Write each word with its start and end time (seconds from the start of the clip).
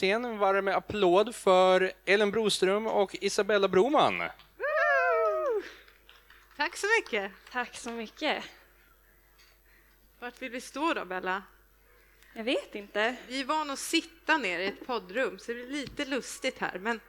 scen. 0.00 0.24
En 0.24 0.38
varm 0.38 0.68
applåd 0.68 1.34
för 1.34 1.92
Ellen 2.04 2.30
Broström 2.30 2.86
och 2.86 3.16
Isabella 3.20 3.68
Broman. 3.68 4.22
Tack 6.56 6.76
så 6.76 6.86
mycket. 7.00 7.32
Tack 7.52 7.76
så 7.76 7.90
mycket. 7.90 8.44
Vart 10.18 10.42
vill 10.42 10.50
vi 10.50 10.60
stå 10.60 10.94
då, 10.94 11.04
Bella? 11.04 11.42
Jag 12.32 12.44
vet 12.44 12.74
inte. 12.74 13.16
Vi 13.28 13.40
är 13.40 13.44
vana 13.44 13.72
att 13.72 13.78
sitta 13.78 14.38
ner 14.38 14.58
i 14.60 14.66
ett 14.66 14.86
poddrum, 14.86 15.38
så 15.38 15.46
det 15.52 15.54
blir 15.54 15.66
lite 15.66 16.04
lustigt 16.04 16.58
här, 16.58 16.78
men 16.78 17.00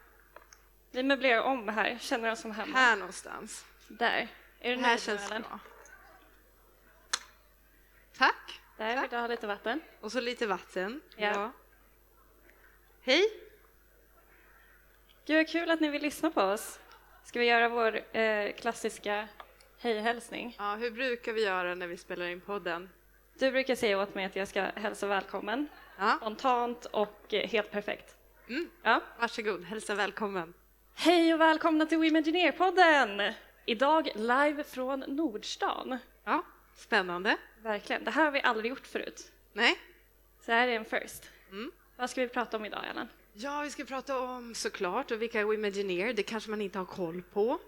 Vi 0.91 1.03
möblerar 1.03 1.41
om 1.41 1.67
här, 1.67 1.97
känner 2.01 2.31
oss 2.31 2.41
som 2.41 2.51
hemma. 2.51 2.77
här 2.77 2.95
någonstans. 2.95 3.65
Där. 3.87 4.27
Är 4.59 4.69
du 4.69 4.75
Det 4.75 4.81
här 4.81 4.87
nöjd 4.87 4.99
nu, 4.99 5.05
känns 5.05 5.31
Ellen? 5.31 5.41
bra. 5.41 5.59
Tack. 8.17 8.61
Där, 8.77 9.01
vill 9.01 9.09
du 9.09 9.17
ha 9.17 9.27
lite 9.27 9.47
vatten? 9.47 9.81
Och 10.01 10.11
så 10.11 10.19
lite 10.21 10.47
vatten. 10.47 11.01
Ja. 11.15 11.51
Hej. 13.03 13.23
Gud, 15.25 15.37
vad 15.37 15.47
kul 15.47 15.71
att 15.71 15.79
ni 15.79 15.89
vill 15.89 16.01
lyssna 16.01 16.31
på 16.31 16.41
oss. 16.41 16.79
Ska 17.23 17.39
vi 17.39 17.45
göra 17.45 17.69
vår 17.69 18.17
eh, 18.17 18.51
klassiska 18.53 19.27
hej-hälsning? 19.79 20.55
Ja, 20.59 20.75
hur 20.75 20.91
brukar 20.91 21.33
vi 21.33 21.43
göra 21.45 21.75
när 21.75 21.87
vi 21.87 21.97
spelar 21.97 22.25
in 22.25 22.41
podden? 22.41 22.89
Du 23.39 23.51
brukar 23.51 23.75
säga 23.75 24.01
åt 24.01 24.15
mig 24.15 24.25
att 24.25 24.35
jag 24.35 24.47
ska 24.47 24.61
hälsa 24.61 25.07
välkommen, 25.07 25.67
Ja, 25.99 26.17
spontant 26.17 26.85
och 26.85 27.33
eh, 27.33 27.49
helt 27.49 27.71
perfekt. 27.71 28.15
Mm. 28.49 28.69
Ja. 28.83 29.01
varsågod. 29.19 29.63
Hälsa 29.63 29.95
välkommen. 29.95 30.53
Hej 30.95 31.33
och 31.33 31.39
välkomna 31.41 31.85
till 31.85 31.97
Womengineer-podden! 31.97 33.33
Idag 33.65 34.09
live 34.15 34.63
från 34.63 34.99
Nordstan. 34.99 35.97
Ja, 36.23 36.43
spännande. 36.75 37.37
Verkligen, 37.61 38.03
det 38.03 38.11
här 38.11 38.25
har 38.25 38.31
vi 38.31 38.41
aldrig 38.41 38.69
gjort 38.69 38.87
förut. 38.87 39.31
Nej? 39.53 39.79
Så 40.45 40.51
här 40.51 40.67
är 40.67 40.75
en 40.75 40.85
first. 40.85 41.29
Mm. 41.51 41.71
Vad 41.97 42.09
ska 42.09 42.21
vi 42.21 42.27
prata 42.27 42.57
om 42.57 42.65
idag, 42.65 42.85
Ellen? 42.89 43.07
Ja, 43.33 43.61
vi 43.61 43.69
ska 43.69 43.85
prata 43.85 44.19
om 44.19 44.55
såklart 44.55 45.11
och 45.11 45.21
vilka 45.21 45.39
är 45.39 45.43
Womengineer, 45.43 46.13
det 46.13 46.23
kanske 46.23 46.49
man 46.49 46.61
inte 46.61 46.77
har 46.79 46.85
koll 46.85 47.21
på. 47.21 47.59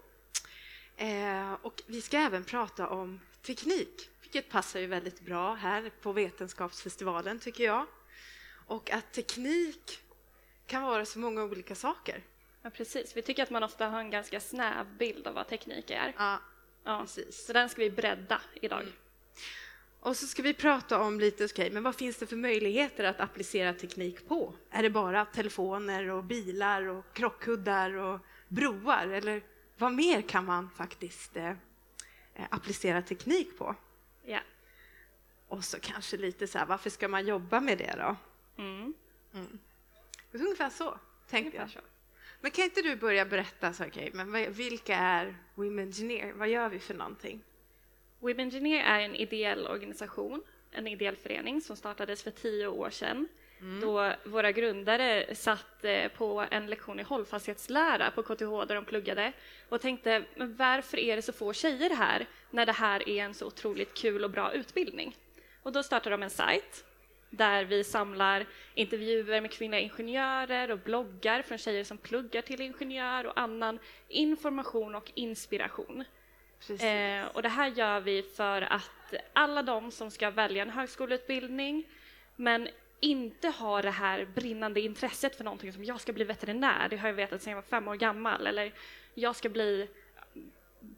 Eh, 0.96 1.52
och 1.62 1.82
vi 1.86 2.00
ska 2.00 2.16
även 2.18 2.44
prata 2.44 2.88
om 2.88 3.20
teknik, 3.42 4.10
vilket 4.22 4.48
passar 4.48 4.80
ju 4.80 4.86
väldigt 4.86 5.20
bra 5.20 5.54
här 5.54 5.90
på 6.02 6.12
Vetenskapsfestivalen 6.12 7.38
tycker 7.38 7.64
jag. 7.64 7.86
Och 8.66 8.90
att 8.90 9.12
teknik 9.12 10.00
kan 10.66 10.82
vara 10.82 11.04
så 11.04 11.18
många 11.18 11.42
olika 11.44 11.74
saker. 11.74 12.22
Ja, 12.62 12.70
precis. 12.70 13.16
Vi 13.16 13.22
tycker 13.22 13.42
att 13.42 13.50
man 13.50 13.62
ofta 13.62 13.86
har 13.88 14.00
en 14.00 14.10
ganska 14.10 14.40
snäv 14.40 14.86
bild 14.98 15.26
av 15.26 15.34
vad 15.34 15.48
teknik 15.48 15.90
är. 15.90 16.12
Ja, 16.18 16.38
Ja. 16.84 17.00
precis. 17.00 17.46
Så 17.46 17.52
den 17.52 17.68
ska 17.68 17.80
vi 17.82 17.90
bredda 17.90 18.40
idag. 18.54 18.84
Och 20.04 20.16
så 20.16 20.26
ska 20.26 20.42
vi 20.42 20.54
prata 20.54 21.00
om 21.00 21.20
lite, 21.20 21.44
okej, 21.44 21.70
men 21.70 21.82
vad 21.82 21.94
finns 21.94 22.16
det 22.16 22.26
för 22.26 22.36
möjligheter 22.36 23.04
att 23.04 23.20
applicera 23.20 23.74
teknik 23.74 24.28
på? 24.28 24.54
Är 24.70 24.82
det 24.82 24.90
bara 24.90 25.24
telefoner 25.24 26.10
och 26.10 26.24
bilar 26.24 26.82
och 26.86 27.04
krockkuddar 27.12 27.94
och 27.94 28.20
broar? 28.48 29.06
Eller 29.06 29.42
vad 29.78 29.92
mer 29.92 30.22
kan 30.22 30.44
man 30.44 30.70
faktiskt 30.70 31.36
eh, 31.36 31.48
eh, 32.34 32.46
applicera 32.50 33.02
teknik 33.02 33.58
på? 33.58 33.74
Ja. 34.24 34.40
Och 35.48 35.64
så 35.64 35.80
kanske 35.80 36.16
lite 36.16 36.46
så 36.46 36.58
här, 36.58 36.66
varför 36.66 36.90
ska 36.90 37.08
man 37.08 37.26
jobba 37.26 37.60
med 37.60 37.78
det 37.78 37.94
då? 37.98 38.16
Mm. 38.62 38.94
Ungefär 40.32 40.70
så 40.70 40.98
tänkte 41.28 41.56
jag. 41.56 41.62
Ungefär 41.62 41.80
så. 41.80 41.86
Men 42.40 42.50
kan 42.50 42.64
inte 42.64 42.82
du 42.82 42.96
börja 42.96 43.24
berätta, 43.24 43.72
så, 43.72 43.84
okej, 43.84 44.10
men 44.14 44.52
vilka 44.52 44.96
är 44.96 45.36
Womengineer? 45.54 46.32
Vad 46.32 46.48
gör 46.48 46.68
vi 46.68 46.78
för 46.78 46.94
någonting? 46.94 47.42
Womengineer 48.24 48.84
är 48.84 49.00
en 49.00 49.16
ideell 49.16 49.66
organisation, 49.66 50.42
en 50.70 50.86
ideell 50.86 51.16
förening 51.16 51.60
som 51.60 51.76
startades 51.76 52.22
för 52.22 52.30
tio 52.30 52.66
år 52.66 52.90
sedan 52.90 53.28
då 53.80 54.12
våra 54.24 54.52
grundare 54.52 55.34
satt 55.34 55.84
eh, 55.84 56.08
på 56.08 56.46
en 56.50 56.66
lektion 56.66 57.00
i 57.00 57.02
hållfasthetslära 57.02 58.10
på 58.10 58.22
KTH 58.22 58.66
där 58.68 58.74
de 58.74 58.84
pluggade 58.84 59.32
och 59.68 59.80
tänkte 59.80 60.24
men 60.34 60.56
varför 60.56 60.98
är 60.98 61.16
det 61.16 61.22
så 61.22 61.32
få 61.32 61.52
tjejer 61.52 61.90
här 61.90 62.26
när 62.50 62.66
det 62.66 62.72
här 62.72 63.08
är 63.08 63.24
en 63.24 63.34
så 63.34 63.46
otroligt 63.46 63.94
kul 63.94 64.24
och 64.24 64.30
bra 64.30 64.52
utbildning? 64.52 65.16
Och 65.62 65.72
då 65.72 65.82
startade 65.82 66.14
de 66.14 66.22
en 66.22 66.30
sajt 66.30 66.84
där 67.30 67.64
vi 67.64 67.84
samlar 67.84 68.46
intervjuer 68.74 69.40
med 69.40 69.50
kvinnliga 69.50 69.80
ingenjörer 69.80 70.70
och 70.70 70.78
bloggar 70.78 71.42
från 71.42 71.58
tjejer 71.58 71.84
som 71.84 71.98
pluggar 71.98 72.42
till 72.42 72.60
ingenjör 72.60 73.26
och 73.26 73.40
annan 73.40 73.78
information 74.08 74.94
och 74.94 75.12
inspiration. 75.14 76.04
Eh, 76.70 77.26
och 77.26 77.42
det 77.42 77.48
här 77.48 77.68
gör 77.68 78.00
vi 78.00 78.22
för 78.22 78.62
att 78.62 79.14
alla 79.32 79.62
de 79.62 79.90
som 79.90 80.10
ska 80.10 80.30
välja 80.30 80.62
en 80.62 80.70
högskoleutbildning 80.70 81.84
men 82.36 82.68
inte 83.00 83.48
har 83.48 83.82
det 83.82 83.90
här 83.90 84.24
brinnande 84.34 84.80
intresset 84.80 85.36
för 85.36 85.44
någonting 85.44 85.72
som 85.72 85.84
jag 85.84 86.00
ska 86.00 86.12
bli 86.12 86.24
veterinär, 86.24 86.88
det 86.88 86.96
har 86.96 87.08
jag 87.08 87.14
vetat 87.14 87.42
sedan 87.42 87.50
jag 87.50 87.56
var 87.56 87.62
fem 87.62 87.88
år 87.88 87.94
gammal, 87.94 88.46
eller 88.46 88.72
jag 89.14 89.36
ska 89.36 89.48
bli 89.48 89.88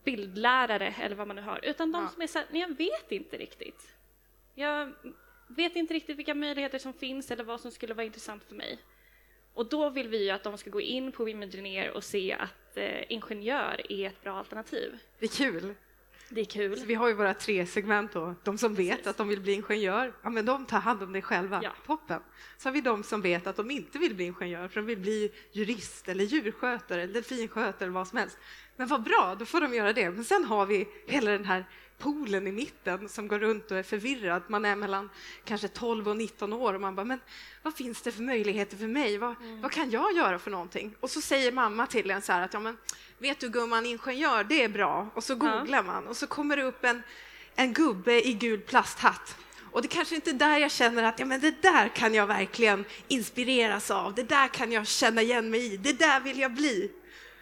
bildlärare 0.05 0.95
eller 1.01 1.17
vad 1.17 1.27
man 1.27 1.37
nu 1.37 1.43
har, 1.43 1.61
utan 1.63 1.93
de 1.93 2.03
Ja. 2.03 2.09
som 2.09 2.23
är 2.23 2.27
så 2.27 2.39
här, 2.39 2.47
"Nej, 2.51 2.61
jag 2.61 2.77
vet 2.77 3.13
inte 3.13 3.37
riktigt. 3.37 3.95
Jag 4.55 4.93
vet 5.49 5.77
inte 5.77 5.95
riktigt 5.95 6.17
vilka 6.19 6.35
möjligheter 6.35 6.79
som 6.79 6.93
finns 6.93 7.31
eller 7.31 7.45
vad 7.45 7.61
som 7.61 7.71
skulle 7.71 7.95
vara 7.95 8.07
intressant 8.07 8.45
för 8.45 8.55
mig. 8.55 8.79
Och 9.55 9.67
då 9.67 9.91
vill 9.91 10.09
vi 10.09 10.25
ju 10.25 10.31
att 10.31 10.43
de 10.43 10.59
ska 10.59 10.71
gå 10.71 10.81
in 10.81 11.13
på 11.13 11.25
Womengineer 11.25 11.91
och 11.91 12.05
se 12.05 12.33
att 12.33 12.51
eh, 12.79 13.13
ingenjör 13.13 13.93
är 13.93 14.07
ett 14.07 14.23
bra 14.23 14.39
alternativ. 14.39 14.99
Det 15.19 15.27
är 15.27 15.31
kul. 15.31 15.75
Det 16.29 16.41
är 16.41 16.45
kul. 16.45 16.79
Så 16.79 16.87
vi 16.87 16.95
har 16.95 17.09
ju 17.09 17.15
våra 17.15 17.35
tre 17.35 17.67
segment 17.67 18.13
då. 18.13 18.35
De 18.45 18.59
som 18.59 18.75
vet 18.75 18.91
Precis. 18.91 19.07
att 19.07 19.17
de 19.17 19.29
vill 19.29 19.41
bli 19.41 19.53
ingenjör, 19.53 20.13
ja 20.23 20.31
men 20.31 20.47
de 20.47 20.67
tar 20.67 20.79
hand 20.81 21.03
om 21.03 21.13
det 21.13 21.23
själva. 21.23 21.61
Ja. 21.63 21.71
Toppen. 21.87 22.21
Så 22.59 22.69
har 22.69 22.73
vi 22.73 22.81
de 22.81 23.03
som 23.03 23.21
vet 23.21 23.47
att 23.47 23.57
de 23.57 23.71
inte 23.71 23.99
vill 23.99 24.15
bli 24.15 24.25
ingenjör, 24.25 24.69
för 24.69 24.81
de 24.81 24.87
vill 24.87 24.99
bli 24.99 25.33
jurist 25.53 26.09
eller 26.09 26.25
djurskötare 26.25 27.03
eller 27.03 27.15
delfinskötare 27.15 27.85
eller 27.85 27.93
vad 27.93 28.09
som 28.09 28.19
helst. 28.19 28.39
Men 28.77 28.89
vad 28.89 29.03
bra, 29.03 29.37
då 29.39 29.45
får 29.45 29.61
de 29.61 29.75
göra 29.75 29.93
det. 29.93 30.11
Men 30.11 30.25
sen 30.25 30.45
har 30.45 30.67
vi 30.67 30.89
hela 31.07 31.31
den 31.31 31.45
här 31.45 31.65
poolen 31.99 32.47
i 32.47 32.53
mitten 32.53 33.09
som 33.09 33.29
går 33.29 33.39
runt 33.39 33.71
och 33.71 33.77
är 33.77 33.83
förvirrad. 33.83 34.43
Man 34.49 34.65
är 34.65 34.77
mellan 34.77 35.11
kanske 35.45 35.69
12 35.69 36.09
och 36.09 36.17
19 36.17 36.53
år 36.53 36.75
och 36.75 36.81
man 36.81 36.95
bara, 36.95 37.05
men 37.05 37.21
vad 37.63 37.75
finns 37.75 38.03
det 38.03 38.13
för 38.13 38.23
möjligheter 38.23 38.77
för 38.77 38.87
mig? 38.87 39.19
Vad, 39.19 39.37
Mm. 39.41 39.61
vad 39.61 39.73
kan 39.73 39.91
jag 39.91 40.13
göra 40.17 40.39
för 40.39 40.51
någonting? 40.51 40.95
Och 41.01 41.11
så 41.11 41.21
säger 41.21 41.53
mamma 41.53 41.87
till 41.87 42.11
en 42.11 42.23
så 42.23 42.33
här 42.33 42.43
att, 42.43 42.53
ja 42.55 42.61
men 42.61 42.77
vet 43.19 43.41
du 43.41 43.49
gumman, 43.49 43.87
ingenjör, 43.87 44.45
det 44.45 44.63
är 44.63 44.69
bra. 44.69 45.11
Och 45.15 45.25
så 45.25 45.35
googlar 45.35 45.83
man 45.83 46.07
och 46.07 46.17
så 46.17 46.27
kommer 46.27 46.57
det 46.57 46.63
upp 46.63 46.85
en, 46.85 47.03
en 47.55 47.73
gubbe 47.73 48.29
i 48.29 48.33
gul 48.33 48.61
plasthatt. 48.61 49.37
Och 49.73 49.83
det 49.83 49.89
kanske 49.89 50.15
inte 50.15 50.31
är 50.31 50.35
där 50.35 50.59
jag 50.59 50.71
känner 50.71 51.03
att 51.03 51.19
ja, 51.19 51.27
men 51.27 51.41
det 51.41 51.63
där 51.63 51.89
kan 51.89 52.15
jag 52.15 52.27
verkligen 52.27 52.85
inspireras 53.09 53.91
av, 53.91 54.15
det 54.15 54.23
där 54.23 54.49
kan 54.49 54.73
jag 54.73 54.87
känna 54.87 55.23
igen 55.23 55.51
mig 55.51 55.73
i, 55.75 55.77
det 55.77 55.93
där 55.93 56.21
vill 56.21 56.39
jag 56.41 56.53
bli. 56.55 56.91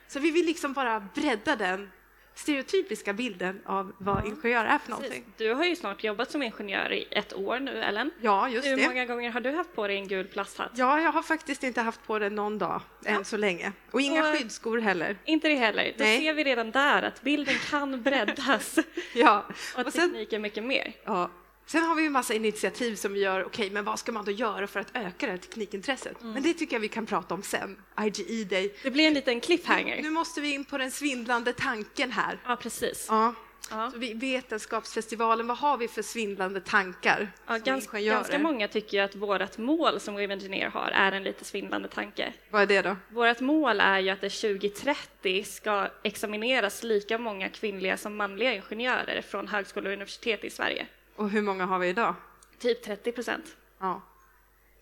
Så 0.08 0.20
vi 0.20 0.30
vill 0.30 0.46
liksom 0.46 0.72
bara 0.72 1.00
bredda 1.14 1.56
den 1.56 1.90
stereotypiska 2.34 3.12
bilden 3.12 3.60
av 3.66 3.92
vad 3.98 4.26
ingenjör 4.26 4.64
är 4.64 4.78
för 4.78 4.90
någonting. 4.90 5.24
Du 5.36 5.54
har 5.54 5.64
ju 5.64 5.76
snart 5.76 6.04
jobbat 6.04 6.30
som 6.30 6.42
ingenjör 6.42 6.92
i 6.92 7.06
ett 7.10 7.32
år 7.34 7.58
nu, 7.60 7.82
Ellen. 7.82 8.10
Ja, 8.20 8.48
just 8.48 8.66
Hur 8.68 8.76
det. 8.76 8.88
många 8.88 9.06
gånger 9.06 9.30
har 9.30 9.40
du 9.40 9.50
haft 9.50 9.74
på 9.74 9.86
dig 9.86 9.96
en 9.96 10.08
gul 10.08 10.26
plasthatt? 10.26 10.70
Ja, 10.74 11.00
jag 11.00 11.12
har 11.12 11.22
faktiskt 11.22 11.62
inte 11.62 11.80
haft 11.80 12.06
på 12.06 12.18
det 12.18 12.30
någon 12.30 12.58
dag 12.58 12.80
än 13.04 13.24
så 13.24 13.36
länge. 13.36 13.72
Och 13.90 14.00
inga 14.00 14.30
Och- 14.30 14.36
skyddsskor 14.38 14.78
heller. 14.78 15.16
Inte 15.24 15.48
det 15.48 15.54
heller. 15.54 15.94
Då 15.98 16.04
Nej. 16.04 16.20
ser 16.20 16.34
vi 16.34 16.44
redan 16.44 16.70
där 16.70 17.02
att 17.02 17.22
bilden 17.22 17.54
kan 17.70 18.02
breddas 18.02 18.78
Ja. 19.14 19.44
och 19.76 19.86
Och 19.86 19.92
teknik 19.92 20.32
är 20.32 20.38
mycket 20.38 20.64
mer. 20.64 20.92
ja. 21.04 21.30
Sen 21.66 21.82
har 21.82 21.94
vi 21.94 22.02
ju 22.02 22.10
massa 22.10 22.34
initiativ 22.34 22.94
som 22.94 23.12
vi 23.12 23.20
gör. 23.20 23.44
Okej, 23.44 23.70
men 23.70 23.84
vad 23.84 23.98
ska 23.98 24.12
man 24.12 24.24
då 24.24 24.30
göra 24.30 24.66
för 24.66 24.80
att 24.80 24.90
öka 24.94 25.26
det 25.26 25.32
här 25.32 25.38
teknikintresset? 25.38 26.16
Men 26.20 26.42
det 26.42 26.54
tycker 26.54 26.76
jag 26.76 26.80
vi 26.80 26.88
kan 26.88 27.06
prata 27.06 27.34
om 27.34 27.42
sen. 27.42 27.76
IGE 28.00 28.44
Day. 28.44 28.74
Det 28.82 28.90
blir 28.90 29.06
en 29.06 29.14
liten 29.14 29.40
cliffhanger. 29.40 30.02
Nu 30.02 30.10
måste 30.10 30.40
vi 30.40 30.54
in 30.54 30.64
på 30.64 30.78
den 30.78 30.90
svindlande 30.90 31.52
tanken 31.52 32.10
här. 32.10 32.38
Ja, 32.46 32.56
precis. 32.56 33.06
Ja. 33.08 33.34
Ja. 33.70 33.92
Vi, 33.96 34.14
Vetenskapsfestivalen, 34.14 35.46
vad 35.46 35.58
har 35.58 35.76
vi 35.76 35.88
för 35.88 36.02
svindlande 36.02 36.60
tankar? 36.60 37.32
Ja, 37.46 37.54
som 37.54 37.64
gans, 37.64 37.84
ingenjörer? 37.84 38.16
ganska 38.16 38.38
många 38.38 38.68
tycker 38.68 39.02
att 39.02 39.16
vårt 39.16 39.58
mål 39.58 40.00
som 40.00 40.14
Women 40.14 40.30
Engineer 40.30 40.70
har 40.70 40.90
är 40.90 41.12
en 41.12 41.22
lite 41.22 41.44
svindlande 41.44 41.88
tanke. 41.88 42.32
Vad 42.50 42.62
är 42.62 42.66
det 42.66 42.82
då? 42.82 42.96
Vårt 43.08 43.40
mål 43.40 43.80
är 43.80 43.98
ju 43.98 44.10
att 44.10 44.20
det 44.20 44.30
2030 44.30 45.44
ska 45.44 45.88
examineras 46.02 46.82
lika 46.82 47.18
många 47.18 47.48
kvinnliga 47.48 47.96
som 47.96 48.16
manliga 48.16 48.54
ingenjörer 48.54 49.22
från 49.22 49.48
högskolor 49.48 49.86
och 49.86 49.92
universitet 49.92 50.44
i 50.44 50.50
Sverige. 50.50 50.86
Och 51.16 51.30
hur 51.30 51.42
många 51.42 51.66
har 51.66 51.78
vi 51.78 51.88
idag? 51.88 52.14
Typ 52.58 52.82
30 52.82 53.12
procent. 53.12 53.56
Ja. 53.78 54.02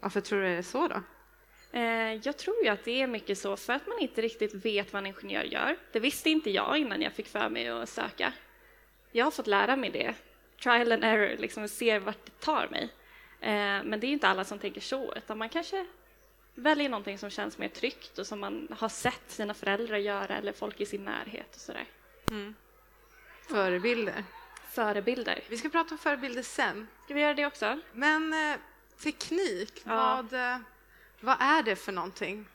Varför 0.00 0.20
tror 0.20 0.40
du 0.40 0.44
det 0.44 0.50
är 0.50 0.62
så 0.62 0.88
då? 0.88 1.02
Eh, 1.72 2.14
jag 2.14 2.36
tror 2.38 2.64
ju 2.64 2.68
att 2.68 2.84
det 2.84 3.02
är 3.02 3.06
mycket 3.06 3.38
så 3.38 3.56
för 3.56 3.72
att 3.72 3.86
man 3.86 3.98
inte 3.98 4.22
riktigt 4.22 4.54
vet 4.54 4.92
vad 4.92 5.00
en 5.00 5.06
ingenjör 5.06 5.42
gör. 5.42 5.76
Det 5.92 6.00
visste 6.00 6.30
inte 6.30 6.50
jag 6.50 6.78
innan 6.78 7.02
jag 7.02 7.12
fick 7.12 7.28
för 7.28 7.48
mig 7.48 7.68
att 7.68 7.88
söka. 7.88 8.32
Jag 9.12 9.26
har 9.26 9.30
fått 9.30 9.46
lära 9.46 9.76
mig 9.76 9.90
det. 9.90 10.14
Trial 10.62 10.92
and 10.92 11.04
error, 11.04 11.36
liksom 11.38 11.68
ser 11.68 11.98
vart 11.98 12.26
det 12.26 12.40
tar 12.40 12.68
mig. 12.68 12.82
Eh, 13.40 13.84
men 13.84 14.00
det 14.00 14.06
är 14.06 14.12
inte 14.12 14.28
alla 14.28 14.44
som 14.44 14.58
tänker 14.58 14.80
så, 14.80 15.14
utan 15.16 15.38
man 15.38 15.48
kanske 15.48 15.86
väljer 16.54 16.88
någonting 16.88 17.18
som 17.18 17.30
känns 17.30 17.58
mer 17.58 17.68
tryggt 17.68 18.18
och 18.18 18.26
som 18.26 18.40
man 18.40 18.68
har 18.78 18.88
sett 18.88 19.22
sina 19.30 19.54
föräldrar 19.54 19.96
göra 19.96 20.36
eller 20.36 20.52
folk 20.52 20.80
i 20.80 20.86
sin 20.86 21.04
närhet 21.04 21.54
och 21.54 21.60
sådär. 21.60 21.86
Förebilder. 23.48 24.24
Förebilder. 24.72 25.40
Vi 25.48 25.56
ska 25.56 25.68
prata 25.68 25.94
om 25.94 25.98
förebilder 25.98 26.42
sen. 26.42 26.88
Ska 27.04 27.14
vi 27.14 27.20
göra 27.20 27.34
det 27.34 27.46
också? 27.46 27.78
Men 27.92 28.32
eh, 28.32 28.58
teknik, 29.02 29.82
Ja. 29.84 29.94
vad, 30.30 30.40
eh, 30.40 30.58
vad 31.20 31.36
är 31.40 31.62
det 31.62 31.76
för 31.76 31.92
någonting? 31.92 32.46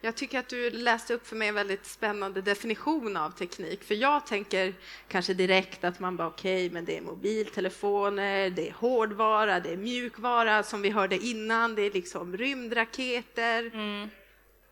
Jag 0.00 0.16
tycker 0.16 0.38
att 0.38 0.48
du 0.48 0.70
läste 0.70 1.14
upp 1.14 1.26
för 1.26 1.36
mig 1.36 1.48
en 1.48 1.54
väldigt 1.54 1.86
spännande 1.86 2.42
definition 2.42 3.16
av 3.16 3.30
teknik, 3.30 3.84
för 3.84 3.94
jag 3.94 4.26
tänker 4.26 4.74
kanske 5.08 5.34
direkt 5.34 5.84
att 5.84 6.00
man 6.00 6.16
bara 6.16 6.28
okej, 6.28 6.66
okay, 6.66 6.74
men 6.74 6.84
det 6.84 6.96
är 6.96 7.00
mobiltelefoner, 7.00 8.50
det 8.50 8.68
är 8.68 8.72
hårdvara, 8.72 9.60
det 9.60 9.72
är 9.72 9.76
mjukvara 9.76 10.62
som 10.62 10.82
vi 10.82 10.90
hörde 10.90 11.16
innan, 11.18 11.74
det 11.74 11.82
är 11.82 11.90
liksom 11.90 12.36
rymdraketer. 12.36 13.70
Mm. 13.74 14.08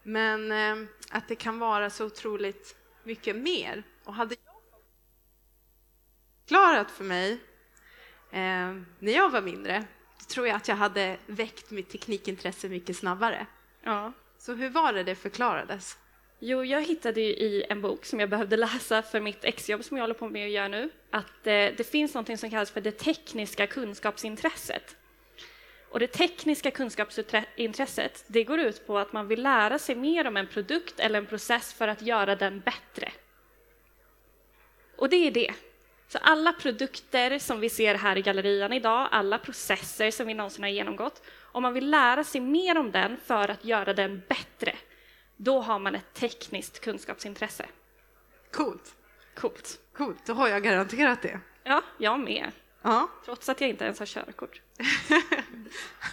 Men 0.02 0.52
eh, 0.52 0.88
att 1.10 1.28
det 1.28 1.34
kan 1.34 1.58
vara 1.58 1.90
så 1.90 2.04
otroligt 2.06 2.76
mycket 3.04 3.36
mer. 3.36 3.82
Och 4.04 4.14
hade 4.14 4.36
förklarat 6.44 6.90
för 6.90 7.04
mig 7.04 7.32
eh, 8.30 8.74
när 8.98 9.12
jag 9.12 9.30
var 9.30 9.40
mindre, 9.40 9.84
då 10.18 10.24
tror 10.24 10.46
jag 10.46 10.56
att 10.56 10.68
jag 10.68 10.76
hade 10.76 11.16
väckt 11.26 11.70
mitt 11.70 11.90
teknikintresse 11.90 12.68
mycket 12.68 12.96
snabbare. 12.96 13.46
Ja. 13.82 14.12
Så 14.38 14.54
hur 14.54 14.70
var 14.70 14.92
det 14.92 15.02
det 15.02 15.14
förklarades? 15.14 15.98
Jo, 16.38 16.64
jag 16.64 16.82
hittade 16.82 17.20
i 17.20 17.64
en 17.68 17.80
bok 17.80 18.04
som 18.04 18.20
jag 18.20 18.30
behövde 18.30 18.56
läsa 18.56 19.02
för 19.02 19.20
mitt 19.20 19.44
exjobb 19.44 19.84
som 19.84 19.96
jag 19.96 20.02
håller 20.02 20.14
på 20.14 20.28
med 20.28 20.46
att 20.46 20.52
göra 20.52 20.68
nu, 20.68 20.90
att 21.10 21.46
eh, 21.46 21.52
det 21.76 21.90
finns 21.90 22.14
något 22.14 22.40
som 22.40 22.50
kallas 22.50 22.70
för 22.70 22.80
det 22.80 22.98
tekniska 22.98 23.66
kunskapsintresset. 23.66 24.96
Och 25.90 26.00
det 26.00 26.06
tekniska 26.06 26.70
kunskapsintresset, 26.70 28.24
det 28.26 28.44
går 28.44 28.58
ut 28.58 28.86
på 28.86 28.98
att 28.98 29.12
man 29.12 29.28
vill 29.28 29.42
lära 29.42 29.78
sig 29.78 29.94
mer 29.94 30.26
om 30.26 30.36
en 30.36 30.46
produkt 30.46 31.00
eller 31.00 31.18
en 31.18 31.26
process 31.26 31.74
för 31.74 31.88
att 31.88 32.02
göra 32.02 32.36
den 32.36 32.60
bättre. 32.60 33.12
Och 34.96 35.08
det 35.08 35.16
är 35.16 35.30
det. 35.30 35.54
Så 36.08 36.18
alla 36.18 36.52
produkter 36.52 37.38
som 37.38 37.60
vi 37.60 37.70
ser 37.70 37.94
här 37.94 38.18
i 38.18 38.22
gallerian 38.22 38.72
idag, 38.72 39.08
alla 39.10 39.38
processer 39.38 40.10
som 40.10 40.26
vi 40.26 40.34
någonsin 40.34 40.64
har 40.64 40.70
genomgått, 40.70 41.22
om 41.52 41.62
man 41.62 41.74
vill 41.74 41.90
lära 41.90 42.24
sig 42.24 42.40
mer 42.40 42.78
om 42.78 42.90
den 42.90 43.16
för 43.24 43.48
att 43.48 43.64
göra 43.64 43.94
den 43.94 44.22
bättre, 44.28 44.76
då 45.36 45.60
har 45.60 45.78
man 45.78 45.94
ett 45.94 46.14
tekniskt 46.14 46.80
kunskapsintresse. 46.80 47.66
Coolt. 48.50 48.94
Coolt. 49.34 49.80
Coolt, 49.92 50.26
då 50.26 50.32
har 50.32 50.48
jag 50.48 50.62
garanterat 50.62 51.22
det. 51.22 51.40
Ja, 51.64 51.82
jag 51.98 52.20
med. 52.20 52.52
Ja. 52.84 53.08
Trots 53.24 53.48
att 53.48 53.60
jag 53.60 53.70
inte 53.70 53.84
ens 53.84 53.98
har 53.98 54.06
körkort. 54.06 54.60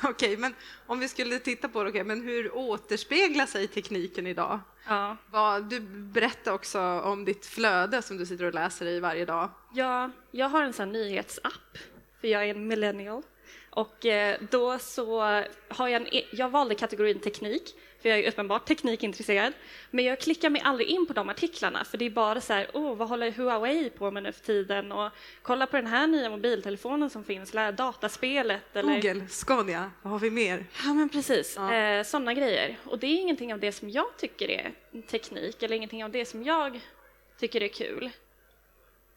Okej, 0.03 0.09
okay, 0.09 0.37
men 0.37 0.55
om 0.87 0.99
vi 0.99 1.07
skulle 1.07 1.39
titta 1.39 1.69
på 1.69 1.83
det, 1.83 1.89
okay, 1.89 2.03
men 2.03 2.21
hur 2.21 2.55
återspeglar 2.55 3.45
sig 3.45 3.67
tekniken 3.67 4.27
idag? 4.27 4.59
Ja. 4.87 5.17
Vad, 5.31 5.69
du 5.69 5.79
berättade 5.79 6.55
också 6.55 6.79
om 6.81 7.25
ditt 7.25 7.45
flöde 7.45 8.01
som 8.01 8.17
du 8.17 8.25
sitter 8.25 8.45
och 8.45 8.53
läser 8.53 8.85
i 8.85 8.99
varje 8.99 9.25
dag. 9.25 9.49
Ja, 9.73 10.11
jag 10.31 10.49
har 10.49 10.63
en 10.63 10.73
sån 10.73 10.91
nyhetsapp, 10.91 11.77
för 12.21 12.27
jag 12.27 12.45
är 12.45 12.55
en 12.55 12.67
millennial. 12.67 13.23
Och 13.69 14.05
eh, 14.05 14.39
då 14.51 14.79
så 14.79 15.21
har 15.67 15.87
jag 15.87 16.01
en, 16.01 16.07
e-, 16.07 16.27
jag 16.31 16.49
valde 16.49 16.75
kategorin 16.75 17.19
teknik, 17.19 17.75
för 18.01 18.09
jag 18.09 18.19
är 18.19 18.27
uppenbart 18.27 18.65
teknikintresserad. 18.65 19.53
Men 19.91 20.05
jag 20.05 20.19
klickar 20.19 20.49
mig 20.49 20.61
aldrig 20.65 20.87
in 20.87 21.07
på 21.07 21.13
de 21.13 21.29
artiklarna, 21.29 21.85
för 21.85 21.97
det 21.97 22.05
är 22.05 22.09
bara 22.09 22.41
så 22.41 22.53
här, 22.53 22.67
oh, 22.73 22.95
vad 22.95 23.09
håller 23.09 23.31
Huawei 23.31 23.89
på 23.89 24.11
med 24.11 24.23
nu 24.23 24.31
för 24.31 24.41
tiden? 24.41 24.91
Och 24.91 25.11
kolla 25.41 25.67
på 25.67 25.75
den 25.75 25.87
här 25.87 26.07
nya 26.07 26.29
mobiltelefonen 26.29 27.09
som 27.09 27.23
finns, 27.23 27.51
eller 27.51 27.71
dataspelet. 27.71 28.75
Eller... 28.75 28.93
Google, 28.93 29.27
Scania, 29.27 29.91
vad 30.01 30.11
har 30.11 30.19
vi 30.19 30.31
mer? 30.31 30.65
Ja, 30.85 30.93
men 30.93 31.09
precis. 31.09 31.55
Ja. 31.57 31.73
Eh, 31.73 32.03
sådana 32.03 32.33
grejer. 32.33 32.77
Och 32.85 32.99
det 32.99 33.07
är 33.07 33.21
ingenting 33.21 33.53
av 33.53 33.59
det 33.59 33.71
som 33.71 33.89
jag 33.89 34.17
tycker 34.17 34.51
är 34.51 34.71
teknik, 35.07 35.63
eller 35.63 35.75
ingenting 35.75 36.03
av 36.03 36.11
det 36.11 36.25
som 36.25 36.43
jag 36.43 36.79
tycker 37.39 37.63
är 37.63 37.67
kul. 37.67 38.09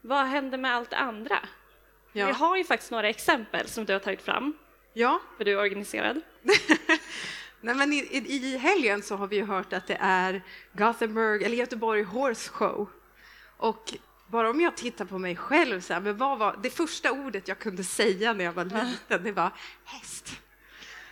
Vad 0.01 0.27
händer 0.27 0.59
med 0.59 0.75
allt 0.75 0.91
det 0.91 0.97
andra? 0.97 1.39
Ja. 2.13 2.27
Vi 2.27 2.33
har 2.33 2.57
ju 2.57 2.65
faktiskt 2.65 2.91
några 2.91 3.09
exempel 3.09 3.69
som 3.69 3.85
du 3.85 3.93
har 3.93 4.01
tagit 4.01 4.23
fram. 4.23 4.59
Ja. 4.93 5.21
För 5.37 5.45
du 5.45 5.53
är 5.53 5.59
organiserad. 5.59 6.21
Nej, 7.65 7.75
men 7.75 7.93
i, 7.93 8.25
i, 8.27 8.57
helgen 8.57 9.03
så 9.03 9.17
har 9.17 9.27
vi 9.27 9.37
ju 9.37 9.45
hört 9.45 9.73
att 9.73 9.87
det 9.87 9.97
är 10.01 10.43
Gothenburg, 10.73 11.43
eller 11.43 11.57
Göteborg 11.57 12.03
Horse 12.03 12.51
Show. 12.51 12.89
Och 13.57 13.95
bara 14.27 14.51
om 14.51 14.61
jag 14.61 14.77
tittar 14.77 15.05
på 15.05 15.19
mig 15.19 15.37
själv, 15.37 15.81
så 15.81 15.93
här, 15.93 16.01
men 16.01 16.17
vad 16.17 16.39
var 16.39 16.59
det 16.63 16.71
första 16.71 17.13
ordet 17.13 17.49
jag 17.49 17.59
kunde 17.59 17.85
säga 17.85 18.33
när 18.33 18.45
jag 18.45 18.53
var 18.53 18.65
liten, 18.65 19.25
det 19.25 19.33
var 19.33 19.53
häst. 19.85 20.41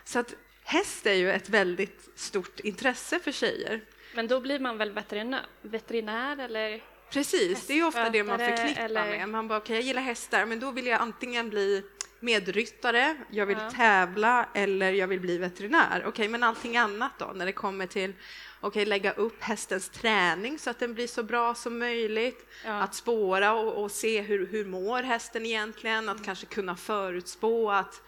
Så 0.05 0.19
att 0.19 0.35
häst 0.65 1.07
är 1.07 1.15
ju 1.15 1.31
ett 1.31 1.49
väldigt 1.49 2.09
stort 2.15 2.61
intresse 2.61 3.19
för 3.19 3.33
tjejer. 3.33 3.81
Men 4.15 4.27
då 4.27 4.41
blir 4.41 4.59
man 4.59 4.79
väl 4.79 4.93
veterinär, 4.93 5.47
veterinär 5.63 6.39
eller? 6.39 6.83
Precis, 7.11 7.67
det 7.67 7.73
är 7.73 7.87
ofta 7.87 8.11
det 8.11 8.25
man 8.25 8.39
förknippar 8.39 8.83
eller... 8.83 9.11
med. 9.11 9.29
Man 9.29 9.49
bara, 9.49 9.59
okej, 9.59 9.65
okay, 9.65 9.77
jag 9.77 9.85
gillar 9.85 10.03
hästar, 10.03 10.47
men 10.47 10.61
då 10.61 10.71
vill 10.71 10.87
jag 10.87 11.01
antingen 11.01 11.51
bli 11.51 11.85
medryttare, 12.23 13.17
jag 13.31 13.47
vill 13.47 13.59
ja. 13.59 13.71
tävla 13.71 14.49
eller 14.55 14.93
jag 14.93 15.09
vill 15.09 15.21
bli 15.21 15.39
veterinär. 15.39 15.99
Okej, 15.99 16.09
okay, 16.09 16.29
men 16.29 16.43
allting 16.43 16.77
annat 16.77 17.13
då 17.19 17.33
när 17.35 17.47
det 17.47 17.53
kommer 17.53 17.87
till 17.87 18.15
okay, 18.63 18.85
lägga 18.85 19.13
upp 19.13 19.43
hästens 19.43 19.89
träning 19.89 20.59
så 20.59 20.71
att 20.71 20.79
den 20.79 20.95
blir 20.95 21.07
så 21.07 21.23
bra 21.23 21.55
som 21.55 21.79
möjligt, 21.79 22.47
ja. 22.65 22.73
att 22.73 22.95
spåra 22.95 23.53
och, 23.53 23.83
och, 23.83 23.91
se 23.91 24.21
hur, 24.21 24.47
hur 24.47 24.65
mår 24.65 25.03
hästen 25.03 25.47
egentligen, 25.47 26.09
att 26.09 26.17
mm. 26.17 26.25
kanske 26.25 26.47
kunna 26.47 26.77
förutspå 26.77 27.71
att 27.71 28.03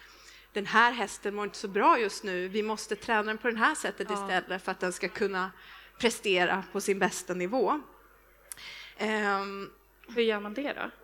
den 0.52 0.66
här 0.66 0.92
hästen 0.92 1.34
mår 1.34 1.44
inte 1.44 1.58
så 1.58 1.68
bra 1.68 1.98
just 1.98 2.24
nu, 2.24 2.48
vi 2.48 2.62
måste 2.62 2.96
träna 2.96 3.22
den 3.22 3.38
på 3.38 3.50
det 3.50 3.58
här 3.58 3.74
sättet 3.74 4.06
ja. 4.10 4.14
istället 4.14 4.62
för 4.62 4.72
att 4.72 4.80
den 4.80 4.92
ska 4.92 5.08
kunna 5.08 5.50
prestera 5.98 6.64
på 6.72 6.80
sin 6.80 6.98
bästa 6.98 7.34
nivå. 7.34 7.80
Um, 9.00 9.70
hur 10.08 10.22
gör 10.22 10.40
man 10.40 10.54
det 10.54 10.72
då? 10.72 11.03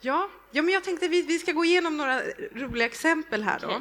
Ja, 0.00 0.28
ja 0.50 0.62
men 0.62 0.74
jag 0.74 0.84
tänkte 0.84 1.08
vi, 1.08 1.22
vi 1.22 1.38
ska 1.38 1.52
gå 1.52 1.64
igenom 1.64 1.96
några 1.96 2.22
roliga 2.54 2.86
exempel 2.86 3.42
här 3.42 3.58
då. 3.60 3.66
Okay. 3.66 3.80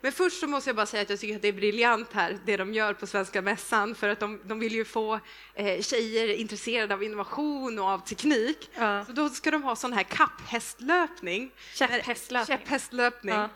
Men 0.00 0.12
först 0.12 0.40
så 0.40 0.46
måste 0.46 0.70
jag 0.70 0.76
bara 0.76 0.86
säga 0.86 1.02
att 1.02 1.10
jag 1.10 1.20
tycker 1.20 1.36
att 1.36 1.42
det 1.42 1.48
är 1.48 1.52
briljant 1.52 2.12
här, 2.12 2.38
det 2.44 2.56
de 2.56 2.74
gör 2.74 2.94
på 2.94 3.06
Svenska 3.06 3.42
Mässan, 3.42 3.94
för 3.94 4.08
att 4.08 4.20
de, 4.20 4.40
de 4.44 4.58
vill 4.58 4.74
ju 4.74 4.84
få 4.84 5.20
eh, 5.54 5.82
tjejer 5.82 6.28
intresserade 6.28 6.94
av 6.94 7.02
innovation 7.02 7.78
och 7.78 7.84
av 7.84 7.98
teknik. 7.98 8.70
Ja. 8.74 9.04
Så 9.04 9.12
då 9.12 9.28
ska 9.28 9.50
de 9.50 9.62
ha 9.62 9.76
sån 9.76 9.92
här 9.92 10.02
kapphästlöpning. 10.02 11.50
Käpphästlöpning. 11.74 12.58
Käpphästlöpning. 12.58 13.34
Ja. 13.34 13.48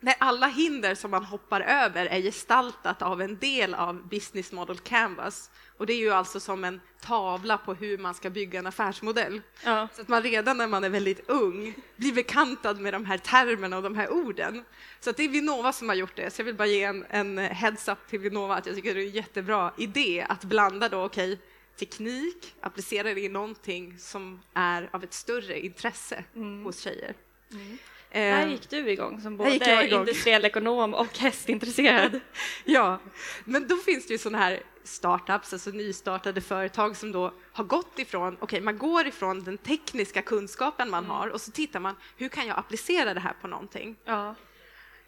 När 0.00 0.14
alla 0.18 0.46
hinder 0.46 0.94
som 0.94 1.10
man 1.10 1.24
hoppar 1.24 1.60
över 1.60 2.06
är 2.06 2.20
gestaltat 2.20 3.02
av 3.02 3.22
en 3.22 3.38
del 3.38 3.74
av 3.74 4.08
Business 4.08 4.52
Model 4.52 4.78
Canvas. 4.78 5.50
Och 5.82 5.86
det 5.86 5.92
är 5.92 5.98
ju 5.98 6.10
alltså 6.10 6.40
som 6.40 6.64
en 6.64 6.80
tavla 7.00 7.58
på 7.58 7.74
hur 7.74 7.98
man 7.98 8.14
ska 8.14 8.30
bygga 8.30 8.58
en 8.58 8.66
affärsmodell. 8.66 9.42
Ja. 9.64 9.88
Så 9.92 10.02
att 10.02 10.08
man 10.08 10.22
redan 10.22 10.58
när 10.58 10.66
man 10.66 10.84
är 10.84 10.88
väldigt 10.88 11.28
ung 11.30 11.74
blir 11.96 12.12
bekantad 12.12 12.80
med 12.80 12.94
de 12.94 13.04
här 13.04 13.18
termerna 13.18 13.76
och 13.76 13.82
de 13.82 13.96
här 13.96 14.12
orden. 14.12 14.64
Så 15.00 15.10
att 15.10 15.16
det 15.16 15.24
är 15.24 15.28
Vinnova 15.28 15.72
som 15.72 15.88
har 15.88 15.96
gjort 15.96 16.16
det. 16.16 16.30
Så 16.30 16.40
jag 16.40 16.44
vill 16.44 16.54
bara 16.54 16.68
ge 16.68 16.82
en, 16.82 17.04
en 17.10 17.38
heads-up 17.38 17.98
till 18.08 18.18
Vinnova 18.18 18.54
att 18.54 18.66
jag 18.66 18.74
tycker 18.74 18.94
det 18.94 19.02
är 19.02 19.06
en 19.06 19.10
jättebra 19.10 19.72
idé 19.78 20.26
att 20.28 20.44
blanda 20.44 20.88
då, 20.88 21.04
okej, 21.04 21.32
okay, 21.32 21.46
teknik, 21.78 22.54
applicera 22.60 23.14
det 23.14 23.20
i 23.20 23.28
någonting 23.28 23.98
som 23.98 24.40
är 24.54 24.88
av 24.92 25.04
ett 25.04 25.14
större 25.14 25.60
intresse 25.60 26.24
mm. 26.36 26.64
hos 26.64 26.80
tjejer. 26.80 27.14
Mm. 27.52 27.78
Där 28.12 28.46
gick 28.46 28.70
du 28.70 28.90
igång 28.90 29.20
som 29.20 29.36
både 29.36 29.84
igång. 29.84 30.00
industriell 30.00 30.44
ekonom 30.44 30.94
och 30.94 31.18
hästintresserad. 31.18 32.20
ja, 32.64 32.98
men 33.44 33.68
då 33.68 33.76
finns 33.76 34.06
det 34.06 34.12
ju 34.12 34.18
sådana 34.18 34.38
här 34.38 34.62
startups, 34.84 35.52
alltså 35.52 35.70
nystartade 35.70 36.40
företag 36.40 36.96
som 36.96 37.12
då 37.12 37.34
har 37.52 37.64
gått 37.64 37.98
ifrån, 37.98 38.34
okej, 38.34 38.44
okay, 38.44 38.60
man 38.60 38.78
går 38.78 39.06
ifrån 39.06 39.44
den 39.44 39.58
tekniska 39.58 40.22
kunskapen 40.22 40.90
man 40.90 41.04
mm. 41.04 41.16
har 41.16 41.28
och 41.28 41.40
så 41.40 41.50
tittar 41.50 41.80
man, 41.80 41.96
hur 42.16 42.28
kan 42.28 42.46
jag 42.46 42.58
applicera 42.58 43.14
det 43.14 43.20
här 43.20 43.34
på 43.40 43.48
någonting? 43.48 43.96
Ja. 44.04 44.34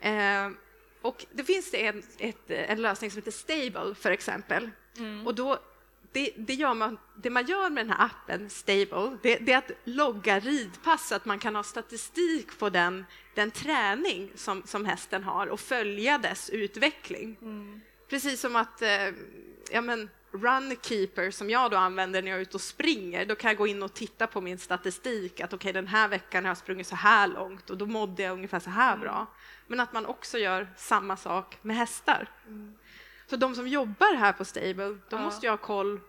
Eh, 0.00 0.50
och 1.02 1.26
det 1.32 1.44
finns 1.44 1.70
det 1.70 1.86
en, 1.86 2.02
ett, 2.18 2.50
en 2.50 2.82
lösning 2.82 3.10
som 3.10 3.18
heter 3.18 3.30
Stable, 3.30 3.94
för 3.94 4.10
exempel. 4.10 4.70
Mm. 4.98 5.26
Och 5.26 5.34
då 5.34 5.58
det, 6.14 6.30
det, 6.36 6.54
gör 6.54 6.74
man, 6.74 6.98
det 7.16 7.30
man 7.30 7.46
gör 7.46 7.70
med 7.70 7.86
den 7.86 7.96
här 7.96 8.06
appen, 8.06 8.50
Stable, 8.50 9.18
det, 9.22 9.36
det, 9.36 9.52
är 9.52 9.58
att 9.58 9.70
logga 9.84 10.40
ridpass 10.40 11.08
så 11.08 11.14
att 11.14 11.24
man 11.24 11.38
kan 11.38 11.56
ha 11.56 11.62
statistik 11.62 12.58
på 12.58 12.70
den, 12.70 13.04
den 13.34 13.50
träning 13.50 14.32
som, 14.34 14.62
som 14.66 14.84
hästen 14.84 15.24
har 15.24 15.46
och 15.46 15.60
följa 15.60 16.18
dess 16.18 16.50
utveckling. 16.50 17.36
Mm. 17.42 17.80
Precis 18.08 18.40
som 18.40 18.56
att 18.56 18.82
eh, 18.82 19.08
ja, 19.70 19.80
men, 19.80 20.10
Runkeeper 20.32 21.30
som 21.30 21.50
jag 21.50 21.70
då 21.70 21.76
använder 21.76 22.22
när 22.22 22.30
jag 22.30 22.38
är 22.38 22.42
ute 22.42 22.56
och 22.56 22.60
springer, 22.60 23.26
då 23.26 23.34
kan 23.34 23.48
jag 23.48 23.58
gå 23.58 23.66
in 23.66 23.82
och 23.82 23.94
titta 23.94 24.26
på 24.26 24.40
min 24.40 24.58
statistik 24.58 25.40
att 25.40 25.52
okej, 25.52 25.70
okay, 25.70 25.72
den 25.72 25.86
här 25.86 26.08
veckan 26.08 26.44
har 26.44 26.50
jag 26.50 26.58
sprungit 26.58 26.86
så 26.86 26.96
här 26.96 27.26
långt 27.26 27.70
och 27.70 27.78
då 27.78 27.86
mådde 27.86 28.22
jag 28.22 28.32
ungefär 28.32 28.60
så 28.60 28.70
här 28.70 28.96
bra. 28.96 29.14
Mm. 29.14 29.26
Men 29.66 29.80
att 29.80 29.92
man 29.92 30.06
också 30.06 30.38
gör 30.38 30.68
samma 30.76 31.16
sak 31.16 31.58
med 31.62 31.76
hästar. 31.76 32.28
Mm. 32.46 32.74
Så 33.26 33.36
de 33.36 33.54
som 33.54 33.68
jobbar 33.68 34.16
här 34.16 34.32
på 34.32 34.44
Stable, 34.44 34.98
de 35.08 35.22
måste 35.22 35.46
ju 35.46 35.50
ha 35.50 35.56
koll 35.56 36.00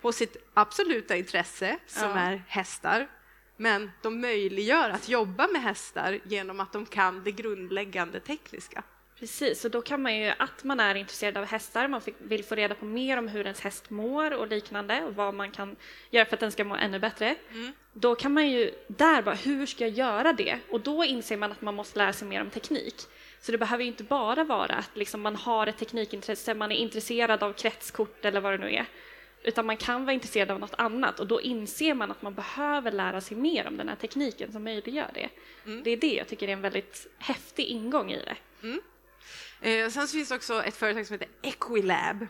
på 0.00 0.12
sitt 0.12 0.36
absoluta 0.54 1.16
intresse 1.16 1.78
som 1.86 2.10
är 2.10 2.42
hästar. 2.48 3.08
Men 3.56 3.90
de 4.02 4.20
möjliggör 4.20 4.90
att 4.90 5.08
jobba 5.08 5.46
med 5.46 5.62
hästar 5.62 6.20
genom 6.24 6.60
att 6.60 6.72
de 6.72 6.86
kan 6.86 7.24
det 7.24 7.32
grundläggande 7.32 8.20
tekniska. 8.20 8.82
Precis, 9.18 9.64
och 9.64 9.70
då 9.70 9.82
kan 9.82 10.02
man 10.02 10.16
ju, 10.16 10.32
att 10.38 10.64
man 10.64 10.80
är 10.80 10.94
intresserad 10.94 11.36
av 11.36 11.44
hästar, 11.44 11.88
man 11.88 12.00
vill 12.18 12.44
få 12.44 12.54
reda 12.54 12.74
på 12.74 12.84
mer 12.84 13.16
om 13.16 13.28
hur 13.28 13.40
ens 13.40 13.60
häst 13.60 13.90
mår 13.90 14.30
och 14.30 14.48
liknande 14.48 15.02
och 15.04 15.14
vad 15.14 15.34
man 15.34 15.50
kan 15.50 15.76
göra 16.10 16.26
för 16.26 16.36
att 16.36 16.40
den 16.40 16.52
ska 16.52 16.64
må 16.64 16.76
ännu 16.76 16.98
bättre. 16.98 17.36
Mm. 17.50 17.72
Då 17.92 18.14
kan 18.14 18.32
man 18.32 18.50
ju 18.50 18.74
där 18.88 19.22
bara, 19.22 19.34
hur 19.34 19.66
ska 19.66 19.86
jag 19.86 19.98
göra 19.98 20.32
det? 20.32 20.58
Och 20.70 20.80
då 20.80 21.04
inser 21.04 21.36
man 21.36 21.52
att 21.52 21.60
man 21.60 21.74
måste 21.74 21.98
lära 21.98 22.12
sig 22.12 22.28
mer 22.28 22.40
om 22.40 22.50
teknik. 22.50 22.94
Så 23.44 23.52
det 23.52 23.58
behöver 23.58 23.84
ju 23.84 23.88
inte 23.88 24.04
bara 24.04 24.44
vara 24.44 24.74
att 24.74 24.90
liksom 24.94 25.20
man 25.20 25.36
har 25.36 25.66
ett 25.66 25.78
teknikintresse, 25.78 26.54
man 26.54 26.72
är 26.72 26.76
intresserad 26.76 27.42
av 27.42 27.52
kretskort 27.52 28.24
eller 28.24 28.40
vad 28.40 28.52
det 28.52 28.58
nu 28.58 28.74
är, 28.74 28.86
utan 29.42 29.66
man 29.66 29.76
kan 29.76 30.04
vara 30.04 30.14
intresserad 30.14 30.50
av 30.50 30.60
något 30.60 30.74
annat 30.78 31.20
och 31.20 31.26
då 31.26 31.40
inser 31.40 31.94
man 31.94 32.10
att 32.10 32.22
man 32.22 32.34
behöver 32.34 32.92
lära 32.92 33.20
sig 33.20 33.36
mer 33.36 33.66
om 33.66 33.76
den 33.76 33.88
här 33.88 33.96
tekniken 33.96 34.52
som 34.52 34.64
möjliggör 34.64 35.10
det. 35.14 35.28
Mm. 35.66 35.82
Det 35.82 35.90
är 35.90 35.96
det 35.96 36.14
jag 36.14 36.28
tycker 36.28 36.48
är 36.48 36.52
en 36.52 36.60
väldigt 36.60 37.06
häftig 37.18 37.64
ingång 37.64 38.12
i 38.12 38.16
det. 38.16 38.36
Mm. 38.62 38.80
Eh, 39.64 39.88
sen 39.90 40.08
finns 40.08 40.28
det 40.28 40.34
också 40.34 40.62
ett 40.62 40.76
företag 40.76 41.06
som 41.06 41.14
heter 41.14 41.28
Equilab. 41.42 42.26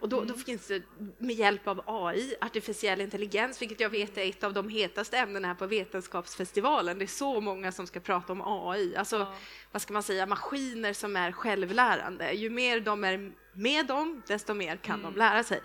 Och 0.00 0.08
då, 0.08 0.16
mm. 0.16 0.28
då, 0.28 0.34
finns 0.34 0.66
det 0.66 0.82
med 1.18 1.36
hjälp 1.36 1.68
av 1.68 1.82
AI, 1.86 2.34
artificiell 2.40 3.00
intelligens, 3.00 3.62
vilket 3.62 3.80
jag 3.80 3.90
vet 3.90 4.18
är 4.18 4.28
ett 4.28 4.44
av 4.44 4.52
de 4.52 4.68
hetaste 4.68 5.18
ämnena 5.18 5.48
här 5.48 5.54
på 5.54 5.66
Vetenskapsfestivalen. 5.66 6.98
Det 6.98 7.04
är 7.04 7.06
så 7.06 7.40
många 7.40 7.72
som 7.72 7.86
ska 7.86 8.00
prata 8.00 8.32
om 8.32 8.42
AI, 8.44 8.96
alltså 8.96 9.18
ja. 9.18 9.34
vad 9.72 9.82
ska 9.82 9.92
man 9.92 10.02
säga, 10.02 10.26
maskiner 10.26 10.92
som 10.92 11.16
är 11.16 11.32
självlärande. 11.32 12.32
Ju 12.32 12.50
mer 12.50 12.80
de 12.80 13.04
är 13.04 13.32
med 13.52 13.86
dem, 13.86 14.22
desto 14.26 14.54
mer 14.54 14.76
kan 14.76 15.00
mm. 15.00 15.12
de 15.12 15.18
lära 15.18 15.44
sig. 15.44 15.60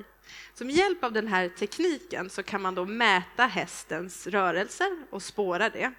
Så 0.53 0.65
med 0.65 0.75
hjälp 0.75 1.03
av 1.03 1.13
den 1.13 1.27
här 1.27 1.49
tekniken 1.49 2.29
så 2.29 2.43
kan 2.43 2.61
man 2.61 2.75
då 2.75 2.85
mäta 2.85 3.45
hästens 3.45 4.27
rörelser 4.27 5.05
och 5.09 5.23
spåra 5.23 5.69
det. 5.69 5.93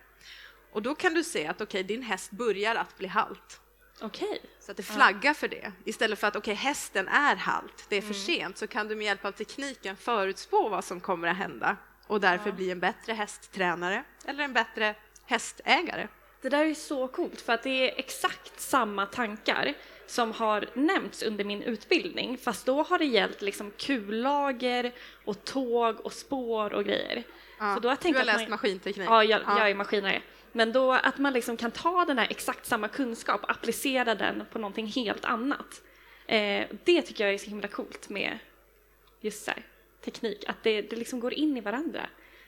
Och 0.73 0.83
då 0.83 0.95
kan 0.95 1.15
du 1.15 1.25
se 1.25 1.47
att 1.47 1.61
okay, 1.61 1.83
din 1.83 2.03
häst 2.03 2.31
börjar 2.31 2.75
att 2.75 2.99
bli 2.99 3.09
halt. 3.09 3.61
Okay. 4.03 4.39
Så 4.61 4.71
att 4.71 4.77
det 4.77 4.83
flaggar 4.83 5.35
för 5.35 5.49
det. 5.49 5.73
Istället 5.85 6.19
för 6.19 6.27
att 6.27 6.37
okay, 6.37 6.55
hästen 6.55 7.09
är 7.09 7.37
halt, 7.37 7.85
det 7.89 7.97
är 7.97 8.01
för 8.01 8.07
mm. 8.07 8.21
sent, 8.21 8.59
så 8.59 8.67
kan 8.67 8.89
du 8.89 8.97
med 8.97 9.05
hjälp 9.05 9.25
av 9.25 9.33
tekniken 9.33 9.97
förutspå 9.97 10.69
vad 10.69 10.85
som 10.85 11.01
kommer 11.01 11.29
att 11.29 11.37
hända 11.37 11.77
och 12.07 12.21
därför 12.21 12.51
ja. 12.51 12.57
bli 12.57 12.71
en 12.71 12.81
bättre 12.81 13.13
hästtränare 13.13 14.05
eller 14.25 14.45
en 14.45 14.53
bättre 14.53 14.95
hästägare. 15.27 16.09
Det 16.41 16.49
där 16.49 16.65
är 16.65 16.75
så 16.75 17.09
coolt 17.09 17.41
för 17.41 17.53
att 17.53 17.63
det 17.63 17.91
är 17.91 17.99
exakt 17.99 18.61
samma 18.61 19.07
tankar 19.07 19.75
som 20.07 20.33
har 20.33 20.67
nämnts 20.75 21.23
under 21.23 21.45
min 21.45 21.63
utbildning 21.63 22.39
fast 22.39 22.67
då 22.67 22.83
har 22.83 22.99
det 22.99 23.05
gällt 23.05 23.43
liksom 23.43 23.71
kullager 23.71 24.93
och 25.25 25.45
tåg 25.45 26.01
och 26.01 26.13
spår 26.13 26.73
och 26.73 26.85
grejer. 26.85 27.25
Ja, 27.59 27.75
så 27.75 27.81
då 27.81 27.89
har 27.89 27.99
du 28.03 28.19
har 28.19 28.25
läst 28.25 28.41
man, 28.41 28.51
maskinteknik? 28.51 29.09
Ja, 29.09 29.25
jag, 29.25 29.41
ja. 29.47 29.59
jag 29.59 29.71
är 29.71 29.75
maskinare. 29.75 30.23
Men 30.59 30.73
då 30.73 30.93
att 30.93 31.19
man 31.19 31.33
liksom 31.33 31.57
kan 31.57 31.71
ta 31.71 32.05
den 32.05 32.19
här 32.19 32.27
exakt 32.31 32.67
samma 32.67 32.89
kunskap 32.89 33.43
och 33.43 33.51
applicera 33.51 34.15
den 34.15 34.45
på 34.53 34.59
någonting 34.59 34.87
helt 34.87 35.25
annat. 35.25 35.83
Eh, 36.27 36.67
det 36.85 37.03
tycker 37.03 37.25
jag 37.25 37.35
är 37.35 37.39
så 37.39 37.51
himla 37.51 37.69
coolt 37.69 38.09
med 38.09 38.39
just 39.21 39.45
så 39.45 39.51
här, 39.51 39.63
teknik, 40.05 40.45
att 40.49 40.63
det, 40.63 40.83
det 40.83 40.97
liksom 40.97 41.21
går 41.21 41.35
in 41.35 41.57
i 41.57 41.61
varandra. 41.61 42.01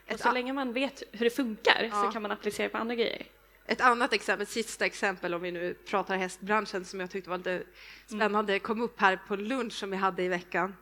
Ett 0.07 0.15
och 0.15 0.21
så 0.21 0.33
länge 0.33 0.53
man 0.53 0.73
vet 0.73 1.03
hur 1.13 1.25
det 1.25 1.31
funkar 1.31 1.89
ja. 1.93 2.03
så 2.03 2.13
kan 2.13 2.23
man 2.23 2.31
applicera 2.31 2.69
på 2.69 2.79
andra 2.79 2.95
grejer. 2.95 3.27
Ett 3.67 3.81
annat 3.81 4.13
exempel, 4.13 4.47
sista 4.47 4.87
exempel 4.87 5.35
om 5.35 5.43
vi 5.43 5.53
nu 5.53 5.75
pratar 5.75 6.17
hästbranschen 6.17 6.85
som 6.85 7.01
jag 7.01 7.11
tyckte 7.11 7.31
var 7.31 7.39
lite 7.39 7.63
spännande, 8.07 8.53
mm. 8.53 8.61
kom 8.61 8.83
upp 8.83 9.01
här 9.01 9.21
på 9.29 9.37
lunch 9.37 9.73
som 9.73 9.91
vi 9.91 9.97
hade 9.97 10.23
i 10.23 10.29
veckan. 10.29 10.77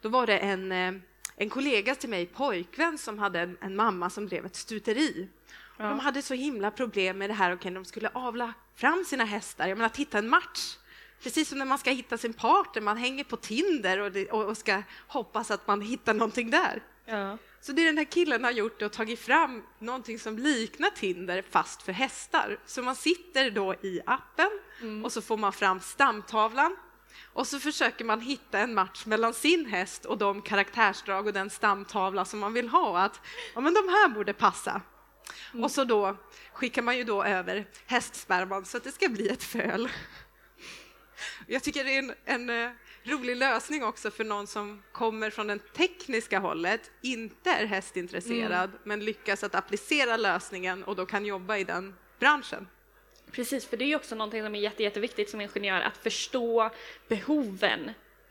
Då 0.00 0.08
var 0.08 0.26
det 0.26 0.38
en, 0.38 0.72
eh, 0.72 0.92
en 1.36 1.50
kollega 1.50 1.94
till 1.94 2.10
mig, 2.10 2.26
pojkvän, 2.26 2.98
som 2.98 3.18
hade 3.18 3.40
en, 3.40 3.56
en 3.60 3.76
mamma 3.76 4.10
som 4.10 4.28
drev 4.28 4.46
ett 4.46 4.56
stuteri. 4.56 5.28
Ja. 5.80 5.88
De 5.88 5.98
hade 5.98 6.22
så 6.22 6.34
himla 6.34 6.70
problem 6.70 7.18
med 7.18 7.30
det 7.30 7.34
här, 7.34 7.54
okay, 7.54 7.74
de 7.74 7.84
skulle 7.84 8.10
avla 8.12 8.54
fram 8.76 9.04
sina 9.04 9.24
hästar, 9.24 9.66
jag 9.66 9.78
menar 9.78 9.86
att 9.86 9.96
hitta 9.96 10.18
en 10.18 10.28
match. 10.28 10.76
Precis 11.22 11.48
som 11.48 11.58
när 11.58 11.66
man 11.66 11.78
ska 11.78 11.90
hitta 11.90 12.18
sin 12.18 12.32
partner, 12.32 12.82
man 12.82 12.96
hänger 12.96 13.24
på 13.24 13.36
Tinder 13.36 14.00
och, 14.00 14.12
det, 14.12 14.30
och, 14.30 14.56
ska 14.56 14.82
hoppas 15.06 15.50
att 15.50 15.66
man 15.66 15.80
hittar 15.80 16.14
någonting 16.14 16.50
där. 16.50 16.82
Ja. 17.06 17.38
Så 17.60 17.72
det 17.72 17.84
den 17.84 17.98
här 17.98 18.04
killen 18.04 18.44
har 18.44 18.50
gjort 18.50 18.82
är 18.82 18.86
att 18.86 18.92
tagit 18.92 19.20
fram 19.20 19.62
någonting 19.78 20.18
som 20.18 20.38
liknar 20.38 20.90
Tinder 20.90 21.42
fast 21.50 21.82
för 21.82 21.92
hästar. 21.92 22.58
Så 22.66 22.82
man 22.82 22.96
sitter 22.96 23.50
då 23.50 23.74
i 23.74 24.00
appen 24.06 24.50
mm. 24.80 25.04
och 25.04 25.12
så 25.12 25.22
får 25.22 25.36
man 25.36 25.52
fram 25.52 25.80
stamtavlan 25.80 26.76
och 27.32 27.46
så 27.46 27.58
försöker 27.58 28.04
man 28.04 28.20
hitta 28.20 28.58
en 28.58 28.74
match 28.74 29.06
mellan 29.06 29.34
sin 29.34 29.66
häst 29.66 30.04
och 30.04 30.18
de 30.18 30.42
karaktärsdrag 30.42 31.26
och 31.26 31.32
den 31.32 31.50
stamtavla 31.50 32.24
som 32.24 32.40
man 32.40 32.52
vill 32.52 32.68
ha. 32.68 32.98
Att 32.98 33.20
ja, 33.54 33.60
men 33.60 33.74
de 33.74 33.88
här 33.88 34.08
borde 34.08 34.32
passa. 34.32 34.80
Mm. 35.52 35.64
Och 35.64 35.70
så 35.70 35.84
då 35.84 36.16
skickar 36.52 36.82
man 36.82 36.96
ju 36.96 37.04
då 37.04 37.24
över 37.24 37.66
hästsperman 37.86 38.64
så 38.64 38.76
att 38.76 38.84
det 38.84 38.92
ska 38.92 39.08
bli 39.08 39.28
ett 39.28 39.42
föl. 39.42 39.88
Jag 41.46 41.62
tycker 41.62 41.84
det 41.84 41.94
är 41.94 41.98
en, 41.98 42.14
en 42.24 42.50
eh, 42.50 42.70
rolig 43.04 43.36
lösning 43.36 43.84
också 43.84 44.10
för 44.10 44.24
någon 44.24 44.46
som 44.46 44.82
kommer 44.92 45.30
från 45.30 45.46
det 45.46 45.58
tekniska 45.58 46.38
hållet, 46.38 46.90
inte 47.02 47.50
är 47.50 47.66
hästintresserad, 47.66 48.70
mm. 48.70 48.80
men 48.84 49.04
lyckas 49.04 49.44
att 49.44 49.54
applicera 49.54 50.16
lösningen 50.16 50.84
och 50.84 50.96
då 50.96 51.06
kan 51.06 51.26
jobba 51.26 51.56
i 51.56 51.64
den 51.64 51.94
branschen. 52.18 52.68
Precis, 53.32 53.66
för 53.66 53.76
det 53.76 53.84
är 53.84 53.96
också 53.96 54.14
någonting 54.14 54.42
som 54.42 54.54
är 54.54 54.60
jätte, 54.60 54.82
jätteviktigt 54.82 55.30
som 55.30 55.40
ingenjör, 55.40 55.80
att 55.80 55.96
förstå 55.96 56.70
behoven 57.08 57.90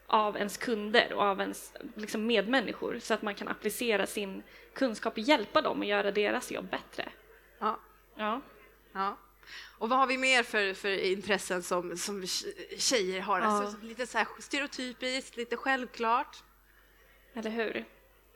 av 0.09 0.37
ens 0.37 0.57
kunder 0.57 1.13
och 1.13 1.23
av 1.23 1.41
ens 1.41 1.73
liksom, 1.95 2.25
medmänniskor 2.25 2.99
så 2.99 3.13
att 3.13 3.21
man 3.21 3.35
kan 3.35 3.47
applicera 3.47 4.07
sin 4.07 4.43
kunskap 4.73 5.13
och 5.13 5.19
hjälpa 5.19 5.61
dem 5.61 5.79
och 5.79 5.85
göra 5.85 6.11
deras 6.11 6.51
jobb 6.51 6.69
bättre. 6.69 7.09
Ja. 7.59 7.79
ja. 8.15 8.41
ja. 8.93 9.17
Och 9.77 9.89
vad 9.89 9.99
har 9.99 10.07
vi 10.07 10.17
mer 10.17 10.43
för, 10.43 10.73
för 10.73 11.03
intressen 11.03 11.63
som, 11.63 11.97
som 11.97 12.27
tjejer 12.77 13.21
har? 13.21 13.39
Ja. 13.39 13.45
Alltså, 13.45 13.85
lite 13.85 14.07
så 14.07 14.17
här 14.17 14.27
stereotypiskt, 14.39 15.37
lite 15.37 15.57
självklart. 15.57 16.43
Eller 17.33 17.49
hur? 17.49 17.85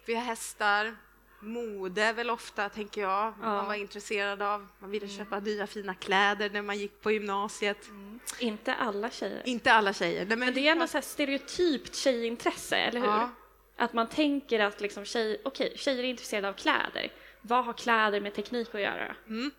Vi 0.05 0.15
har 0.15 0.23
hästar, 0.23 0.95
mode 1.43 2.13
väl 2.13 2.29
ofta, 2.29 2.69
tänker 2.69 3.01
jag, 3.01 3.33
ja. 3.41 3.47
man 3.47 3.65
var 3.65 3.73
intresserad 3.73 4.41
av. 4.41 4.67
Man 4.79 4.91
ville 4.91 5.05
mm. 5.05 5.17
köpa 5.17 5.39
nya 5.39 5.67
fina 5.67 5.95
kläder 5.95 6.49
när 6.49 6.61
man 6.61 6.77
gick 6.77 7.01
på 7.01 7.11
gymnasiet. 7.11 7.87
Mm. 7.87 8.19
Inte 8.39 8.73
alla 8.73 9.09
tjejer. 9.09 9.41
Inte 9.45 9.73
alla 9.73 9.93
tjejer. 9.93 10.19
Nej, 10.19 10.27
men, 10.27 10.39
men, 10.39 10.53
det 10.53 10.67
är 10.67 10.71
ändå 10.71 10.87
så 10.87 11.01
stereotypt 11.01 11.95
tjejintresse, 11.95 12.75
eller 12.75 12.99
hur? 12.99 13.07
Ja. 13.07 13.29
Att 13.77 13.93
man 13.93 14.07
tänker 14.07 14.59
att 14.59 14.81
liksom 14.81 15.05
tjej, 15.05 15.41
okay, 15.45 15.77
tjejer 15.77 16.03
är 16.03 16.07
intresserade 16.07 16.49
av 16.49 16.53
kläder. 16.53 17.11
Vad 17.41 17.65
har 17.65 17.73
kläder 17.73 18.21
med 18.21 18.33
teknik 18.33 18.75
att 18.75 18.81
göra? 18.81 19.15
Mm. 19.27 19.51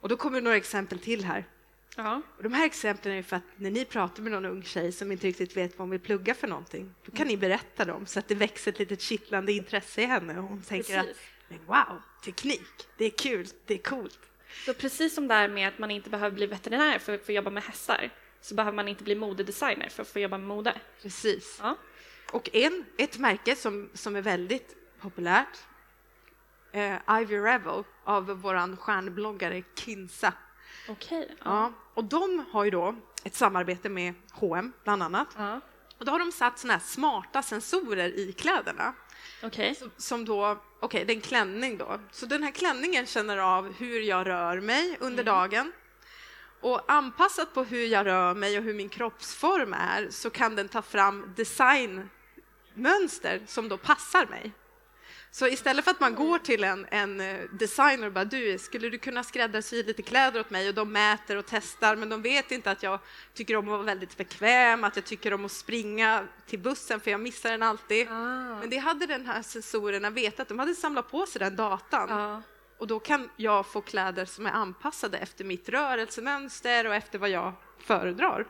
Och 0.00 0.08
då 0.08 0.16
kommer 0.16 0.40
några 0.40 0.56
exempel 0.56 0.98
till 0.98 1.24
här. 1.24 1.44
Ja. 1.96 2.22
Och 2.36 2.42
de 2.42 2.52
här 2.52 2.66
exemplen 2.66 3.14
är 3.14 3.22
för 3.22 3.36
att 3.36 3.42
när 3.56 3.70
ni 3.70 3.84
pratar 3.84 4.22
med 4.22 4.32
någon 4.32 4.44
ung 4.44 4.62
tjej 4.62 4.92
som 4.92 5.12
inte 5.12 5.26
riktigt 5.26 5.56
vet 5.56 5.70
vad 5.70 5.78
hon 5.78 5.90
vill 5.90 6.00
plugga 6.00 6.34
för 6.34 6.48
någonting, 6.48 6.94
då 7.04 7.12
kan 7.12 7.26
ni 7.26 7.36
berätta 7.36 7.84
dem 7.84 8.06
så 8.06 8.18
att 8.18 8.28
det 8.28 8.34
växer 8.34 8.72
ett 8.72 8.78
litet 8.78 9.00
kittlande 9.00 9.52
intresse 9.52 10.02
i 10.02 10.04
henne 10.04 10.38
och 10.38 10.44
hon 10.44 10.62
tänker 10.62 10.98
att 10.98 11.06
men 11.48 11.58
wow, 11.66 12.02
teknik, 12.24 12.88
det 12.96 13.04
är 13.04 13.10
kul, 13.10 13.46
det 13.66 13.74
är 13.74 13.78
coolt. 13.78 14.18
Så 14.66 14.74
precis 14.74 15.14
som 15.14 15.28
det 15.28 15.34
här 15.34 15.48
med 15.48 15.68
att 15.68 15.78
man 15.78 15.90
inte 15.90 16.10
behöver 16.10 16.36
bli 16.36 16.46
veterinär 16.46 16.98
för 16.98 17.14
att 17.14 17.26
få 17.26 17.32
jobba 17.32 17.50
med 17.50 17.62
hästar, 17.62 18.10
så 18.40 18.54
behöver 18.54 18.76
man 18.76 18.88
inte 18.88 19.04
bli 19.04 19.14
modedesigner 19.14 19.88
för 19.88 20.02
att 20.02 20.08
få 20.08 20.18
jobba 20.18 20.38
med 20.38 20.48
mode. 20.48 20.80
Precis. 21.02 21.58
Ja. 21.62 21.76
Och 22.32 22.50
en, 22.52 22.84
ett 22.98 23.18
märke 23.18 23.56
som, 23.56 23.90
som 23.94 24.16
är 24.16 24.22
väldigt 24.22 24.76
populärt, 25.00 25.58
eh, 26.72 27.20
Ivy 27.20 27.36
Revel 27.36 27.84
av 28.04 28.26
vår 28.26 28.76
stjärnbloggare 28.76 29.62
Kinsa. 29.74 30.32
Okej. 30.88 31.22
Okay. 31.22 31.36
Ja. 31.44 31.72
Och 31.94 32.04
de 32.04 32.44
har 32.50 32.64
ju 32.64 32.70
då 32.70 32.94
ett 33.24 33.34
samarbete 33.34 33.88
med 33.88 34.14
H&M 34.32 34.72
bland 34.84 35.02
annat. 35.02 35.28
Ja. 35.36 35.60
Och 35.98 36.04
då 36.04 36.12
har 36.12 36.18
de 36.18 36.32
satt 36.32 36.58
såna 36.58 36.72
här 36.72 36.80
smarta 36.80 37.42
sensorer 37.42 38.18
i 38.18 38.32
kläderna. 38.32 38.94
Okay. 39.42 39.74
Som 39.96 40.24
då, 40.24 40.46
okej, 40.46 40.60
okay, 40.80 41.04
det 41.04 41.12
är 41.12 41.14
en 41.14 41.20
klänning 41.20 41.78
då. 41.78 42.00
Så 42.10 42.26
den 42.26 42.42
här 42.42 42.50
klänningen 42.50 43.06
känner 43.06 43.38
av 43.38 43.72
hur 43.72 44.00
jag 44.00 44.26
rör 44.26 44.60
mig 44.60 44.96
under 45.00 45.22
mm. 45.22 45.34
dagen. 45.34 45.72
Och 46.60 46.92
anpassat 46.92 47.54
på 47.54 47.64
hur 47.64 47.86
jag 47.86 48.06
rör 48.06 48.34
mig 48.34 48.58
och 48.58 48.64
hur 48.64 48.74
min 48.74 48.88
kroppsform 48.88 49.74
är 49.74 50.08
så 50.10 50.30
kan 50.30 50.56
den 50.56 50.68
ta 50.68 50.82
fram 50.82 51.34
designmönster 51.36 53.42
som 53.46 53.68
då 53.68 53.76
passar 53.76 54.26
mig. 54.26 54.52
Så 55.34 55.48
istället 55.48 55.84
för 55.84 55.90
att 55.90 56.00
man 56.00 56.14
går 56.14 56.38
till 56.38 56.64
en, 56.64 56.86
en 56.90 57.20
eh, 57.20 57.40
designer 57.50 58.06
och 58.06 58.12
bara 58.12 58.24
du, 58.24 58.58
skulle 58.58 58.88
du 58.88 58.98
kunna 58.98 59.24
skräddarsy 59.24 59.82
lite 59.82 60.02
kläder 60.02 60.40
åt 60.40 60.50
mig 60.50 60.68
och 60.68 60.74
de 60.74 60.92
mäter 60.92 61.36
och 61.36 61.44
testar 61.48 61.96
men 61.96 62.08
de 62.08 62.22
vet 62.22 62.50
inte 62.50 62.70
att 62.70 62.82
jag 62.82 62.98
tycker 63.34 63.56
om 63.56 63.64
att 63.64 63.70
vara 63.70 63.82
väldigt 63.82 64.16
bekväm, 64.16 64.84
att 64.84 64.96
jag 64.96 65.04
tycker 65.04 65.34
om 65.34 65.44
att 65.44 65.52
springa 65.52 66.24
till 66.46 66.58
bussen 66.58 67.00
för 67.00 67.10
jag 67.10 67.20
missar 67.20 67.50
den 67.50 67.62
alltid. 67.62 68.08
Ah. 68.10 68.58
Men 68.60 68.70
det 68.70 68.76
hade 68.76 69.06
den 69.06 69.26
här 69.26 69.42
sensorerna 69.42 70.10
vetat, 70.10 70.48
de 70.48 70.58
hade 70.58 70.74
samlat 70.74 71.10
på 71.10 71.26
sig 71.26 71.38
den 71.40 71.56
datan. 71.56 72.10
Ah. 72.10 72.42
Och 72.78 72.86
då 72.86 72.98
kan 72.98 73.30
jag 73.36 73.66
få 73.66 73.80
kläder 73.80 74.24
som 74.24 74.46
är 74.46 74.50
anpassade 74.50 75.18
efter 75.18 75.44
mitt 75.44 75.68
rörelsemönster 75.68 76.86
och 76.86 76.94
efter 76.94 77.18
vad 77.18 77.30
jag 77.30 77.52
föredrar. 77.78 78.46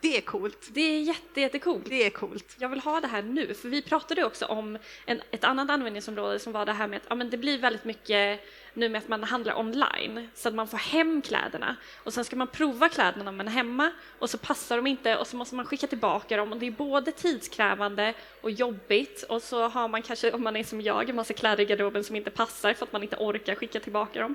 Det 0.00 0.16
är 0.16 0.20
coolt. 0.20 0.68
Det 0.70 0.80
är 0.80 1.00
jätte, 1.00 1.40
jättecoolt. 1.40 1.84
Det 1.88 2.06
är 2.06 2.10
coolt. 2.10 2.56
Jag 2.58 2.68
vill 2.68 2.80
ha 2.80 3.00
det 3.00 3.06
här 3.06 3.22
nu, 3.22 3.54
för 3.54 3.68
vi 3.68 3.82
pratade 3.82 4.24
också 4.24 4.46
om 4.46 4.78
en, 5.06 5.22
ett 5.30 5.44
annat 5.44 5.70
användningsområde 5.70 6.38
som 6.38 6.52
var 6.52 6.66
det 6.66 6.72
här 6.72 6.88
med 6.88 6.96
att 6.96 7.06
ja, 7.08 7.14
men 7.14 7.30
det 7.30 7.36
blir 7.36 7.58
väldigt 7.58 7.84
mycket 7.84 8.40
nu 8.74 8.88
med 8.88 8.98
att 8.98 9.08
man 9.08 9.24
handlar 9.24 9.58
online 9.58 10.28
så 10.34 10.48
att 10.48 10.54
man 10.54 10.68
får 10.68 10.78
hem 10.78 11.22
kläderna 11.22 11.76
och 12.04 12.12
sen 12.12 12.24
ska 12.24 12.36
man 12.36 12.46
prova 12.46 12.88
kläderna 12.88 13.24
när 13.24 13.32
man 13.32 13.48
är 13.48 13.52
hemma 13.52 13.90
och 14.18 14.30
så 14.30 14.38
passar 14.38 14.76
de 14.76 14.86
inte 14.86 15.16
och 15.16 15.26
så 15.26 15.36
måste 15.36 15.54
man 15.54 15.66
skicka 15.66 15.86
tillbaka 15.86 16.36
dem 16.36 16.52
och 16.52 16.58
det 16.58 16.66
är 16.66 16.70
både 16.70 17.12
tidskrävande 17.12 18.14
och 18.40 18.50
jobbigt 18.50 19.22
och 19.22 19.42
så 19.42 19.68
har 19.68 19.88
man 19.88 20.02
kanske, 20.02 20.32
om 20.32 20.42
man 20.42 20.56
är 20.56 20.64
som 20.64 20.80
jag, 20.80 21.10
en 21.10 21.16
massa 21.16 21.34
kläder 21.34 21.62
i 21.62 21.66
garderoben 21.66 22.04
som 22.04 22.16
inte 22.16 22.30
passar 22.30 22.74
för 22.74 22.86
att 22.86 22.92
man 22.92 23.02
inte 23.02 23.16
orkar 23.16 23.54
skicka 23.54 23.80
tillbaka 23.80 24.20
dem. 24.20 24.34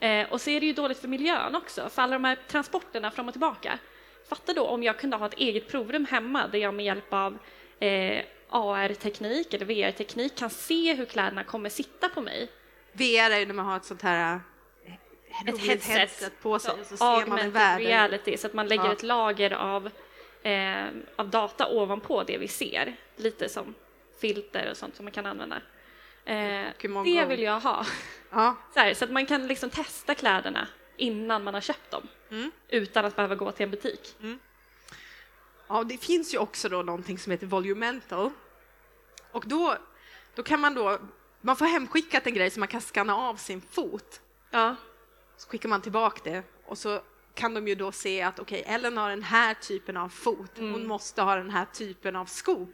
Eh, 0.00 0.32
och 0.32 0.40
så 0.40 0.50
är 0.50 0.60
det 0.60 0.66
ju 0.66 0.72
dåligt 0.72 0.98
för 0.98 1.08
miljön 1.08 1.54
också, 1.54 1.88
för 1.88 2.02
alla 2.02 2.12
de 2.12 2.24
här 2.24 2.38
transporterna 2.48 3.10
fram 3.10 3.28
och 3.28 3.34
tillbaka 3.34 3.78
fatta 4.36 4.52
då 4.52 4.66
om 4.66 4.82
jag 4.82 4.98
kunde 4.98 5.16
ha 5.16 5.26
ett 5.26 5.34
eget 5.38 5.68
provrum 5.68 6.04
hemma 6.10 6.46
där 6.48 6.58
jag 6.58 6.74
med 6.74 6.84
hjälp 6.84 7.12
av 7.12 7.38
eh, 7.78 8.24
AR-teknik 8.48 9.54
eller 9.54 9.64
VR-teknik 9.66 10.36
kan 10.38 10.50
se 10.50 10.94
hur 10.94 11.04
kläderna 11.04 11.44
kommer 11.44 11.68
sitta 11.68 12.08
på 12.08 12.20
mig. 12.20 12.48
VR 12.92 13.30
är 13.30 13.38
ju 13.38 13.46
när 13.46 13.54
man 13.54 13.66
har 13.66 13.76
ett 13.76 13.84
sånt 13.84 14.02
här 14.02 14.40
eh, 14.86 14.92
Ett 15.48 15.54
roligt 15.62 15.84
headset, 15.86 16.42
på 16.42 16.58
sig 16.58 16.74
så 16.84 16.96
ser 16.96 17.04
man 17.04 17.14
en 17.14 17.22
augmented 17.22 17.52
värld. 17.52 17.80
reality, 17.80 18.36
så 18.36 18.46
att 18.46 18.54
man 18.54 18.68
lägger 18.68 18.84
Ja. 18.84 18.92
ett 18.92 19.02
lager 19.02 19.50
av, 19.52 19.90
eh, 20.42 20.84
av 21.16 21.28
data 21.30 21.68
ovanpå 21.68 22.22
det 22.22 22.38
vi 22.38 22.48
ser. 22.48 22.96
Lite 23.16 23.48
som 23.48 23.74
filter 24.20 24.70
och 24.70 24.76
sånt 24.76 24.96
som 24.96 25.04
man 25.04 25.12
kan 25.12 25.26
använda. 25.26 25.56
Eh, 26.24 26.66
det 27.04 27.24
vill 27.28 27.42
jag 27.42 27.60
ha. 27.60 27.86
Ja, 28.30 28.56
Så, 28.74 28.80
här, 28.80 28.94
så 28.94 29.04
att 29.04 29.10
man 29.10 29.26
kan 29.26 29.46
liksom 29.46 29.70
testa 29.70 30.14
kläderna 30.14 30.68
innan 30.96 31.44
man 31.44 31.54
har 31.54 31.60
köpt 31.60 31.90
dem. 31.90 32.08
Mm. 32.30 32.50
Utan 32.68 33.04
att 33.04 33.16
behöva 33.16 33.34
gå 33.34 33.52
till 33.52 33.64
en 33.64 33.70
butik. 33.70 34.16
Ja, 35.68 35.84
det 35.84 35.98
finns 35.98 36.34
ju 36.34 36.38
också 36.38 36.68
då 36.68 36.82
någonting 36.82 37.18
som 37.18 37.30
heter 37.30 37.46
Volumental. 37.46 38.30
Och 39.32 39.44
då, 39.48 39.76
då 40.34 40.42
kan 40.42 40.60
man 40.60 40.74
då, 40.74 40.98
man 41.40 41.56
får 41.56 41.66
hemskickat 41.66 42.26
en 42.26 42.34
grej 42.34 42.50
som 42.50 42.60
man 42.60 42.68
kan 42.68 42.80
skanna 42.80 43.16
av 43.16 43.36
sin 43.36 43.60
fot. 43.60 44.20
Ja, 44.50 44.76
Så 45.36 45.48
skickar 45.48 45.68
man 45.68 45.80
tillbaka 45.82 46.30
det 46.30 46.42
och 46.66 46.78
så 46.78 47.00
kan 47.34 47.54
de 47.54 47.68
ju 47.68 47.74
då 47.74 47.92
se 47.92 48.22
att 48.22 48.38
okej, 48.38 48.62
Ellen 48.66 48.96
har 48.96 49.10
den 49.10 49.22
här 49.22 49.54
typen 49.54 49.96
av 49.96 50.08
fot. 50.08 50.50
Hon 50.56 50.86
måste 50.86 51.22
ha 51.22 51.36
den 51.36 51.50
här 51.50 51.64
typen 51.64 52.16
av 52.16 52.26
sko 52.26 52.66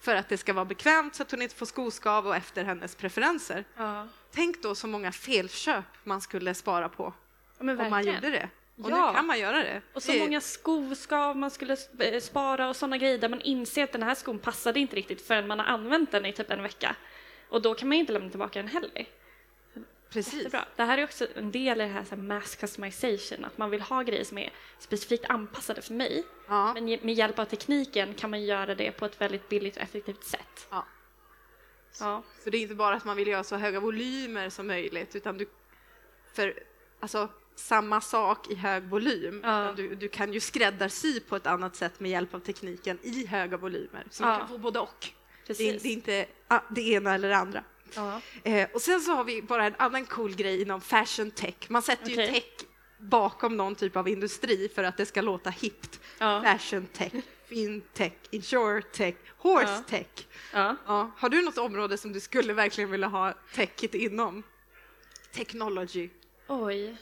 för 0.00 0.14
att 0.14 0.28
det 0.28 0.38
ska 0.38 0.52
vara 0.52 0.64
bekvämt 0.64 1.14
så 1.14 1.22
att 1.22 1.30
hon 1.30 1.42
inte 1.42 1.54
får 1.54 1.66
skoskav 1.66 2.26
och 2.26 2.36
efter 2.36 2.64
hennes 2.64 2.94
preferenser. 2.94 3.64
ja. 3.76 4.08
Tänk 4.30 4.62
då 4.62 4.74
så 4.74 4.86
många 4.86 5.12
felköp 5.12 5.84
man 6.04 6.20
skulle 6.20 6.54
spara 6.54 6.88
på 6.88 7.12
men 7.58 7.80
om 7.80 7.90
man 7.90 8.06
gjorde 8.06 8.30
det. 8.30 8.48
Och 8.82 8.90
Ja. 8.90 9.06
nu 9.10 9.16
kan 9.16 9.26
man 9.26 9.38
göra 9.38 9.56
det. 9.58 9.82
Och 9.92 10.02
så 10.02 10.12
Det- 10.12 10.18
många 10.18 10.40
skoskav 10.40 11.36
man 11.36 11.50
skulle 11.50 11.76
eh, 11.98 12.20
spara 12.20 12.68
och 12.68 12.76
sådana 12.76 12.98
grejer 12.98 13.18
där 13.18 13.28
man 13.28 13.40
inser 13.40 13.84
att 13.84 13.92
den 13.92 14.02
här 14.02 14.14
skon 14.14 14.38
passade 14.38 14.80
inte 14.80 14.96
riktigt 14.96 15.22
förrän 15.26 15.46
man 15.46 15.58
har 15.58 15.66
använt 15.66 16.10
den 16.12 16.26
i 16.26 16.32
typ 16.32 16.50
en 16.50 16.62
vecka. 16.62 16.96
Och 17.48 17.62
då 17.62 17.74
kan 17.74 17.88
man 17.88 17.98
inte 17.98 18.12
lämna 18.12 18.30
tillbaka 18.30 18.58
den 18.58 18.68
heller. 18.68 19.06
Precis. 20.10 20.34
Jättebra. 20.34 20.64
Det 20.76 20.82
här 20.84 20.98
är 20.98 21.04
också 21.04 21.26
en 21.34 21.50
del 21.50 21.80
i 21.80 21.84
det 21.84 21.90
här, 21.90 22.04
så 22.04 22.14
här 22.14 22.22
mass 22.22 22.56
customization, 22.56 23.44
att 23.44 23.58
man 23.58 23.70
vill 23.70 23.80
ha 23.80 24.02
grejer 24.02 24.24
som 24.24 24.38
är 24.38 24.52
specifikt 24.78 25.24
anpassade 25.24 25.82
för 25.82 25.94
mig. 25.94 26.24
Ja. 26.48 26.74
Men 26.74 26.84
med 26.84 27.14
hjälp 27.14 27.38
av 27.38 27.44
tekniken 27.44 28.14
kan 28.14 28.30
man 28.30 28.44
göra 28.44 28.74
det 28.74 28.92
på 28.92 29.04
ett 29.04 29.20
väldigt 29.20 29.48
billigt 29.48 29.76
och 29.76 29.82
effektivt 29.82 30.24
sätt. 30.24 30.66
Ja. 30.70 30.86
Ja, 32.00 32.22
Så 32.44 32.50
det 32.50 32.56
är 32.56 32.62
inte 32.62 32.74
bara 32.74 32.94
att 32.96 33.04
man 33.04 33.16
vill 33.16 33.28
göra 33.28 33.44
så 33.44 33.56
höga 33.56 33.80
volymer 33.80 34.50
som 34.50 34.66
möjligt 34.66 35.16
utan 35.16 35.38
du, 35.38 35.46
för 36.34 36.62
alltså 37.00 37.28
samma 37.56 38.00
sak 38.00 38.50
i 38.50 38.54
hög 38.54 38.82
volym. 38.84 39.40
Ja. 39.44 39.72
Du, 39.76 39.94
du 39.94 40.08
kan 40.08 40.32
ju 40.32 40.40
skräddarsy 40.40 41.20
på 41.20 41.36
ett 41.36 41.46
annat 41.46 41.76
sätt 41.76 42.00
med 42.00 42.10
hjälp 42.10 42.34
av 42.34 42.38
tekniken 42.40 42.98
i 43.02 43.26
höga 43.26 43.56
volymer. 43.56 44.04
Så 44.10 44.22
man 44.22 44.32
Ja. 44.32 44.38
kan 44.38 44.48
få 44.48 44.58
både 44.58 44.78
och. 44.80 45.06
Det 45.46 45.58
det 45.58 45.64
är 45.70 45.86
inte 45.86 46.26
det 46.70 46.82
ena 46.82 47.14
eller 47.14 47.28
det 47.28 47.36
andra. 47.36 47.64
Ja. 47.94 48.20
Eh, 48.42 48.68
och 48.74 48.82
sen 48.82 49.00
så 49.00 49.12
har 49.12 49.24
vi 49.24 49.42
bara 49.42 49.66
en 49.66 49.74
annan 49.78 50.04
cool 50.06 50.34
grej 50.34 50.62
inom 50.62 50.80
fashion 50.80 51.30
tech. 51.30 51.54
Man 51.68 51.82
sätter 51.82 52.06
ju 52.08 52.14
Okej. 52.14 52.26
tech 52.32 52.68
bakom 52.98 53.56
någon 53.56 53.74
typ 53.74 53.96
av 53.96 54.08
industri 54.08 54.68
för 54.74 54.84
att 54.84 54.96
det 54.96 55.06
ska 55.06 55.20
låta 55.20 55.50
hippt. 55.50 56.00
Ja. 56.18 56.42
Fashion 56.44 56.86
tech, 56.86 57.12
fintech, 57.48 58.12
insurtech, 58.30 59.14
horse 59.38 59.82
tech. 59.88 60.06
Ja. 60.52 60.76
Har 61.18 61.28
du 61.28 61.42
något 61.42 61.58
område 61.58 61.98
som 61.98 62.12
du 62.12 62.20
skulle 62.20 62.52
verkligen 62.52 62.90
vilja 62.90 63.06
ha 63.08 63.32
techet 63.54 63.94
inom? 63.94 64.42
Technology. 65.32 66.08
Oj. 66.48 66.96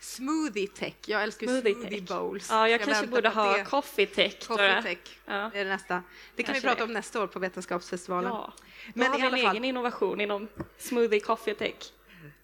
Smoothie 0.00 0.66
tech. 0.68 0.94
Jag 1.06 1.22
älskar 1.22 1.46
Smoothie 1.46 1.74
smoothie, 1.74 2.00
bowls. 2.02 2.48
Ja, 2.50 2.68
jag 2.68 2.80
Så 2.80 2.86
kanske 2.86 3.06
borde 3.06 3.28
ha 3.28 3.56
det- 3.56 3.64
coffee 3.64 4.06
tech. 4.06 4.46
Coffee 4.46 4.66
jag. 4.74 4.82
tech. 4.82 4.98
Ja. 5.26 5.50
Det 5.52 5.60
är 5.60 5.64
det 5.64 5.70
nästa. 5.70 5.94
Det 5.94 6.02
kan 6.02 6.02
vi 6.36 6.42
Kanske 6.60 6.60
prata 6.68 6.78
det. 6.78 6.84
om 6.84 6.92
nästa 6.92 7.22
år 7.22 7.26
på 7.26 7.38
Vetenskapsfestivalen. 7.38 8.30
Ja. 8.30 8.52
Då 8.86 8.92
Men 8.94 9.06
har 9.10 9.18
i 9.18 9.20
vi 9.20 9.26
alla 9.26 9.36
en 9.38 9.44
fall- 9.44 9.52
egen 9.56 9.64
innovation 9.64 10.20
inom 10.20 10.48
smoothie 10.78 11.20
coffee 11.20 11.54
tech. 11.54 11.74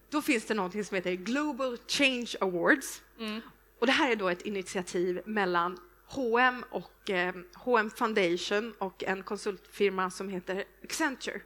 Då 0.09 0.21
finns 0.21 0.45
det 0.45 0.53
någonting 0.53 0.83
som 0.85 0.95
heter 0.95 1.11
Global 1.13 1.77
Change 1.87 2.27
Awards. 2.41 3.01
Mm. 3.19 3.41
Och 3.79 3.85
det 3.85 3.91
här 3.91 4.11
är 4.11 4.15
då 4.15 4.29
ett 4.29 4.41
initiativ 4.41 5.21
mellan 5.25 5.79
H&M 6.07 6.65
och 6.69 7.09
eh, 7.09 7.35
H&M 7.55 7.91
Foundation 7.95 8.73
och 8.77 9.03
en 9.03 9.23
konsultfirma 9.23 10.11
som 10.11 10.29
heter 10.29 10.63
Accenture. 10.83 11.41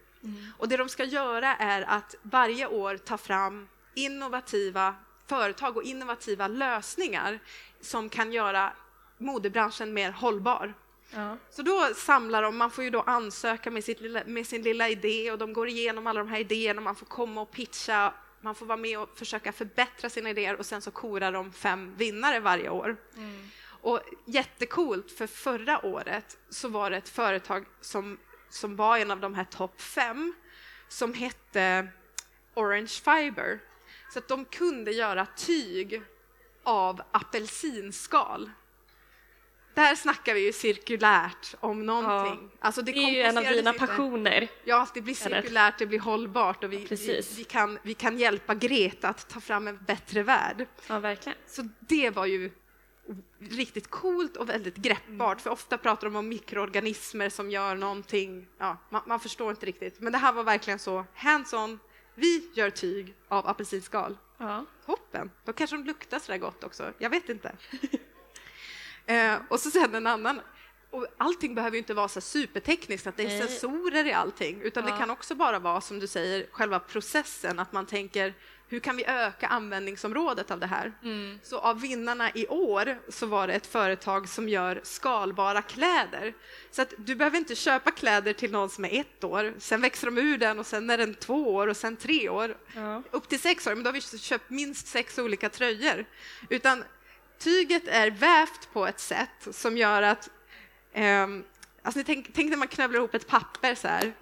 Och 0.57 0.69
det 0.69 0.77
de 0.77 0.89
ska 0.89 1.03
göra 1.03 1.55
är 1.55 1.81
att 1.81 2.15
varje 2.21 2.67
år 2.67 2.97
ta 2.97 3.17
fram 3.17 3.67
innovativa 3.95 4.95
företag 5.29 5.77
och 5.77 5.83
innovativa 5.83 6.47
lösningar 6.47 7.39
som 7.81 8.09
kan 8.09 8.31
göra 8.31 8.73
modebranschen 9.17 9.93
mer 9.93 10.11
hållbar. 10.11 10.73
Ja. 11.11 11.37
Så 11.49 11.61
då 11.61 11.89
samlar 11.95 12.41
de, 12.41 12.57
man 12.57 12.71
får 12.71 12.83
ju 12.83 12.89
då 12.89 13.01
ansöka 13.01 13.71
med, 13.71 13.83
sitt 13.83 14.01
lilla, 14.01 14.23
med 14.25 14.47
sin 14.47 14.61
lilla 14.61 14.89
idé 14.89 15.31
och 15.31 15.37
de 15.37 15.53
går 15.53 15.67
igenom 15.67 16.07
alla 16.07 16.19
de 16.19 16.29
här 16.29 16.39
idéerna, 16.39 16.81
man 16.81 16.95
får 16.95 17.05
komma 17.05 17.41
och 17.41 17.51
pitcha, 17.51 18.13
man 18.41 18.55
får 18.55 18.65
vara 18.65 18.77
med 18.77 18.99
och 18.99 19.17
försöka 19.17 19.51
förbättra 19.51 20.09
sina 20.09 20.29
idéer 20.29 20.55
och 20.55 20.65
sen 20.65 20.81
så 20.81 20.91
korar 20.91 21.31
de 21.31 21.51
fem 21.51 21.95
vinnare 21.97 22.39
varje 22.39 22.69
år. 22.69 22.97
Och 23.81 23.99
jättecoolt, 24.25 25.11
för 25.11 25.27
förra 25.27 25.85
året 25.85 26.37
så 26.49 26.67
var 26.67 26.89
det 26.89 26.97
ett 26.97 27.09
företag 27.09 27.65
som, 27.81 28.17
som 28.49 28.75
var 28.75 28.97
en 28.97 29.11
av 29.11 29.19
de 29.19 29.35
här 29.35 29.43
topp 29.43 29.81
fem 29.81 30.33
som 30.87 31.13
hette 31.13 31.87
Orange 32.53 32.87
Fiber. 32.87 33.59
Så 34.09 34.19
att 34.19 34.27
de 34.27 34.45
kunde 34.45 34.91
göra 34.91 35.25
tyg 35.25 36.01
av 36.63 37.01
apelsinskal. 37.11 38.51
Där 39.73 39.95
snackar 39.95 40.33
vi 40.33 40.45
ju 40.45 40.53
cirkulärt 40.53 41.55
om 41.59 41.85
någonting. 41.85 42.49
Alltså 42.59 42.81
Det 42.81 42.91
är 42.91 43.09
ju 43.09 43.21
en 43.21 43.37
av 43.37 43.43
dina 43.43 43.69
inte. 43.73 43.85
passioner. 43.87 44.47
Ja, 44.63 44.87
det 44.93 45.01
blir 45.01 45.13
cirkulärt, 45.13 45.77
det 45.77 45.85
blir 45.85 45.99
hållbart 45.99 46.63
och 46.63 46.73
vi, 46.73 46.77
vi, 46.89 47.21
vi, 47.37 47.43
kan, 47.43 47.79
vi 47.83 47.93
kan 47.93 48.17
hjälpa 48.17 48.55
Greta 48.55 49.09
att 49.09 49.29
ta 49.29 49.39
fram 49.39 49.67
en 49.67 49.79
bättre 49.87 50.23
värld. 50.23 50.67
Ja, 50.87 50.99
verkligen. 50.99 51.37
Så 51.47 51.69
det 51.79 52.09
var 52.09 52.25
ju 52.25 52.51
riktigt 53.39 53.89
coolt 53.89 54.37
och 54.37 54.49
väldigt 54.49 54.75
greppbart, 54.75 55.41
för 55.41 55.49
ofta 55.49 55.77
pratar 55.77 56.07
de 56.07 56.15
om 56.15 56.29
mikroorganismer 56.29 57.29
som 57.29 57.51
gör 57.51 57.75
någonting, 57.75 58.47
ja, 58.57 58.77
man, 58.89 59.01
man 59.05 59.19
förstår 59.19 59.49
inte 59.49 59.65
riktigt. 59.65 59.99
Men 59.99 60.11
det 60.11 60.17
här 60.17 60.33
var 60.33 60.43
verkligen 60.43 60.79
så 60.79 61.05
hands-on, 61.15 61.79
vi 62.19 62.49
gör 62.53 62.69
tyg 62.69 63.15
av 63.27 63.47
apelsinskal. 63.47 64.17
Ja. 64.37 64.65
Toppen! 64.85 65.31
Då 65.45 65.53
kanske 65.53 65.75
de 65.75 65.83
luktar 65.83 66.19
sådär 66.19 66.37
gott 66.37 66.63
också, 66.63 66.93
jag 66.97 67.09
vet 67.09 67.29
inte. 67.29 67.55
eh, 69.05 69.35
och 69.49 69.59
så 69.59 69.71
sen 69.71 69.95
en 69.95 70.07
annan, 70.07 70.41
och 70.89 71.07
allting 71.17 71.55
behöver 71.55 71.75
ju 71.75 71.79
inte 71.79 71.93
vara 71.93 72.07
så 72.07 72.21
supertekniskt, 72.21 73.07
att 73.07 73.17
det 73.17 73.23
är 73.23 73.47
sensorer 73.47 74.05
i 74.05 74.13
allting, 74.13 74.61
utan 74.61 74.85
Ja. 74.87 74.91
det 74.91 74.97
kan 74.97 75.09
också 75.09 75.35
bara 75.35 75.59
vara 75.59 75.81
som 75.81 75.99
du 75.99 76.07
säger, 76.07 76.47
själva 76.51 76.79
processen, 76.79 77.59
att 77.59 77.71
man 77.71 77.85
tänker 77.85 78.33
hur 78.71 78.79
kan 78.79 78.97
vi 78.97 79.05
öka 79.05 79.47
användningsområdet 79.47 80.51
av 80.51 80.59
det 80.59 80.67
här? 80.67 80.93
Mm. 81.03 81.39
Så 81.43 81.59
av 81.59 81.81
vinnarna 81.81 82.31
i 82.33 82.47
år 82.47 82.99
så 83.09 83.25
var 83.25 83.47
det 83.47 83.53
ett 83.53 83.67
företag 83.67 84.29
som 84.29 84.49
gör 84.49 84.81
skalbara 84.83 85.61
kläder. 85.61 86.33
Så 86.71 86.81
att 86.81 86.93
du 86.97 87.15
behöver 87.15 87.37
inte 87.37 87.55
köpa 87.55 87.91
kläder 87.91 88.33
till 88.33 88.51
någon 88.51 88.69
som 88.69 88.85
är 88.85 88.99
ett 88.99 89.23
år, 89.23 89.53
sen 89.59 89.81
växer 89.81 90.07
de 90.07 90.17
ur 90.17 90.37
den 90.37 90.59
och 90.59 90.65
sen 90.65 90.89
är 90.89 90.97
den 90.97 91.13
två 91.15 91.55
år 91.55 91.67
och 91.67 91.77
sen 91.77 91.97
tre 91.97 92.29
år. 92.29 92.57
Ja. 92.75 93.03
Upp 93.11 93.29
till 93.29 93.39
sex 93.39 93.67
år, 93.67 93.75
men 93.75 93.83
då 93.83 93.87
har 93.87 93.93
vi 93.93 94.19
köpt 94.19 94.49
minst 94.49 94.87
sex 94.87 95.17
olika 95.17 95.49
tröjor. 95.49 96.05
Utan 96.49 96.83
tyget 97.39 97.87
är 97.87 98.11
vävt 98.11 98.73
på 98.73 98.87
ett 98.87 98.99
sätt 98.99 99.47
som 99.51 99.77
gör 99.77 100.01
att 100.01 100.29
ehm, 100.93 101.43
alltså 101.83 102.03
tänk, 102.05 102.33
tänk 102.33 102.49
när 102.49 102.57
man 102.57 102.67
knövlar 102.67 102.99
ihop 102.99 103.13
ett 103.13 103.27
papper 103.27 103.75
så 103.75 103.87
här. 103.87 104.13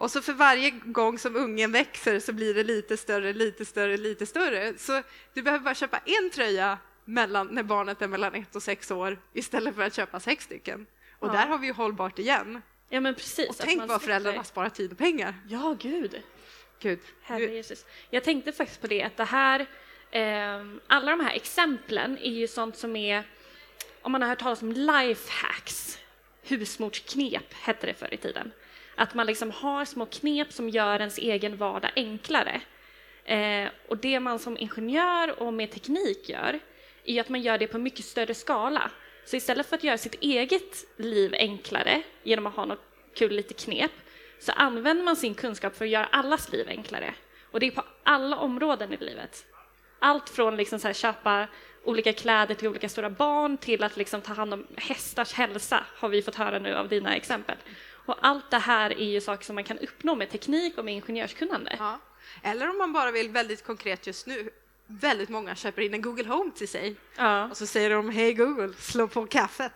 Och 0.00 0.10
så 0.10 0.22
för 0.22 0.32
varje 0.32 0.70
gång 0.70 1.18
som 1.18 1.36
ungen 1.36 1.72
växer 1.72 2.20
så 2.20 2.32
blir 2.32 2.54
det 2.54 2.64
lite 2.64 2.96
större, 2.96 3.32
lite 3.32 3.64
större, 3.64 3.96
lite 3.96 4.26
större. 4.26 4.78
Så 4.78 5.02
du 5.34 5.42
behöver 5.42 5.64
bara 5.64 5.74
köpa 5.74 5.98
en 6.04 6.30
tröja 6.30 6.78
mellan, 7.04 7.46
när 7.46 7.62
barnet 7.62 8.02
är 8.02 8.08
mellan 8.08 8.34
ett 8.34 8.56
och 8.56 8.62
sex 8.62 8.90
år 8.90 9.18
istället 9.32 9.74
för 9.74 9.82
att 9.82 9.94
köpa 9.94 10.20
sex 10.20 10.44
stycken. 10.44 10.86
Och 11.18 11.28
Ja. 11.28 11.32
där 11.32 11.46
har 11.46 11.58
vi 11.58 11.66
ju 11.66 11.72
hållbart 11.72 12.18
igen. 12.18 12.62
ja, 12.88 13.00
men 13.00 13.14
precis. 13.14 13.48
Och 13.48 13.56
tänk 13.58 13.88
vad 13.88 14.02
föräldrarna 14.02 14.44
sparar 14.44 14.68
tid 14.68 14.92
och 14.92 14.98
pengar. 14.98 15.34
Ja, 15.48 15.76
gud. 15.80 16.22
Gud. 16.80 17.00
Herre 17.22 17.54
Jesus. 17.54 17.86
Jag 18.10 18.24
tänkte 18.24 18.52
faktiskt 18.52 18.80
på 18.80 18.86
det 18.86 19.02
att 19.02 19.16
det 19.16 19.24
här, 19.24 19.66
ehm, 20.10 20.80
alla 20.86 21.10
de 21.10 21.20
här 21.20 21.34
exemplen 21.34 22.18
är 22.18 22.30
ju 22.30 22.48
sånt 22.48 22.76
som 22.76 22.96
är, 22.96 23.24
om 24.02 24.12
man 24.12 24.22
har 24.22 24.28
hört 24.28 24.38
talas 24.38 24.62
om 24.62 24.72
lifehacks, 24.72 25.98
husmorsknep 26.42 27.52
hette 27.54 27.86
det 27.86 27.94
förr 27.94 28.14
i 28.14 28.16
tiden. 28.16 28.52
Att 29.00 29.14
man 29.14 29.26
liksom 29.26 29.50
har 29.50 29.84
små 29.84 30.06
knep 30.06 30.52
som 30.52 30.68
gör 30.68 30.98
ens 30.98 31.18
egen 31.18 31.56
vardag 31.56 31.90
enklare. 31.96 32.60
Eh, 33.24 33.68
och 33.88 33.96
det 33.96 34.20
man 34.20 34.38
som 34.38 34.58
ingenjör 34.58 35.42
och 35.42 35.52
med 35.52 35.70
teknik 35.70 36.28
gör, 36.28 36.60
är 37.04 37.20
att 37.20 37.28
man 37.28 37.40
gör 37.40 37.58
det 37.58 37.66
på 37.66 37.78
mycket 37.78 38.04
större 38.04 38.34
skala. 38.34 38.90
Så 39.24 39.36
istället 39.36 39.66
för 39.66 39.76
att 39.76 39.84
göra 39.84 39.98
sitt 39.98 40.14
eget 40.14 40.86
liv 40.96 41.34
enklare 41.34 42.02
genom 42.22 42.46
att 42.46 42.54
ha 42.54 42.64
något 42.64 42.82
kul 43.14 43.32
lite 43.32 43.54
knep, 43.54 43.92
så 44.38 44.52
använder 44.52 45.04
man 45.04 45.16
sin 45.16 45.34
kunskap 45.34 45.76
för 45.76 45.84
att 45.84 45.90
göra 45.90 46.06
allas 46.06 46.52
liv 46.52 46.68
enklare. 46.68 47.14
Och 47.50 47.60
det 47.60 47.66
är 47.66 47.70
på 47.70 47.84
alla 48.02 48.36
områden 48.36 48.92
i 48.92 48.96
livet. 48.96 49.46
Allt 49.98 50.28
från 50.28 50.56
liksom 50.56 50.78
så 50.78 50.86
här 50.86 50.94
köpa 50.94 51.46
olika 51.84 52.12
kläder 52.12 52.54
till 52.54 52.68
olika 52.68 52.88
stora 52.88 53.10
barn 53.10 53.56
till 53.56 53.84
att 53.84 53.96
liksom 53.96 54.20
ta 54.20 54.32
hand 54.32 54.54
om 54.54 54.66
hästars 54.76 55.32
hälsa 55.32 55.84
har 55.96 56.08
vi 56.08 56.22
fått 56.22 56.34
höra 56.34 56.58
nu 56.58 56.74
av 56.74 56.88
dina 56.88 57.16
exempel. 57.16 57.56
Och 58.06 58.16
allt 58.20 58.50
det 58.50 58.58
här 58.58 58.90
är 58.90 59.04
ju 59.10 59.20
saker 59.20 59.44
som 59.44 59.54
man 59.54 59.64
kan 59.64 59.78
uppnå 59.78 60.14
med 60.14 60.30
teknik 60.30 60.78
och 60.78 60.84
med 60.84 60.94
ingenjörskunnande. 60.94 61.76
Ja. 61.78 61.98
Eller 62.42 62.70
om 62.70 62.78
man 62.78 62.92
bara 62.92 63.10
vill 63.10 63.30
väldigt 63.30 63.64
konkret 63.66 64.06
just 64.06 64.26
nu. 64.26 64.50
Väldigt 64.86 65.28
många 65.28 65.54
köper 65.54 65.82
in 65.82 65.94
en 65.94 66.02
Google 66.02 66.28
Home 66.28 66.50
till 66.50 66.68
sig 66.68 66.96
Ja. 67.16 67.48
och 67.50 67.56
så 67.56 67.66
säger 67.66 67.90
de 67.90 68.10
hej 68.10 68.34
Google, 68.34 68.72
slå 68.78 69.08
på 69.08 69.26
kaffet. 69.26 69.72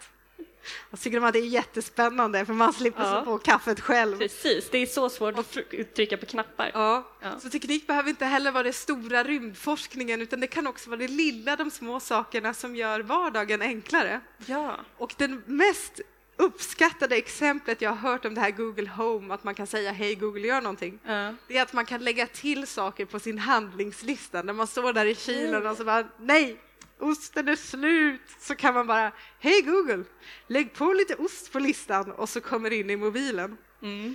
Och 0.90 0.98
så 0.98 1.02
tycker 1.02 1.20
de 1.20 1.26
att 1.26 1.32
det 1.32 1.38
är 1.38 1.46
jättespännande 1.46 2.46
för 2.46 2.52
man 2.52 2.72
slipper 2.72 3.02
Ja. 3.02 3.10
slå 3.12 3.24
på 3.24 3.38
kaffet 3.38 3.80
själv. 3.80 4.18
Precis, 4.18 4.70
det 4.70 4.78
är 4.78 4.86
så 4.86 5.10
svårt 5.10 5.38
att 5.38 5.56
trycka 5.94 6.16
på 6.16 6.26
knappar. 6.26 6.70
Ja. 6.74 7.08
Ja. 7.22 7.40
Så 7.40 7.50
teknik 7.50 7.86
behöver 7.86 8.08
inte 8.10 8.24
heller 8.24 8.52
vara 8.52 8.62
den 8.62 8.72
stora 8.72 9.24
rymdforskningen 9.24 10.22
utan 10.22 10.40
det 10.40 10.46
kan 10.46 10.66
också 10.66 10.90
vara 10.90 10.98
det 11.00 11.08
lilla, 11.08 11.56
de 11.56 11.70
små 11.70 12.00
sakerna 12.00 12.54
som 12.54 12.76
gör 12.76 13.00
vardagen 13.00 13.62
enklare. 13.62 14.20
Ja. 14.46 14.76
Och 14.98 15.14
den 15.18 15.42
mest 15.46 16.00
uppskattade 16.36 17.16
exemplet 17.16 17.82
jag 17.82 17.90
har 17.90 18.10
hört 18.10 18.24
om 18.24 18.34
det 18.34 18.40
här 18.40 18.50
Google 18.50 18.88
Home, 18.88 19.34
att 19.34 19.44
man 19.44 19.54
kan 19.54 19.66
säga 19.66 19.92
hej 19.92 20.14
Google 20.14 20.46
gör 20.48 20.60
någonting, 20.60 20.98
Ja. 21.06 21.34
det 21.48 21.56
är 21.58 21.62
att 21.62 21.72
man 21.72 21.86
kan 21.86 22.04
lägga 22.04 22.26
till 22.26 22.66
saker 22.66 23.04
på 23.04 23.18
sin 23.20 23.38
handlingslista. 23.38 24.42
När 24.42 24.52
man 24.52 24.66
står 24.66 24.92
där 24.92 25.06
i 25.06 25.14
kylen 25.14 25.66
och 25.66 25.76
så 25.76 25.84
bara 25.84 26.08
nej, 26.20 26.56
osten 26.98 27.48
är 27.48 27.56
slut, 27.56 28.20
så 28.40 28.54
kan 28.54 28.74
man 28.74 28.86
bara 28.86 29.12
hej 29.40 29.62
Google, 29.62 30.04
lägg 30.46 30.72
på 30.74 30.92
lite 30.92 31.14
ost 31.14 31.52
på 31.52 31.58
listan 31.58 32.12
och 32.12 32.28
så 32.28 32.40
kommer 32.40 32.70
det 32.70 32.76
in 32.76 32.90
i 32.90 32.96
mobilen. 32.96 33.56
Mm. 33.82 34.14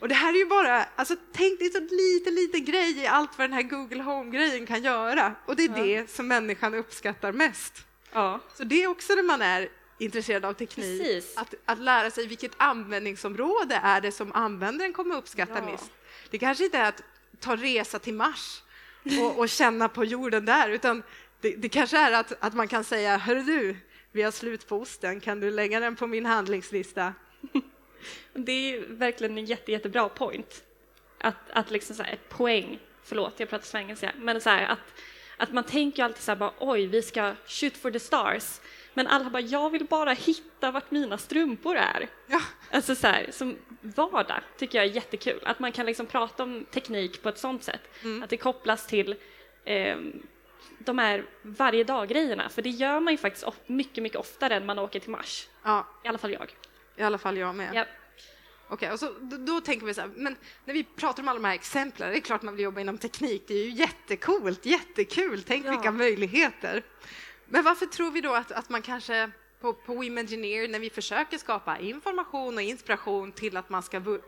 Och 0.00 0.08
det 0.08 0.14
här 0.14 0.32
är 0.34 0.38
ju 0.38 0.46
bara, 0.46 0.84
alltså 0.96 1.16
tänk 1.32 1.58
det 1.58 1.64
är 1.64 1.70
så 1.70 1.80
liten, 1.94 2.34
liten 2.34 2.64
grej 2.64 2.98
i 2.98 3.06
allt 3.06 3.38
vad 3.38 3.44
den 3.50 3.52
här 3.54 3.62
Google 3.62 4.02
Home-grejen 4.02 4.66
kan 4.66 4.82
göra. 4.82 5.34
Och 5.46 5.56
det 5.56 5.64
är 5.64 5.68
Ja. 5.78 5.82
det 6.00 6.10
som 6.10 6.28
människan 6.28 6.74
uppskattar 6.74 7.32
mest. 7.32 7.72
ja. 8.12 8.40
Så 8.56 8.64
det 8.64 8.82
är 8.82 8.86
också 8.88 9.14
när 9.14 9.22
man 9.22 9.42
är 9.42 9.68
intresserad 9.98 10.44
av 10.44 10.52
teknik, 10.52 11.00
Precis. 11.00 11.36
att, 11.36 11.54
att 11.64 11.78
lära 11.78 12.10
sig 12.10 12.26
vilket 12.26 12.52
användningsområde 12.56 13.80
är 13.82 14.00
det 14.00 14.12
som 14.12 14.32
användaren 14.32 14.92
kommer 14.92 15.16
uppskatta 15.16 15.58
Ja. 15.58 15.70
mest. 15.72 15.90
Det 16.30 16.38
kanske 16.38 16.64
inte 16.64 16.78
är 16.78 16.88
att 16.88 17.02
ta 17.40 17.56
resa 17.56 17.98
till 17.98 18.14
Mars 18.14 18.62
och, 19.20 19.38
och 19.38 19.48
känna 19.48 19.88
på 19.88 20.04
jorden 20.04 20.44
där, 20.44 20.68
utan 20.68 21.02
det, 21.40 21.50
det 21.56 21.68
kanske 21.68 21.98
är 21.98 22.12
att, 22.12 22.32
att 22.40 22.54
man 22.54 22.68
kan 22.68 22.84
säga, 22.84 23.16
hörru 23.16 23.42
du, 23.42 23.76
vi 24.12 24.22
har 24.22 24.30
slut 24.30 24.68
på 24.68 24.76
osten, 24.76 25.20
kan 25.20 25.40
du 25.40 25.50
lägga 25.50 25.80
den 25.80 25.96
på 25.96 26.06
min 26.06 26.26
handlingslista? 26.26 27.14
Det 28.32 28.52
är 28.52 28.70
ju 28.70 28.86
verkligen 28.94 29.38
en 29.38 29.44
jätte, 29.44 29.72
jättebra 29.72 30.08
point. 30.08 30.64
Att, 31.18 31.50
att 31.50 31.70
liksom 31.70 31.96
så 31.96 32.02
här, 32.02 32.18
poäng, 32.28 32.78
förlåt 33.04 33.34
jag 33.40 33.48
pratar 33.48 33.64
svengelska, 33.66 34.12
men 34.16 34.40
så 34.40 34.50
här, 34.50 34.66
att, 34.66 34.78
att 35.36 35.52
man 35.52 35.64
tänker 35.64 36.04
alltid 36.04 36.22
så 36.22 36.30
här 36.30 36.36
bara 36.36 36.52
oj, 36.58 36.86
vi 36.86 37.02
ska 37.02 37.34
shoot 37.46 37.76
for 37.76 37.90
the 37.90 38.00
stars. 38.00 38.60
Men 38.98 39.06
alla 39.06 39.30
bara, 39.30 39.40
jag 39.42 39.70
vill 39.70 39.84
bara 39.84 40.12
hitta 40.12 40.70
vart 40.70 40.90
mina 40.90 41.18
strumpor 41.18 41.76
är. 41.76 42.08
Ja, 42.26 42.40
Alltså 42.70 42.94
så 42.94 43.06
här, 43.06 43.26
som 43.30 43.56
vardag 43.80 44.40
tycker 44.56 44.78
jag 44.78 44.86
är 44.86 44.90
jättekul. 44.90 45.40
Att 45.44 45.58
man 45.58 45.72
kan 45.72 45.86
liksom 45.86 46.06
prata 46.06 46.42
om 46.42 46.64
teknik 46.70 47.22
på 47.22 47.28
ett 47.28 47.38
sånt 47.38 47.62
sätt. 47.64 47.80
Att 48.24 48.30
det 48.30 48.36
kopplas 48.36 48.86
till 48.86 49.16
ehm, 49.64 50.22
de 50.78 50.98
här 50.98 51.24
varje 51.42 51.84
dag-grejerna. 51.84 52.48
För 52.48 52.62
det 52.62 52.70
gör 52.70 53.00
man 53.00 53.12
ju 53.12 53.18
faktiskt 53.18 53.46
mycket, 53.66 54.02
mycket 54.02 54.18
oftare 54.18 54.54
än 54.56 54.66
man 54.66 54.78
åker 54.78 55.00
till 55.00 55.10
Mars. 55.10 55.48
ja, 55.64 55.86
I 56.04 56.08
alla 56.08 56.18
fall 56.18 56.32
jag. 56.32 56.54
i 56.96 57.02
alla 57.02 57.18
fall 57.18 57.36
jag 57.36 57.54
med. 57.54 57.70
Ja. 57.74 57.84
Okej, 58.68 58.92
och 58.92 58.98
så, 58.98 59.12
då, 59.20 59.36
då 59.36 59.60
tänker 59.60 59.86
vi 59.86 59.94
så 59.94 60.00
här, 60.00 60.10
men 60.16 60.36
när 60.64 60.74
vi 60.74 60.84
pratar 60.84 61.22
om 61.22 61.28
alla 61.28 61.38
de 61.38 61.44
här 61.48 61.54
exemplen, 61.54 62.10
det 62.10 62.16
är 62.16 62.20
klart 62.20 62.42
man 62.42 62.54
vill 62.56 62.64
jobba 62.64 62.80
inom 62.80 62.98
teknik, 62.98 63.44
det 63.48 63.54
är 63.54 63.64
ju 63.64 63.70
jättecoolt, 63.70 64.66
jättekul, 64.66 65.42
tänk 65.42 65.66
Ja. 65.66 65.70
vilka 65.70 65.90
möjligheter. 65.92 66.82
Men 67.48 67.64
varför 67.64 67.86
tror 67.86 68.10
vi 68.10 68.20
då 68.20 68.34
att, 68.34 68.52
att 68.52 68.68
man 68.68 68.82
kanske 68.82 69.30
på, 69.60 69.72
på 69.74 69.94
Womengineer, 69.94 70.68
när 70.68 70.78
vi 70.78 70.90
försöker 70.90 71.38
skapa 71.38 71.78
information 71.78 72.54
och 72.56 72.62
inspiration 72.62 73.32
till 73.32 73.56
att 73.56 73.68
man 73.70 73.82
ska 73.82 73.98
bu- 73.98 74.22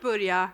börja 0.00 0.50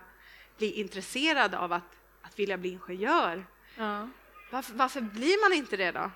bli 0.58 0.72
intresserad 0.72 1.54
av 1.54 1.72
att, 1.72 1.98
att 2.22 2.38
vilja 2.38 2.56
bli 2.58 2.68
ingenjör, 2.70 3.44
Ja. 3.76 4.08
varför, 4.50 4.72
varför 4.74 5.00
blir 5.00 5.48
man 5.48 5.58
inte 5.58 5.76
det 5.76 5.90
då? 5.92 6.10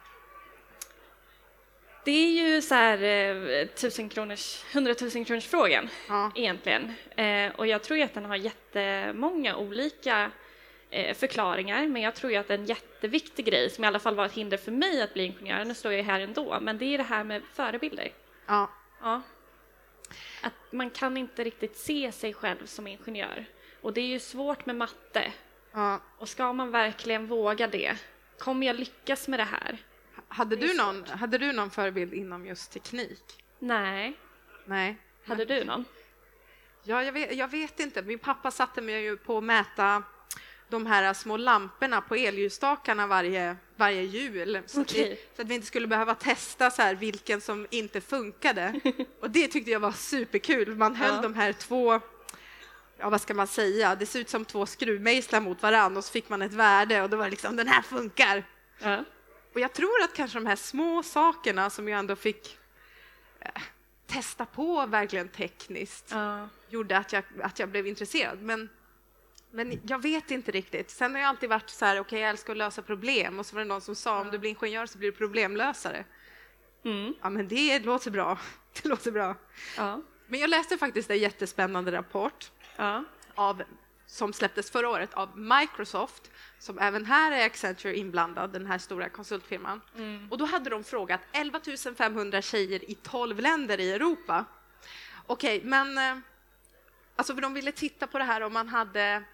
Det 2.04 2.10
är 2.10 2.30
ju 2.30 2.62
så 2.62 2.74
här 2.74 3.02
eh, 3.02 3.66
tusen 3.66 4.08
kronors, 4.08 4.64
hundratusen 4.74 5.24
kronors 5.24 5.46
frågan 5.46 5.88
Ja. 6.08 6.30
egentligen. 6.34 6.92
Eh, 7.16 7.52
och 7.56 7.66
jag 7.66 7.82
tror 7.82 8.02
att 8.02 8.14
den 8.14 8.24
har 8.24 8.36
jättemånga 8.36 9.56
olika 9.56 10.30
förklaringar, 11.14 11.86
men 11.86 12.02
jag 12.02 12.14
tror 12.14 12.32
ju 12.32 12.38
att 12.38 12.50
en 12.50 12.64
jätteviktig 12.66 13.46
grej, 13.46 13.70
som 13.70 13.84
i 13.84 13.86
alla 13.86 13.98
fall 13.98 14.14
var 14.14 14.26
ett 14.26 14.32
hinder 14.32 14.56
för 14.56 14.72
mig 14.72 15.02
att 15.02 15.14
bli 15.14 15.24
ingenjör, 15.24 15.64
nu 15.64 15.74
står 15.74 15.92
jag 15.92 16.04
här 16.04 16.20
ändå, 16.20 16.58
men 16.60 16.78
det 16.78 16.84
är 16.84 16.98
det 16.98 17.04
här 17.04 17.24
med 17.24 17.42
förebilder. 17.52 18.12
Ja, 18.46 18.70
Ja. 19.02 19.22
Att 20.42 20.52
man 20.72 20.90
kan 20.90 21.16
inte 21.16 21.44
riktigt 21.44 21.76
se 21.76 22.12
sig 22.12 22.34
själv 22.34 22.66
som 22.66 22.86
ingenjör. 22.86 23.44
Och 23.80 23.92
det 23.92 24.00
är 24.00 24.06
ju 24.06 24.18
svårt 24.20 24.66
med 24.66 24.76
matte. 24.76 25.32
ja. 25.72 26.00
Och 26.18 26.28
ska 26.28 26.52
man 26.52 26.70
verkligen 26.70 27.26
våga 27.26 27.66
det? 27.66 27.96
Kommer 28.38 28.66
jag 28.66 28.76
lyckas 28.76 29.28
med 29.28 29.40
det 29.40 29.44
här? 29.44 29.78
Hade, 30.28 30.56
Det 30.56 30.66
du 30.66 30.74
någon, 30.76 31.04
hade 31.04 31.38
du 31.38 31.52
någon 31.52 31.70
förebild 31.70 32.14
inom 32.14 32.46
just 32.46 32.72
teknik? 32.72 33.44
Nej. 33.58 34.12
Nej. 34.64 34.96
Hade 35.26 35.44
du 35.44 35.64
någon? 35.64 35.84
Ja, 36.82 37.04
jag 37.04 37.12
vet, 37.12 37.34
jag 37.36 37.48
vet 37.48 37.80
inte. 37.80 38.02
Min 38.02 38.18
pappa 38.18 38.50
satte 38.50 38.82
mig 38.82 39.02
ju 39.02 39.16
på 39.16 39.38
att 39.38 39.44
mäta 39.44 40.02
de 40.68 40.86
här 40.86 41.14
små 41.14 41.36
lamporna 41.36 42.00
på 42.00 42.14
elljusstakarna 42.14 43.06
varje, 43.06 43.56
varje 43.76 44.02
jul. 44.02 44.60
Så, 44.66 44.80
att 44.80 44.92
vi, 44.94 45.18
så 45.36 45.42
att 45.42 45.48
vi 45.48 45.54
inte 45.54 45.66
skulle 45.66 45.86
behöva 45.86 46.14
testa 46.14 46.70
så 46.70 46.82
här 46.82 46.94
vilken 46.94 47.40
som 47.40 47.66
inte 47.70 48.00
funkade. 48.00 48.80
Och 49.20 49.30
det 49.30 49.48
tyckte 49.48 49.70
jag 49.70 49.80
var 49.80 49.92
superkul. 49.92 50.76
Man 50.76 50.94
höll 50.96 51.14
Ja. 51.14 51.20
de 51.22 51.34
här 51.34 51.52
två, 51.52 52.00
ja 52.98 53.10
vad 53.10 53.20
ska 53.20 53.34
man 53.34 53.46
säga, 53.46 53.94
det 53.94 54.06
ser 54.06 54.20
ut 54.20 54.28
som 54.30 54.44
två 54.44 54.66
skruvmejslar 54.66 55.40
mot 55.40 55.62
varandra 55.62 55.98
och 55.98 56.04
så 56.04 56.12
fick 56.12 56.28
man 56.28 56.42
ett 56.42 56.52
värde 56.52 57.02
och 57.02 57.10
då 57.10 57.16
var 57.16 57.24
det 57.24 57.30
liksom 57.30 57.56
den 57.56 57.68
här 57.68 57.82
funkar. 57.82 58.44
Ja. 58.78 59.04
Och 59.54 59.60
jag 59.60 59.72
tror 59.72 60.02
att 60.02 60.14
kanske 60.14 60.38
de 60.38 60.46
här 60.46 60.56
små 60.56 61.02
sakerna 61.02 61.70
som 61.70 61.88
jag 61.88 61.98
ändå 61.98 62.16
fick 62.16 62.58
eh, 63.40 63.50
testa 64.06 64.46
på 64.46 64.86
verkligen 64.86 65.28
tekniskt 65.28 66.06
Ja. 66.10 66.48
gjorde 66.68 66.96
att 66.98 67.12
jag, 67.12 67.24
att 67.42 67.58
jag 67.58 67.68
blev 67.68 67.86
intresserad. 67.86 68.42
Men, 68.42 68.68
men 69.56 69.80
jag 69.86 70.02
vet 70.02 70.30
inte 70.30 70.50
riktigt. 70.50 70.90
Sen 70.90 71.14
har 71.14 71.20
jag 71.20 71.28
alltid 71.28 71.48
varit 71.48 71.70
så 71.70 71.84
här, 71.84 72.00
okej 72.00 72.20
jag 72.20 72.30
älskar 72.30 72.52
att 72.52 72.56
lösa 72.56 72.82
problem 72.82 73.38
och 73.38 73.46
så 73.46 73.54
var 73.56 73.62
det 73.62 73.68
någon 73.68 73.80
som 73.80 73.94
sa 73.94 74.20
om 74.20 74.30
du 74.30 74.38
blir 74.38 74.50
ingenjör 74.50 74.86
så 74.86 74.98
blir 74.98 75.10
du 75.12 75.16
problemlösare. 75.16 76.04
Mm. 76.84 77.14
Ja 77.22 77.30
men 77.30 77.48
det 77.48 77.78
låter 77.78 78.10
bra. 78.10 78.38
Det 78.82 78.88
låter 78.88 79.10
bra. 79.10 79.34
Ja. 79.76 80.00
Men 80.26 80.40
jag 80.40 80.50
läste 80.50 80.78
faktiskt 80.78 81.10
en 81.10 81.18
jättespännande 81.18 81.92
rapport 81.92 82.50
Ja. 82.76 83.04
av, 83.34 83.62
som 84.06 84.32
släpptes 84.32 84.70
förra 84.70 84.88
året 84.88 85.14
av 85.14 85.38
Microsoft, 85.38 86.30
som 86.58 86.78
även 86.78 87.04
här 87.04 87.32
är 87.32 87.46
Accenture 87.46 87.96
inblandad, 87.96 88.50
den 88.50 88.66
här 88.66 88.78
stora 88.78 89.08
konsultfirman. 89.08 89.80
Mm. 89.96 90.28
Och 90.30 90.38
då 90.38 90.44
hade 90.44 90.70
de 90.70 90.84
frågat 90.84 91.20
11 91.32 91.60
500 91.98 92.42
tjejer 92.42 92.90
i 92.90 92.94
12 92.94 93.40
länder 93.40 93.80
i 93.80 93.92
Europa. 93.92 94.44
Okej, 95.26 95.60
men 95.64 95.98
eh, 95.98 96.18
alltså 97.16 97.34
för 97.34 97.40
de 97.42 97.54
ville 97.54 97.72
titta 97.72 98.06
på 98.06 98.18
det 98.18 98.24
här 98.24 98.40
om 98.40 98.52
man 98.52 98.68
hade 98.68 99.24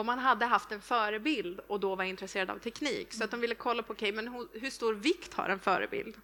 om 0.00 0.06
man 0.06 0.18
hade 0.18 0.44
haft 0.46 0.72
en 0.72 0.80
förebild 0.80 1.60
och 1.66 1.80
då 1.80 1.94
var 1.94 2.04
intresserad 2.04 2.50
av 2.50 2.58
teknik. 2.58 3.12
Så 3.12 3.24
att 3.24 3.30
de 3.30 3.40
ville 3.40 3.54
kolla 3.54 3.82
på, 3.82 3.92
okej, 3.92 4.12
men 4.12 4.28
hur, 4.52 4.70
stor 4.70 4.94
vikt 4.94 5.34
har 5.34 5.48
en 5.48 5.60
förebild? 5.60 6.16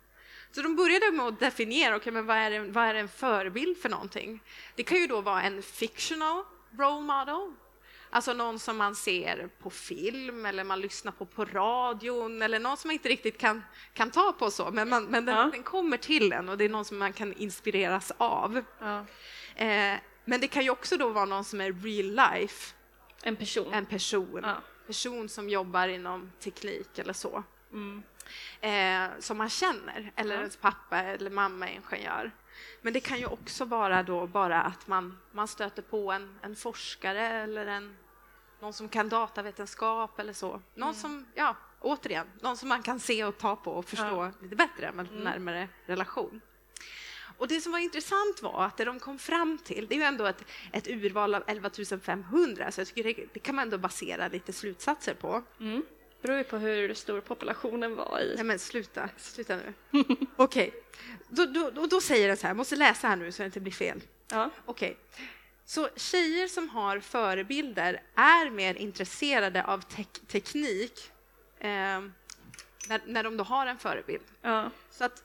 Så 0.52 0.62
de 0.62 0.76
började 0.76 1.12
med 1.12 1.26
att 1.26 1.40
definiera, 1.40 1.96
okej, 1.96 2.12
men 2.12 2.26
vad 2.26 2.36
är, 2.36 2.50
en, 2.50 2.72
vad 2.72 2.84
är 2.84 2.94
en 2.94 3.08
förebild 3.08 3.78
för 3.78 3.88
någonting? 3.88 4.40
Det 4.74 4.82
kan 4.82 4.98
ju 4.98 5.06
då 5.06 5.20
vara 5.20 5.42
en 5.42 5.62
fictional 5.62 6.44
role 6.78 7.00
model, 7.02 7.52
alltså 8.10 8.32
någon 8.32 8.58
som 8.58 8.76
man 8.76 8.94
ser 8.94 9.48
på 9.62 9.70
film 9.70 10.46
eller 10.46 10.64
man 10.64 10.80
lyssnar 10.80 11.12
på 11.12 11.26
på 11.26 11.44
radion 11.44 12.42
eller 12.42 12.58
någon 12.58 12.76
som 12.76 12.88
man 12.88 12.92
inte 12.92 13.08
riktigt 13.08 13.38
kan, 13.38 13.62
kan 13.92 14.10
ta 14.10 14.32
på 14.32 14.50
så, 14.50 14.70
men, 14.70 14.88
man, 14.88 15.04
men 15.04 15.24
den, 15.24 15.36
Ja. 15.36 15.50
den 15.52 15.62
kommer 15.62 15.96
till 15.96 16.32
en 16.32 16.48
och 16.48 16.58
det 16.58 16.64
är 16.64 16.68
någon 16.68 16.84
som 16.84 16.98
man 16.98 17.12
kan 17.12 17.32
inspireras 17.32 18.12
av. 18.16 18.62
ja. 18.80 19.04
Eh, 19.64 19.98
men 20.28 20.40
det 20.40 20.48
kan 20.48 20.62
ju 20.64 20.70
också 20.70 20.96
då 20.96 21.08
vara 21.08 21.24
någon 21.24 21.44
som 21.44 21.60
är 21.60 21.72
real 21.72 22.06
life, 22.40 22.74
En 23.26 23.36
person. 23.36 23.72
en 23.72 23.86
person, 23.86 24.40
Ja. 24.42 24.56
person 24.86 25.28
som 25.28 25.48
jobbar 25.48 25.88
inom 25.88 26.32
teknik 26.40 26.98
eller 26.98 27.12
så, 27.12 27.42
Mm. 27.72 28.02
eh, 28.60 29.18
som 29.20 29.38
man 29.38 29.48
känner, 29.48 30.12
eller 30.16 30.34
Ja. 30.34 30.40
ens 30.40 30.56
pappa 30.56 30.98
eller 31.02 31.30
mamma 31.30 31.68
är 31.68 31.74
ingenjör. 31.74 32.30
Men 32.82 32.92
det 32.92 33.00
kan 33.00 33.18
ju 33.18 33.26
också 33.26 33.64
vara 33.64 34.02
då 34.02 34.26
bara 34.26 34.62
att 34.62 34.86
man, 34.86 35.18
man 35.32 35.48
stöter 35.48 35.82
på 35.82 36.12
en, 36.12 36.38
en 36.42 36.56
forskare 36.56 37.20
eller 37.26 37.66
en, 37.66 37.96
någon 38.60 38.72
som 38.72 38.88
kan 38.88 39.08
datavetenskap 39.08 40.18
eller 40.18 40.32
så. 40.32 40.60
Någon 40.74 40.94
som, 40.94 41.26
ja, 41.34 41.56
återigen, 41.80 42.26
någon 42.40 42.56
som 42.56 42.68
man 42.68 42.82
kan 42.82 43.00
se 43.00 43.24
och 43.24 43.38
ta 43.38 43.56
på 43.56 43.72
och 43.72 43.84
förstå 43.84 44.30
lite 44.42 44.56
bättre 44.56 44.92
med 44.92 45.08
en 45.08 45.24
närmare 45.24 45.68
relation. 45.86 46.40
Och 47.38 47.49
det 47.49 47.61
som 47.61 47.72
var 47.72 47.79
intressant 47.79 48.42
var 48.42 48.64
att 48.64 48.77
det 48.77 48.85
de 48.85 49.01
kom 49.01 49.18
fram 49.18 49.59
till, 49.59 49.87
det 49.87 49.94
är 49.94 49.96
ju 49.96 50.03
ändå 50.05 50.27
ett, 50.27 50.44
ett 50.72 50.88
urval 50.88 51.35
av 51.35 51.42
11 51.46 51.70
500, 52.03 52.70
så 52.72 52.81
jag 52.81 52.88
tycker 52.88 53.03
det, 53.05 53.27
det 53.33 53.40
kan 53.40 53.55
man 53.55 53.62
ändå 53.62 53.79
basera 53.79 54.29
lite 54.29 54.53
slutsatser 54.53 55.14
på. 55.14 55.42
Mm. 55.61 55.83
beror 56.22 56.38
ju 56.38 56.44
på 56.44 56.57
hur 56.59 56.94
stor 56.94 57.20
populationen 57.20 57.96
var 57.96 58.20
i... 58.20 58.35
Nej 58.35 58.44
men 58.44 58.59
sluta, 58.59 59.09
sluta 59.16 59.57
nu. 59.57 59.72
Okej, 60.37 60.75
då, 61.29 61.46
då, 61.46 61.70
då, 61.70 61.87
då 61.87 62.01
säger 62.01 62.29
den 62.29 62.37
så 62.37 62.42
här, 62.42 62.51
jag 62.51 62.57
måste 62.57 62.77
läsa 62.77 63.09
här 63.09 63.16
nu 63.16 63.33
så 63.33 63.42
det 63.42 63.46
inte 63.46 63.61
blir 63.61 63.72
fel. 63.72 64.01
Ja. 64.31 64.51
Okej, 64.64 64.96
så 65.64 65.88
tjejer 65.96 66.49
som 66.49 66.68
har 66.68 67.01
förebilder 67.01 68.03
är 68.14 68.51
mer 68.51 68.75
intresserade 68.75 69.64
av 69.64 69.81
tek- 69.81 70.27
teknik 70.29 71.11
eh, 71.59 71.68
när, 72.88 73.01
när 73.07 73.22
de 73.25 73.37
då 73.37 73.44
har 73.44 73.66
en 73.66 73.79
förebild. 73.79 74.25
ja. 74.42 74.70
Så 74.90 75.05
att 75.05 75.22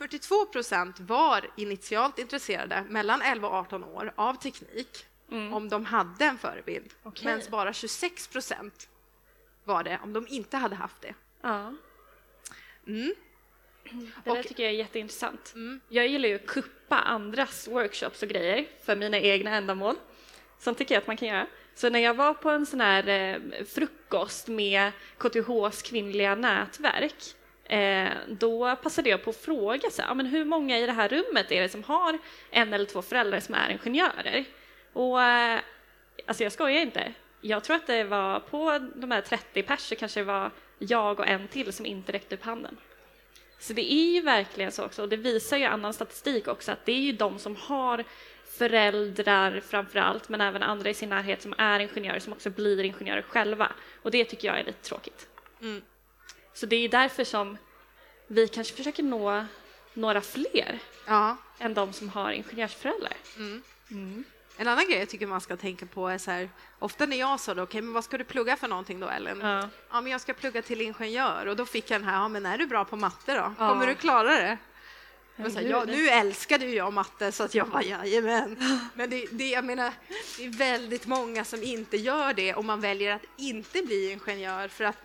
42 0.00 0.46
procent 0.46 1.00
var 1.00 1.50
initialt 1.56 2.18
intresserade 2.18 2.84
mellan 2.88 3.22
11 3.22 3.48
och 3.48 3.54
18 3.54 3.84
år 3.84 4.12
av 4.16 4.34
teknik 4.34 5.06
om 5.52 5.68
de 5.68 5.84
hade 5.84 6.24
en 6.24 6.38
förebild. 6.38 6.92
Okej. 7.02 7.24
Medan 7.26 7.50
bara 7.50 7.72
26 7.72 8.28
procent 8.28 8.88
var 9.64 9.82
det 9.84 9.98
om 10.02 10.12
de 10.12 10.26
inte 10.28 10.56
hade 10.56 10.74
haft 10.74 11.00
det. 11.02 11.14
ja. 11.42 11.74
Mm. 12.86 13.14
Det 14.24 14.30
där 14.30 14.38
Och- 14.40 14.46
tycker 14.46 14.62
jag 14.62 14.72
är 14.72 14.76
jätteintressant. 14.76 15.52
Mm. 15.54 15.80
Jag 15.88 16.06
gillar 16.06 16.28
ju 16.28 16.34
att 16.34 16.46
kuppa 16.46 16.96
andras 16.96 17.68
workshops 17.68 18.22
och 18.22 18.28
grejer 18.28 18.66
för 18.84 18.96
mina 18.96 19.18
egna 19.18 19.50
ändamål. 19.56 19.96
Sånt 20.58 20.78
tycker 20.78 20.94
jag 20.94 21.00
att 21.00 21.06
man 21.06 21.16
kan 21.16 21.28
göra. 21.28 21.46
Så 21.74 21.90
när 21.90 21.98
jag 22.00 22.14
var 22.14 22.34
på 22.34 22.50
en 22.50 22.66
sån 22.66 22.80
här 22.80 23.08
eh, 23.08 23.64
frukost 23.64 24.48
med 24.48 24.92
KTHs 25.18 25.82
kvinnliga 25.82 26.34
nätverk 26.34 27.34
eh, 27.70 28.12
då 28.28 28.76
passade 28.76 29.08
jag 29.08 29.24
på 29.24 29.30
att 29.30 29.36
fråga 29.36 29.90
så 29.90 30.02
här, 30.02 30.14
men 30.14 30.26
hur 30.26 30.44
många 30.44 30.78
i 30.78 30.86
det 30.86 30.92
här 30.92 31.08
rummet 31.08 31.52
är 31.52 31.62
det 31.62 31.68
som 31.68 31.82
har 31.84 32.18
en 32.50 32.72
eller 32.72 32.84
två 32.84 33.02
föräldrar 33.02 33.40
som 33.40 33.54
är 33.54 33.70
ingenjörer? 33.70 34.44
Och 34.92 35.22
eh, 35.22 35.60
alltså 36.26 36.42
jag 36.42 36.52
skojar 36.52 36.80
inte. 36.80 37.12
Jag 37.40 37.64
tror 37.64 37.76
att 37.76 37.86
det 37.86 38.04
var 38.04 38.40
på 38.40 38.88
de 38.94 39.10
här 39.10 39.20
30 39.20 39.62
pers 39.62 39.80
så 39.80 39.96
kanske 39.96 40.20
det 40.20 40.24
var 40.24 40.50
jag 40.78 41.20
och 41.20 41.26
en 41.26 41.48
till 41.48 41.72
som 41.72 41.86
inte 41.86 42.12
räckte 42.12 42.34
upp 42.34 42.42
handen. 42.42 42.76
Så 43.58 43.72
det 43.72 43.92
är 43.92 44.14
ju 44.14 44.20
verkligen 44.20 44.72
så 44.72 44.84
också, 44.84 45.02
och 45.02 45.08
det 45.08 45.16
visar 45.16 45.56
ju 45.56 45.64
annan 45.64 45.94
statistik 45.94 46.48
också, 46.48 46.72
att 46.72 46.84
det 46.84 46.92
är 46.92 47.00
ju 47.00 47.12
de 47.12 47.38
som 47.38 47.56
har 47.56 48.04
föräldrar 48.44 49.60
framför 49.60 49.98
allt, 49.98 50.28
men 50.28 50.40
även 50.40 50.62
andra 50.62 50.90
i 50.90 50.94
sin 50.94 51.08
närhet 51.08 51.42
som 51.42 51.54
är 51.58 51.80
ingenjörer, 51.80 52.18
som 52.18 52.32
också 52.32 52.50
blir 52.50 52.84
ingenjörer 52.84 53.22
själva. 53.22 53.72
Och 54.02 54.10
det 54.10 54.24
tycker 54.24 54.48
jag 54.48 54.60
är 54.60 54.64
lite 54.64 54.82
tråkigt. 54.82 55.28
Mm. 55.60 55.82
Så 56.54 56.66
det 56.66 56.76
är 56.76 56.88
därför 56.88 57.24
som 57.24 57.56
vi 58.26 58.48
kanske 58.48 58.76
försöker 58.76 59.02
nå 59.02 59.44
några 59.94 60.20
fler 60.20 60.78
Ja. 61.06 61.36
än 61.58 61.74
de 61.74 61.92
som 61.92 62.08
har 62.08 62.30
ingenjörsföräldrar. 62.32 63.16
En 64.56 64.68
annan 64.68 64.84
grej 64.88 64.98
jag 64.98 65.08
tycker 65.08 65.26
man 65.26 65.40
ska 65.40 65.56
tänka 65.56 65.86
på 65.86 66.08
är 66.08 66.18
så 66.18 66.30
här, 66.30 66.50
ofta 66.78 67.06
när 67.06 67.16
jag 67.16 67.40
sa 67.40 67.54
då, 67.54 67.62
okej, 67.62 67.82
men 67.82 67.92
vad 67.92 68.04
ska 68.04 68.18
du 68.18 68.24
plugga 68.24 68.56
för 68.56 68.68
någonting 68.68 69.00
då 69.00 69.08
Ellen? 69.08 69.40
Ja. 69.40 69.68
Ja, 69.90 70.00
men 70.00 70.12
jag 70.12 70.20
ska 70.20 70.32
plugga 70.34 70.62
till 70.62 70.80
ingenjör 70.80 71.46
och 71.46 71.56
då 71.56 71.66
fick 71.66 71.90
jag 71.90 72.00
den 72.00 72.08
här, 72.08 72.16
ja 72.16 72.28
men 72.28 72.46
är 72.46 72.58
du 72.58 72.66
bra 72.66 72.84
på 72.84 72.96
matte 72.96 73.34
då? 73.34 73.54
Ja. 73.58 73.68
Kommer 73.68 73.86
du 73.86 73.94
klara 73.94 74.32
det? 74.32 74.58
Jag 75.36 75.52
sa, 75.52 75.60
ja, 75.60 75.84
nu 75.84 76.08
älskade 76.08 76.66
ju 76.66 76.74
jag 76.74 76.92
matte 76.92 77.32
så 77.32 77.42
att 77.42 77.54
jag 77.54 77.68
bara 77.68 77.82
jajamän. 77.82 78.56
Men 78.94 79.10
det, 79.10 79.26
det, 79.30 79.48
jag 79.50 79.64
menar, 79.64 79.92
det 80.38 80.44
är 80.44 80.50
väldigt 80.50 81.06
många 81.06 81.44
som 81.44 81.62
inte 81.62 81.96
gör 81.96 82.32
det 82.34 82.54
och 82.54 82.64
man 82.64 82.80
väljer 82.80 83.14
att 83.14 83.22
inte 83.36 83.82
bli 83.82 84.10
ingenjör 84.12 84.68
för 84.68 84.84
att 84.84 84.96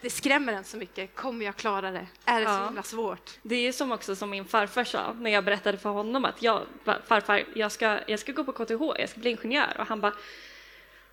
det 0.00 0.10
skrämmer 0.10 0.52
en 0.52 0.64
så 0.64 0.76
mycket. 0.76 1.14
Kommer 1.16 1.44
jag 1.46 1.56
klara 1.56 1.90
det? 1.90 2.06
Är 2.24 2.40
det 2.40 2.46
så 2.46 2.52
Ja. 2.52 2.64
himla 2.66 2.82
svårt? 2.82 3.30
Det 3.42 3.54
är 3.54 3.60
ju 3.60 3.72
som 3.72 3.92
också 3.92 4.16
som 4.16 4.30
min 4.30 4.44
farfar 4.44 4.84
sa 4.84 5.12
när 5.20 5.30
jag 5.30 5.44
berättade 5.44 5.78
för 5.78 5.90
honom 5.90 6.24
att 6.24 6.42
jag, 6.42 6.62
"Va- 6.84 6.98
farfar, 7.06 7.44
jag 7.54 7.72
ska, 7.72 7.98
jag 8.06 8.18
ska 8.20 8.32
gå 8.32 8.44
på 8.44 8.52
KTH, 8.52 9.00
jag 9.00 9.08
ska 9.08 9.20
bli 9.20 9.30
ingenjör. 9.30 9.76
Och 9.78 9.86
han 9.86 10.00
bara, 10.00 10.12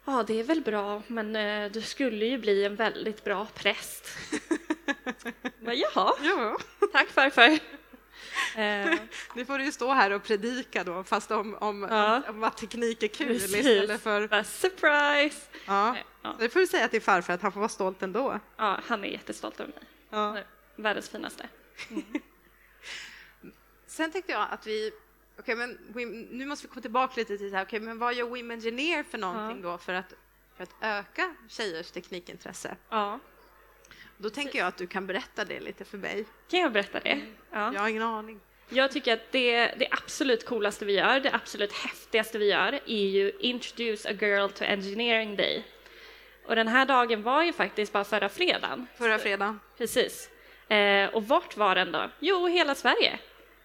ja 0.06 0.24
det 0.28 0.40
är 0.40 0.44
väl 0.44 0.62
bra, 0.62 1.02
men 1.08 1.36
eh, 1.36 1.72
du 1.72 1.82
skulle 1.82 2.26
ju 2.26 2.38
bli 2.38 2.66
en 2.66 2.76
väldigt 2.76 3.24
bra 3.24 3.48
präst. 3.54 4.08
Jag 5.44 5.54
bara, 5.60 5.76
Jaha, 5.76 6.14
Ja. 6.22 6.58
tack 6.92 7.08
farfar. 7.10 7.60
Eh, 8.56 9.00
Nu 9.36 9.46
får 9.46 9.58
du 9.58 9.66
ju 9.66 9.72
stå 9.72 9.92
här 9.94 10.12
och 10.12 10.24
predika 10.24 10.84
då, 10.84 11.04
fast 11.04 11.32
om, 11.32 11.56
om, 11.56 11.88
Ja. 11.90 12.22
om 12.30 12.44
att 12.44 12.58
teknik 12.58 13.04
är 13.04 13.08
kul 13.08 13.28
Precis. 13.28 13.56
istället 13.56 14.02
för... 14.02 14.44
surprise! 14.44 15.42
Ja. 15.68 15.96
Ja. 16.22 16.36
Det 16.40 16.50
får 16.50 16.60
du 16.60 16.68
säga 16.68 16.88
till 16.88 17.02
farfar 17.02 17.34
att 17.34 17.42
han 17.42 17.52
får 17.52 17.60
vara 17.60 17.70
stolt 17.70 18.04
ändå. 18.04 18.40
Ja, 18.58 18.80
han 18.88 19.04
är 19.04 19.08
jättestolt 19.08 19.60
över 19.60 19.74
mig. 19.74 19.84
Ja. 20.10 20.38
Världens 20.76 21.10
finaste. 21.10 21.50
Sen 23.88 24.12
tänkte 24.12 24.32
jag 24.32 24.48
att 24.52 24.68
vi... 24.68 24.92
Okej, 25.40 25.56
men 25.56 25.70
nu 26.32 26.46
måste 26.46 26.68
vi 26.68 26.70
komma 26.70 26.82
tillbaka 26.82 27.14
lite 27.18 27.38
till 27.38 27.52
det 27.52 27.58
här. 27.58 27.66
Okej, 27.66 27.80
men 27.80 28.00
vad 28.00 28.14
gör 28.14 28.26
Women 28.26 28.52
Engineer 28.52 29.04
för 29.04 29.18
någonting 29.18 29.62
då 29.62 29.78
för 29.78 29.94
att, 29.94 30.14
för 30.58 30.64
att 30.64 30.74
öka 30.82 31.36
tjejers 31.50 31.92
teknikintresse? 31.92 32.76
Ja, 32.90 33.20
Då 34.18 34.30
tänker 34.30 34.60
jag 34.60 34.68
att 34.68 34.78
du 34.78 34.88
kan 34.88 35.08
berätta 35.08 35.46
det 35.46 35.60
lite 35.60 35.86
för 35.86 35.98
mig. 35.98 36.26
kan 36.50 36.60
jag 36.60 36.72
berätta 36.72 37.00
det? 37.00 37.22
Ja. 37.52 37.74
Jag 37.74 37.82
har 37.82 37.90
ingen 37.90 38.04
aning. 38.04 38.40
Jag 38.70 38.92
tycker 38.92 39.14
att 39.14 39.32
det, 39.32 39.66
det 39.66 39.88
absolut 39.92 40.46
coolaste 40.46 40.86
vi 40.86 40.94
gör, 40.94 41.20
det 41.20 41.34
absolut 41.34 41.74
häftigaste 41.74 42.38
vi 42.38 42.50
gör 42.50 42.80
är 42.86 43.08
ju 43.08 43.32
Introduce 43.40 44.10
a 44.10 44.14
Girl 44.22 44.50
to 44.50 44.64
Engineering 44.64 45.36
Day. 45.36 45.64
Och 46.46 46.56
den 46.56 46.68
här 46.68 46.86
dagen 46.86 47.24
var 47.24 47.44
ju 47.44 47.54
faktiskt 47.54 47.94
bara 47.94 48.04
förra 48.04 48.30
fredagen. 48.30 48.88
Förra 48.98 49.20
fredagen. 49.20 49.60
Precis. 49.78 50.30
Eh, 50.68 51.10
och 51.10 51.28
vart 51.28 51.58
var 51.58 51.76
den 51.76 51.92
då? 51.92 52.10
Jo, 52.20 52.48
hela 52.48 52.76
Sverige. 52.76 53.20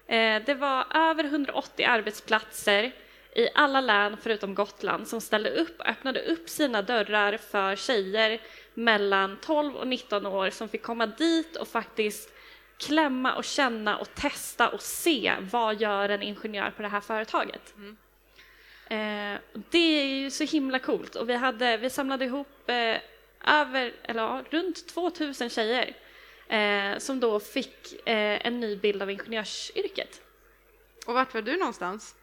Eh, 0.06 0.42
det 0.46 0.54
var 0.54 0.86
över 0.94 1.24
180 1.24 1.86
arbetsplatser 1.86 2.92
i 3.35 3.49
alla 3.55 3.81
län 3.81 4.16
förutom 4.23 4.55
Gotland 4.55 5.09
som 5.09 5.21
ställde 5.21 5.51
upp 5.51 5.81
och 5.81 5.88
öppnade 5.88 6.23
upp 6.23 6.49
sina 6.49 6.83
dörrar 6.83 7.37
för 7.37 7.77
tjejer 7.77 8.40
mellan 8.75 9.38
12 9.40 9.77
och 9.77 9.87
19 9.87 10.27
år 10.27 10.51
som 10.51 10.68
fick 10.68 10.83
komma 10.83 11.07
dit 11.07 11.57
och 11.57 11.68
faktiskt 11.68 12.33
klämma 12.79 13.35
och 13.35 13.45
känna 13.45 13.99
och 13.99 14.14
testa 14.14 14.68
och 14.68 14.83
se 14.83 15.35
vad 15.40 15.81
gör 15.81 16.09
en 16.09 16.23
ingenjör 16.23 16.71
på 16.71 16.83
det 16.83 16.88
här 16.88 17.01
företaget. 17.01 17.75
Eh, 18.90 19.40
det 19.71 20.01
är 20.01 20.05
ju 20.05 20.31
så 20.31 20.45
himla 20.45 20.79
coolt 20.79 21.14
och 21.14 21.29
vi, 21.29 21.35
hade, 21.35 21.77
vi 21.77 21.90
samlade 21.90 22.25
ihop 22.25 22.71
eh, 22.71 22.97
över, 23.47 23.92
eller 24.03 24.23
ja, 24.23 24.42
runt 24.51 24.88
2000 24.88 25.51
tjejer 25.51 25.97
eh, 26.49 26.99
som 26.99 27.21
då 27.21 27.40
fick 27.40 28.09
eh, 28.09 28.47
en 28.47 28.61
ny 28.61 28.77
bild 28.77 29.03
av 29.03 29.11
ingenjörsyrket. 29.11 30.21
Och 31.07 31.14
vart 31.14 31.35
var 31.35 31.42
du 31.42 31.57
någonstans? 31.57 32.14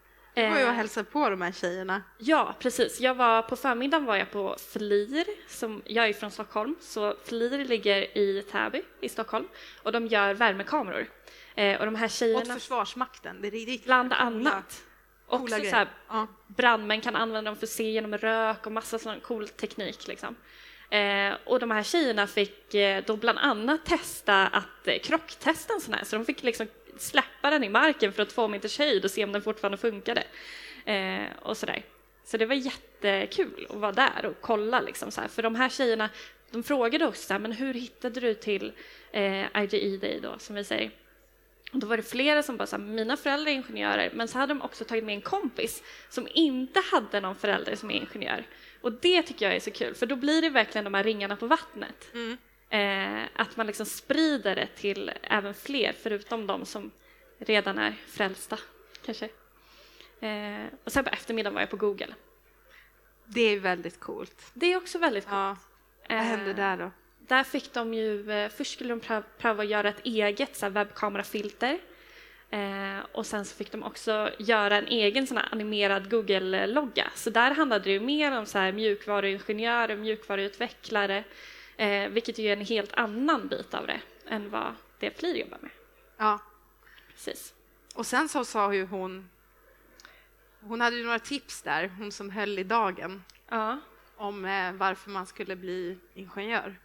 Du 0.44 0.50
var 0.50 0.58
ju 0.58 0.64
och 0.64 0.70
Eh, 0.70 0.76
hälsade 0.76 1.10
på 1.10 1.30
de 1.30 1.42
här 1.42 1.52
tjejerna. 1.52 2.02
Ja, 2.18 2.56
precis. 2.60 3.00
Jag 3.00 3.16
var, 3.16 3.42
på 3.42 3.56
förmiddagen 3.56 4.06
var 4.06 4.16
jag 4.16 4.32
på 4.32 4.56
FLIR, 4.60 5.26
som, 5.48 5.82
jag 5.86 6.10
är 6.10 6.14
från 6.14 6.32
Stockholm, 6.32 6.76
så 6.82 7.16
FLIR 7.24 7.66
ligger 7.66 8.18
i 8.18 8.44
Täby 8.52 8.82
i 9.02 9.10
Stockholm 9.10 9.48
och 9.84 9.92
de 9.92 10.08
gör 10.08 10.34
värmekameror. 10.34 11.08
Eh, 11.56 11.80
och 11.80 11.86
de 11.86 11.96
här 11.96 12.06
Åt 12.06 12.12
tjejerna, 12.12 12.54
Försvarsmakten. 12.54 13.42
Det 13.42 13.48
är 13.48 13.52
riktigt 13.52 13.86
bland 13.86 14.14
annat, 14.14 14.84
coola 15.28 15.44
också 15.44 15.70
så 15.70 15.76
här, 15.76 15.88
Ja. 16.10 16.28
brandmän 16.48 17.02
kan 17.02 17.16
använda 17.16 17.50
dem 17.50 17.58
för 17.58 17.66
att 17.66 17.70
se 17.70 17.92
genom 17.92 18.18
rök 18.18 18.66
och 18.66 18.72
massa 18.72 19.00
sån 19.00 19.20
cool 19.20 19.48
teknik 19.48 20.08
liksom. 20.08 20.36
Eh, 20.90 21.34
och 21.46 21.60
de 21.60 21.72
här 21.72 21.84
tjejerna 21.84 22.28
fick 22.28 22.74
eh, 22.74 23.04
då 23.08 23.18
bland 23.18 23.40
annat 23.40 23.86
testa 23.86 24.48
att 24.48 24.88
eh, 24.88 25.00
krocktesta 25.00 25.74
en 25.74 25.82
sån 25.82 25.94
här, 25.94 26.04
så 26.04 26.16
de 26.16 26.26
fick 26.26 26.44
liksom 26.44 26.68
släppa 27.02 27.50
den 27.50 27.64
i 27.64 27.70
marken 27.70 28.14
för 28.14 28.24
att 28.24 28.30
två 28.30 28.48
meters 28.48 28.80
höjd 28.80 29.06
och 29.06 29.12
se 29.12 29.24
om 29.24 29.32
den 29.32 29.42
fortfarande 29.42 29.78
funkade. 29.78 30.24
Eh, 30.86 31.28
och 31.42 31.58
sådär. 31.58 31.86
Så 32.24 32.38
det 32.38 32.46
var 32.46 32.56
jättekul 32.56 33.68
att 33.70 33.76
vara 33.76 33.92
där 33.92 34.26
och 34.26 34.36
kolla 34.42 34.82
liksom 34.82 35.12
så 35.12 35.22
här. 35.22 35.28
För 35.28 35.44
de 35.44 35.56
här 35.56 35.70
tjejerna, 35.70 36.10
de 36.52 36.64
frågade 36.64 37.06
oss 37.06 37.20
så 37.20 37.34
här, 37.34 37.40
men 37.40 37.52
hur 37.52 37.74
hittade 37.74 38.20
du 38.20 38.34
till 38.34 38.72
eh, 39.12 39.64
IGE 39.64 39.98
Day 39.98 40.20
då, 40.24 40.40
som 40.40 40.56
vi 40.56 40.64
säger? 40.64 40.92
Och 41.74 41.80
då 41.80 41.88
var 41.88 41.98
det 41.98 42.04
flera 42.04 42.44
som 42.44 42.58
bara 42.58 42.68
sa, 42.68 42.78
mina 42.78 43.18
föräldrar 43.18 43.52
är 43.52 43.56
ingenjörer, 43.56 44.12
men 44.14 44.28
så 44.28 44.38
hade 44.38 44.54
de 44.54 44.62
också 44.62 44.86
tagit 44.86 45.04
med 45.04 45.16
en 45.16 45.22
kompis 45.22 45.84
som 46.10 46.28
inte 46.34 46.80
hade 46.92 47.20
någon 47.20 47.36
förälder 47.36 47.76
som 47.76 47.92
är 47.92 47.96
ingenjör. 47.96 48.46
Och 48.82 48.92
det 48.92 49.22
tycker 49.24 49.46
jag 49.46 49.56
är 49.56 49.60
så 49.60 49.72
kul, 49.72 49.96
för 49.96 50.06
då 50.06 50.16
blir 50.16 50.42
det 50.42 50.50
verkligen 50.50 50.86
de 50.86 50.94
här 50.94 51.04
ringarna 51.04 51.36
på 51.36 51.48
vattnet. 51.48 52.14
Mm. 52.14 52.38
Eh, 52.70 53.24
att 53.36 53.58
man 53.58 53.68
liksom 53.68 53.86
sprider 53.86 54.56
det 54.56 54.68
till 54.68 55.12
även 55.24 55.54
fler, 55.54 55.94
förutom 56.04 56.48
de 56.48 56.66
som 56.66 56.92
redan 57.38 57.78
är 57.78 57.94
frälsta, 58.08 58.60
kanske. 59.06 59.30
Eh, 60.20 60.66
och 60.84 60.92
sen 60.92 61.04
på 61.04 61.10
eftermiddagen 61.10 61.54
var 61.54 61.62
jag 61.62 61.70
på 61.70 61.78
Google. 61.78 62.16
Det 63.26 63.42
är 63.42 63.60
väldigt 63.60 64.00
coolt. 64.00 64.52
Det 64.54 64.74
är 64.74 64.78
också 64.78 65.00
väldigt 65.00 65.24
coolt. 65.24 65.36
Ja. 65.36 65.58
Vad 66.10 66.18
Eh, 66.18 66.24
hände 66.24 66.54
där 66.54 66.78
då? 66.78 66.92
Där 67.20 67.44
fick 67.44 67.74
de 67.74 67.94
ju, 67.94 68.32
eh, 68.32 68.50
först 68.50 68.74
skulle 68.74 68.90
de 68.90 69.00
pröva, 69.00 69.24
pröva 69.38 69.64
att 69.64 69.70
göra 69.70 69.90
ett 69.90 70.06
eget 70.06 70.56
så 70.56 70.66
här, 70.66 70.72
webbkamerafilter. 70.72 71.80
Eh, 72.50 73.00
och 73.12 73.26
sen 73.26 73.46
så 73.46 73.56
fick 73.56 73.72
de 73.72 73.84
också 73.84 74.30
göra 74.40 74.78
en 74.78 74.88
egen 74.88 75.28
sån 75.28 75.38
animerad 75.38 76.10
Google-logga. 76.12 77.12
Så 77.16 77.30
där 77.30 77.52
handlade 77.52 77.84
det 77.84 77.92
ju 77.92 78.00
mer 78.00 78.38
om 78.38 78.46
så 78.46 78.58
här, 78.58 78.72
mjukvaruingenjörer, 78.72 79.96
mjukvaruutvecklare, 79.96 81.24
eh, 81.80 82.10
vilket 82.10 82.38
ju 82.38 82.48
är 82.48 82.54
en 82.54 82.66
helt 82.66 82.94
annan 82.94 83.48
bit 83.48 83.74
av 83.74 83.88
det 83.88 84.02
än 84.28 84.50
vad 84.50 84.76
det 85.00 85.20
FLIR 85.20 85.36
jobbar 85.36 85.58
med. 85.62 85.72
Ja. 86.18 86.40
Precis. 87.14 87.54
Och 87.96 88.06
sen 88.06 88.30
så 88.30 88.46
sa 88.46 88.74
ju 88.74 88.86
hon... 88.86 89.30
Hon 90.62 90.82
hade 90.82 90.96
ju 90.96 91.04
några 91.04 91.20
tips 91.20 91.62
där, 91.62 91.88
hon 91.98 92.12
som 92.12 92.30
höll 92.30 92.60
i 92.60 92.64
dagen, 92.64 93.24
Ja, 93.50 93.80
om 94.16 94.46
eh, 94.46 94.74
varför 94.74 95.10
man 95.10 95.26
skulle 95.26 95.56
bli 95.56 95.98
ingenjör. 96.14 96.80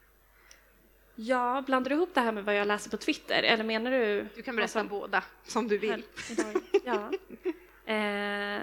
Ja, 1.14 1.62
blandar 1.66 1.88
du 1.88 1.96
ihop 1.96 2.10
det 2.14 2.20
här 2.20 2.32
med 2.32 2.44
vad 2.44 2.56
jag 2.56 2.66
läser 2.66 2.90
på 2.90 2.96
Twitter 2.96 3.42
eller 3.42 3.64
menar 3.64 3.90
du? 3.90 4.26
Du 4.34 4.42
kan 4.42 4.56
berätta 4.56 4.84
båda, 4.84 5.22
som 5.42 5.68
du 5.68 5.78
vill. 5.78 6.02
Ja. 6.84 7.10
Eh, 7.92 8.62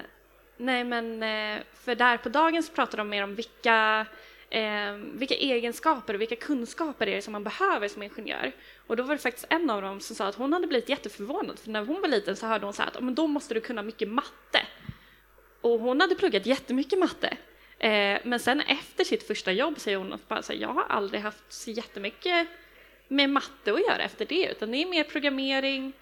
nej, 0.57 0.83
men 0.83 1.23
eh, 1.23 1.63
för 1.73 1.95
där 1.95 2.17
på 2.17 2.29
dagen 2.29 2.63
så 2.63 2.73
pratar 2.73 2.97
de 2.97 3.09
mer 3.09 3.23
om 3.23 3.35
vilka, 3.35 4.05
eh, 4.51 4.93
vilka 5.13 5.35
egenskaper 5.35 6.13
och 6.13 6.21
vilka 6.21 6.35
kunskaper 6.35 7.05
det 7.05 7.13
är 7.17 7.21
som 7.21 7.31
man 7.31 7.43
behöver 7.43 7.87
som 7.87 8.03
ingenjör. 8.03 8.51
Och 8.87 8.95
då 8.97 9.03
var 9.03 9.15
det 9.15 9.21
faktiskt 9.21 9.45
en 9.49 9.69
av 9.69 9.81
dem 9.81 9.99
som 9.99 10.15
sa 10.15 10.25
att 10.27 10.35
hon 10.35 10.53
hade 10.53 10.67
blivit 10.67 10.89
jätteförvånad 10.89 11.59
för 11.59 11.69
när 11.69 11.85
hon 11.85 12.01
var 12.01 12.07
liten 12.07 12.35
så 12.35 12.45
hörde 12.47 12.65
hon 12.65 12.73
så 12.73 12.81
här 12.81 12.89
att 12.89 13.03
men 13.03 13.15
då 13.15 13.27
måste 13.27 13.53
du 13.53 13.61
kunna 13.61 13.81
mycket 13.83 14.07
matte. 14.09 14.65
Och 15.61 15.79
hon 15.79 16.01
hade 16.01 16.15
pluggat 16.15 16.45
jättemycket 16.45 16.99
matte. 16.99 17.37
Eh, 17.79 18.19
men 18.23 18.39
sen 18.39 18.61
efter 18.61 19.03
sitt 19.03 19.27
första 19.27 19.51
jobb 19.51 19.79
säger 19.79 19.97
hon 19.97 20.13
att 20.13 20.27
bara 20.27 20.41
så 20.41 20.53
här, 20.53 20.59
jag 20.59 20.67
har 20.69 20.83
aldrig 20.83 21.21
haft 21.21 21.53
så 21.53 21.71
jättemycket 21.71 22.47
med 23.07 23.29
matte 23.29 23.73
att 23.73 23.81
göra 23.81 23.97
efter 24.03 24.25
det, 24.25 24.47
utan 24.51 24.71
det 24.71 24.77
är 24.77 24.85
mer 24.85 25.03
programmering, 25.03 25.93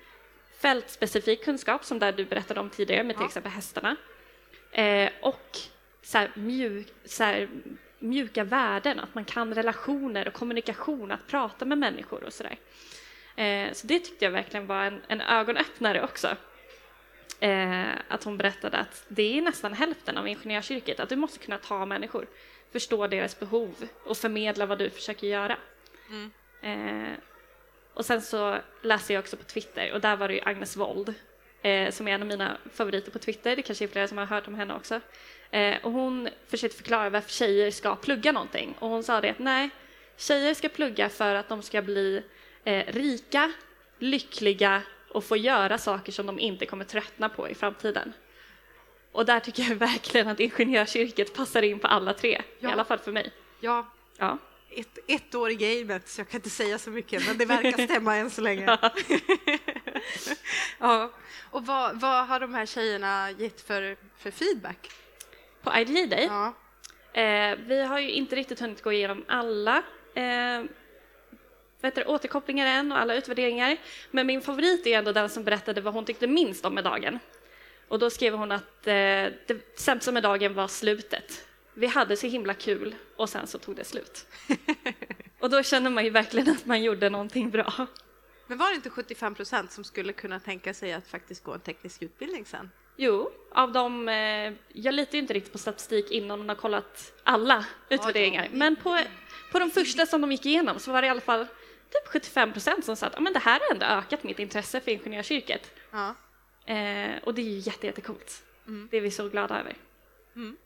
fältspecifik 0.61 1.43
kunskap 1.45 1.85
som 1.85 1.99
där 1.99 2.11
du 2.11 2.25
berättade 2.25 2.59
om 2.59 2.69
tidigare 2.69 3.03
med 3.03 3.15
till 3.15 3.23
Ja. 3.23 3.27
exempel 3.27 3.51
hästarna. 3.51 3.95
Eh, 4.71 5.09
och 5.21 5.57
så 6.01 6.17
här, 6.17 6.31
mjuk, 6.35 6.87
så 7.05 7.23
här, 7.23 7.49
mjuka 7.99 8.43
värden, 8.43 8.99
att 8.99 9.15
man 9.15 9.25
kan 9.25 9.53
relationer 9.53 10.27
och 10.27 10.33
kommunikation, 10.33 11.11
att 11.11 11.27
prata 11.27 11.65
med 11.65 11.77
människor 11.77 12.23
och 12.23 12.33
sådär. 12.33 12.57
Eh, 13.35 13.73
så 13.73 13.87
det 13.87 13.99
tyckte 13.99 14.25
jag 14.25 14.31
verkligen 14.31 14.67
var 14.67 14.83
en, 14.83 15.01
en 15.07 15.21
ögonöppnare 15.21 16.03
också. 16.03 16.35
Eh, 17.39 17.87
att 18.07 18.23
hon 18.23 18.37
berättade 18.37 18.77
att 18.77 19.05
det 19.07 19.37
är 19.37 19.41
nästan 19.41 19.73
hälften 19.73 20.17
av 20.17 20.27
ingenjörsyrket, 20.27 20.99
att 20.99 21.09
du 21.09 21.15
måste 21.15 21.39
kunna 21.39 21.57
ta 21.57 21.85
människor, 21.85 22.27
förstå 22.71 23.07
deras 23.07 23.39
behov 23.39 23.87
och 24.05 24.17
förmedla 24.17 24.65
vad 24.65 24.79
du 24.79 24.89
försöker 24.89 25.27
göra. 25.27 25.57
Eh, 26.61 27.13
och 27.93 28.05
sen 28.05 28.21
så 28.21 28.57
läste 28.83 29.13
jag 29.13 29.21
också 29.21 29.37
på 29.37 29.43
Twitter 29.43 29.93
och 29.93 30.01
där 30.01 30.15
var 30.15 30.27
det 30.27 30.33
ju 30.33 30.41
Agnes 30.41 30.77
Wold 30.77 31.13
eh, 31.61 31.91
som 31.91 32.07
är 32.07 32.11
en 32.11 32.21
av 32.21 32.27
mina 32.27 32.57
favoriter 32.73 33.11
på 33.11 33.19
Twitter. 33.19 33.55
Det 33.55 33.61
kanske 33.61 33.85
är 33.85 33.87
flera 33.87 34.07
som 34.07 34.17
har 34.17 34.25
hört 34.25 34.47
om 34.47 34.55
henne 34.55 34.73
också. 34.73 35.01
Eh, 35.51 35.77
och 35.83 35.91
hon 35.91 36.29
försökte 36.47 36.77
förklara 36.77 37.09
varför 37.09 37.29
tjejer 37.31 37.71
ska 37.71 37.95
plugga 37.95 38.31
någonting 38.31 38.75
och 38.79 38.89
hon 38.89 39.03
sa 39.03 39.21
det 39.21 39.29
att 39.29 39.39
nej, 39.39 39.69
tjejer 40.17 40.53
ska 40.53 40.69
plugga 40.69 41.09
för 41.09 41.35
att 41.35 41.49
de 41.49 41.61
ska 41.61 41.81
bli 41.81 42.23
eh, 42.63 42.85
rika, 42.87 43.51
lyckliga 43.99 44.81
och 45.09 45.23
få 45.23 45.37
göra 45.37 45.77
saker 45.77 46.11
som 46.11 46.25
de 46.25 46.39
inte 46.39 46.65
kommer 46.65 46.85
tröttna 46.85 47.29
på 47.29 47.49
i 47.49 47.55
framtiden. 47.55 48.13
Och 49.11 49.25
där 49.25 49.39
tycker 49.39 49.63
jag 49.63 49.75
verkligen 49.75 50.27
att 50.27 50.39
ingenjörsyrket 50.39 51.33
passar 51.33 51.61
in 51.61 51.79
på 51.79 51.87
alla 51.87 52.13
tre, 52.13 52.41
Ja. 52.59 52.69
i 52.69 52.71
alla 52.71 52.85
fall 52.85 52.99
för 52.99 53.11
mig. 53.11 53.31
Ja, 53.59 53.85
Ja. 54.17 54.37
ett, 54.75 54.97
ett 55.07 55.35
år 55.35 55.49
i 55.51 55.55
gamet, 55.55 56.07
så 56.09 56.21
jag 56.21 56.29
kan 56.29 56.37
inte 56.37 56.49
säga 56.49 56.77
så 56.77 56.89
mycket, 56.89 57.27
men 57.27 57.37
det 57.37 57.45
verkar 57.45 57.83
stämma 57.85 58.15
än 58.15 58.29
så 58.29 58.41
länge. 58.41 58.77
ja. 60.79 61.11
Och 61.51 61.65
vad, 61.65 61.99
vad 61.99 62.27
har 62.27 62.39
de 62.39 62.53
här 62.53 62.65
tjejerna 62.65 63.31
gett 63.31 63.61
för, 63.61 63.97
för 64.17 64.31
feedback? 64.31 64.89
På 65.61 65.77
IDG 65.77 66.09
Day 66.09 66.25
Ja. 66.25 66.53
Eh, 67.21 67.57
vi 67.67 67.81
har 67.83 67.99
ju 67.99 68.11
inte 68.11 68.35
riktigt 68.35 68.59
hunnit 68.59 68.81
gå 68.81 68.91
igenom 68.91 69.25
alla 69.27 69.77
eh, 70.13 70.63
det, 71.81 72.05
återkopplingar 72.05 72.67
än 72.67 72.91
och 72.91 72.99
alla 72.99 73.15
utvärderingar. 73.15 73.77
Men 74.11 74.27
min 74.27 74.41
favorit 74.41 74.87
är 74.87 74.97
ändå 74.97 75.11
den 75.11 75.29
som 75.29 75.43
berättade 75.43 75.81
vad 75.81 75.93
hon 75.93 76.05
tyckte 76.05 76.27
minst 76.27 76.65
om 76.65 76.75
med 76.75 76.83
dagen. 76.83 77.19
Och 77.87 77.99
då 77.99 78.09
skrev 78.09 78.33
hon 78.33 78.51
att 78.51 78.87
eh, 78.87 78.93
det 79.47 79.79
sämsta 79.79 80.11
med 80.11 80.23
dagen 80.23 80.53
var 80.53 80.67
slutet. 80.67 81.45
Vi 81.73 81.87
hade 81.87 82.17
så 82.17 82.27
himla 82.27 82.53
kul 82.53 82.95
och 83.15 83.29
sen 83.29 83.47
så 83.47 83.57
tog 83.57 83.75
det 83.75 83.83
slut. 83.83 84.25
och 85.39 85.49
då 85.49 85.63
känner 85.63 85.89
man 85.89 86.03
ju 86.03 86.09
verkligen 86.09 86.49
att 86.49 86.65
man 86.65 86.83
gjorde 86.83 87.09
någonting 87.09 87.49
bra. 87.49 87.87
Men 88.47 88.57
var 88.57 88.69
det 88.69 88.75
inte 88.75 88.89
75 88.89 89.35
procent 89.35 89.71
som 89.71 89.83
skulle 89.83 90.13
kunna 90.13 90.39
tänka 90.39 90.73
sig 90.73 90.93
att 90.93 91.07
faktiskt 91.07 91.43
gå 91.43 91.53
en 91.53 91.59
teknisk 91.59 92.01
utbildning 92.01 92.45
sen? 92.45 92.69
Jo, 93.01 93.31
av 93.51 93.71
dem, 93.71 94.09
eh, 94.09 94.53
jag 94.73 94.93
litar 94.93 95.13
ju 95.13 95.19
inte 95.19 95.33
riktigt 95.33 95.51
på 95.51 95.57
statistik 95.57 96.11
innan 96.11 96.39
man 96.39 96.49
har 96.49 96.55
kollat 96.55 97.13
alla 97.23 97.65
utvärderingar, 97.89 98.49
men 98.51 98.75
på, 98.75 98.99
på 99.51 99.59
de 99.59 99.71
första 99.71 100.05
som 100.05 100.21
de 100.21 100.31
gick 100.31 100.45
igenom 100.45 100.79
så 100.79 100.91
var 100.91 101.01
det 101.01 101.07
i 101.07 101.09
alla 101.09 101.21
fall 101.21 101.45
typ 101.89 102.07
75 102.07 102.53
procent 102.53 102.85
som 102.85 102.95
sa 102.95 103.07
att 103.07 103.13
"Ja, 103.15 103.21
men 103.21 103.33
det 103.33 103.39
här 103.39 103.59
har 103.59 103.73
ändå 103.73 103.85
ökat 103.85 104.23
mitt 104.23 104.39
intresse 104.39 104.79
för 104.79 104.91
ingenjörsyrket. 104.91 105.71
Ja. 105.91 106.15
Eh, 106.73 107.11
och 107.23 107.33
det 107.33 107.41
är 107.41 107.43
ju 107.43 107.57
jätte, 107.57 107.87
jättecoolt. 107.87 108.43
Mm. 108.67 108.87
Det 108.91 108.97
är 108.97 109.01
vi 109.01 109.11
så 109.11 109.29
glada 109.29 109.59
över. 109.59 109.75
Mm. 110.35 110.57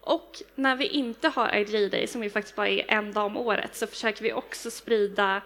Och 0.00 0.42
när 0.54 0.76
vi 0.76 0.86
inte 0.86 1.28
har 1.28 1.56
IDG 1.56 1.90
Day, 1.90 2.06
som 2.06 2.22
ju 2.22 2.30
faktiskt 2.30 2.56
bara 2.56 2.68
är 2.68 2.84
en 2.88 3.12
dag 3.12 3.26
om 3.26 3.36
året, 3.36 3.76
så 3.76 3.86
försöker 3.86 4.22
vi 4.22 4.32
också 4.32 4.70
sprida 4.70 5.42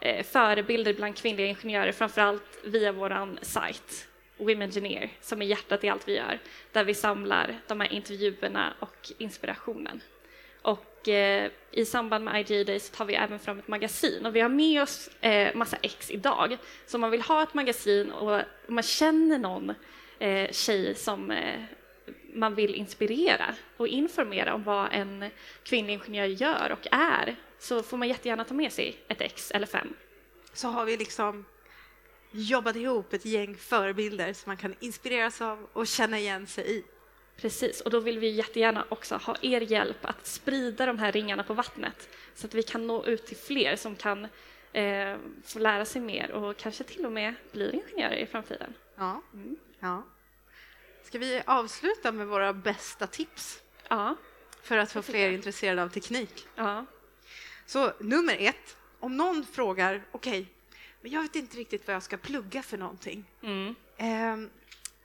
eh, 0.00 0.24
förebilder 0.24 0.94
bland 0.94 1.16
kvinnliga 1.16 1.46
ingenjörer, 1.46 1.92
framförallt 1.92 2.58
via 2.64 2.92
vår 2.92 3.44
sajt 3.44 4.08
Women 4.36 4.62
Engineer, 4.62 5.10
som 5.20 5.42
är 5.42 5.46
hjärtat 5.46 5.84
i 5.84 5.88
allt 5.88 6.08
vi 6.08 6.16
gör, 6.16 6.38
där 6.72 6.84
vi 6.84 6.94
samlar 6.94 7.60
de 7.66 7.80
här 7.80 7.92
intervjuerna 7.92 8.74
och 8.80 9.12
inspirationen. 9.18 10.00
Och 10.62 11.08
eh, 11.08 11.50
i 11.70 11.84
samband 11.84 12.24
med 12.24 12.50
IGA 12.50 12.64
Day 12.64 12.80
så 12.80 12.94
tar 12.94 13.04
vi 13.04 13.14
även 13.14 13.38
fram 13.38 13.58
ett 13.58 13.68
magasin 13.68 14.26
och 14.26 14.36
vi 14.36 14.40
har 14.40 14.48
med 14.48 14.82
oss 14.82 15.10
eh, 15.20 15.54
massa 15.54 15.76
ex 15.82 16.10
idag. 16.10 16.58
Så 16.86 16.96
om 16.96 17.00
man 17.00 17.10
vill 17.10 17.22
ha 17.22 17.42
ett 17.42 17.54
magasin 17.54 18.12
och 18.12 18.32
om 18.68 18.74
man 18.74 18.82
känner 18.82 19.38
någon 19.38 19.74
eh, 20.18 20.50
tjej 20.52 20.94
som 20.94 21.30
eh, 21.30 21.60
man 22.34 22.54
vill 22.54 22.74
inspirera 22.74 23.54
och 23.76 23.88
informera 23.88 24.54
om 24.54 24.62
vad 24.62 24.88
en 24.92 25.30
kvinnlig 25.62 25.94
ingenjör 25.94 26.26
gör 26.26 26.72
och 26.72 26.86
är 26.90 27.36
så 27.58 27.82
får 27.82 27.96
man 27.96 28.08
jättegärna 28.08 28.44
ta 28.44 28.54
med 28.54 28.72
sig 28.72 28.96
ett 29.08 29.20
ex 29.20 29.50
eller 29.50 29.66
fem. 29.66 29.94
Så 30.52 30.68
har 30.68 30.84
vi 30.84 30.96
liksom 30.96 31.44
jobbat 32.36 32.76
ihop 32.76 33.12
ett 33.12 33.24
gäng 33.24 33.56
förebilder 33.56 34.32
som 34.32 34.50
man 34.50 34.56
kan 34.56 34.74
inspireras 34.80 35.40
av 35.40 35.66
och 35.72 35.86
känna 35.86 36.18
igen 36.18 36.46
sig 36.46 36.78
i. 36.78 36.84
Precis, 37.36 37.80
och 37.80 37.90
då 37.90 38.00
vill 38.00 38.18
vi 38.18 38.28
jättegärna 38.28 38.84
också 38.88 39.14
ha 39.16 39.36
er 39.42 39.60
hjälp 39.60 40.04
att 40.04 40.26
sprida 40.26 40.86
de 40.86 40.98
här 40.98 41.12
ringarna 41.12 41.42
på 41.42 41.54
vattnet 41.54 42.08
så 42.34 42.46
att 42.46 42.54
vi 42.54 42.62
kan 42.62 42.86
nå 42.86 43.04
ut 43.06 43.26
till 43.26 43.36
fler 43.36 43.76
som 43.76 43.96
kan 43.96 44.24
eh, 44.72 45.16
få 45.44 45.58
lära 45.58 45.84
sig 45.84 46.02
mer 46.02 46.30
och 46.30 46.56
kanske 46.56 46.84
till 46.84 47.06
och 47.06 47.12
med 47.12 47.34
bli 47.52 47.70
ingenjörer 47.70 48.16
i 48.16 48.26
framtiden. 48.26 48.74
Ja. 48.96 49.22
Mm. 49.34 49.56
ja. 49.80 50.02
Ska 51.02 51.18
vi 51.18 51.42
avsluta 51.46 52.12
med 52.12 52.26
våra 52.26 52.52
bästa 52.52 53.06
tips 53.06 53.62
Ja, 53.88 54.16
för 54.62 54.78
att 54.78 54.92
få 54.92 55.02
fler 55.02 55.30
intresserade 55.30 55.82
av 55.82 55.88
teknik? 55.88 56.46
ja, 56.54 56.86
Så 57.66 57.92
nummer 58.00 58.36
ett, 58.40 58.76
om 59.00 59.16
någon 59.16 59.46
frågar, 59.52 60.02
okej, 60.12 60.46
men 61.06 61.12
jag 61.12 61.22
vet 61.22 61.36
inte 61.36 61.56
riktigt 61.56 61.86
vad 61.86 61.96
jag 61.96 62.02
ska 62.02 62.16
plugga 62.16 62.62
för 62.62 62.78
någonting. 62.78 63.24
mm. 63.42 63.74
Ehm, 63.98 64.50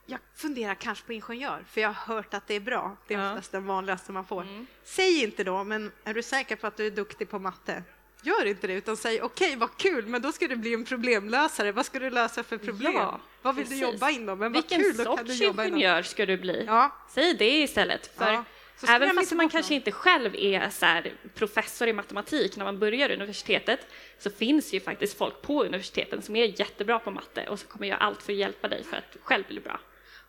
jag 0.06 0.20
funderar 0.36 0.76
kanske 0.76 1.06
på 1.06 1.14
ingenjör, 1.14 1.66
för 1.70 1.82
jag 1.82 1.88
har 1.90 2.16
hört 2.16 2.34
att 2.34 2.48
det 2.48 2.54
är 2.56 2.60
bra. 2.60 2.98
Det 3.08 3.14
är 3.14 3.20
Ja. 3.20 3.30
oftast 3.32 3.52
den 3.52 3.66
vanligaste 3.66 4.12
man 4.12 4.26
får. 4.26 4.42
Mm. 4.42 4.66
Säg 4.84 5.24
inte 5.24 5.44
då, 5.44 5.64
men 5.64 5.92
är 6.04 6.14
du 6.14 6.24
säker 6.24 6.56
på 6.56 6.68
att 6.68 6.78
du 6.78 6.86
är 6.88 6.92
duktig 6.92 7.30
på 7.30 7.40
matte? 7.40 7.84
Gör 8.24 8.46
inte 8.46 8.68
det, 8.68 8.74
utan 8.74 8.98
säg 8.98 9.22
okej, 9.22 9.56
vad 9.56 9.78
kul, 9.78 10.08
men 10.08 10.22
då 10.22 10.32
ska 10.32 10.48
du 10.48 10.56
bli 10.56 10.74
en 10.74 10.86
problemlösare. 10.86 11.72
Vad 11.72 11.86
ska 11.86 12.00
du 12.00 12.10
lösa 12.10 12.44
för 12.44 12.58
problem? 12.58 12.94
Ja, 12.94 13.20
vad 13.42 13.56
vill 13.56 13.66
precis. 13.66 13.80
du 13.80 13.86
jobba 13.92 14.10
inom? 14.10 14.40
Men 14.40 14.54
vad 14.54 14.64
Vilken 14.64 14.82
kul, 14.82 14.98
då 14.98 15.16
kan 15.18 15.26
du 15.26 15.36
sorts 15.36 15.60
ingenjör 15.60 16.02
ska 16.04 16.26
du 16.26 16.38
bli? 16.38 16.64
Ja, 16.68 16.92
Säg 17.10 17.34
det 17.34 17.62
istället. 17.62 18.18
För 18.18 18.32
Ja, 18.34 18.44
även 18.88 19.16
fast 19.16 19.32
man 19.32 19.50
kanske 19.50 19.74
inte 19.74 19.92
själv 19.92 20.36
är 20.36 20.70
så 20.70 21.10
professor 21.36 21.88
i 21.88 21.94
matematik 21.94 22.58
när 22.58 22.66
man 22.66 22.80
börjar 22.80 23.12
universitetet 23.12 23.88
så 24.20 24.30
finns 24.30 24.74
ju 24.74 24.80
faktiskt 24.80 25.18
folk 25.18 25.42
på 25.42 25.64
universiteten 25.64 26.22
som 26.22 26.36
är 26.36 26.60
jättebra 26.60 27.00
på 27.00 27.12
matte 27.12 27.48
och 27.48 27.60
som 27.60 27.70
kommer 27.70 27.88
göra 27.88 27.98
allt 27.98 28.24
för 28.24 28.34
att 28.34 28.40
hjälpa 28.40 28.68
dig 28.68 28.84
för 28.84 28.98
att 28.98 29.18
själv 29.24 29.44
bli 29.48 29.60
bra. 29.60 29.80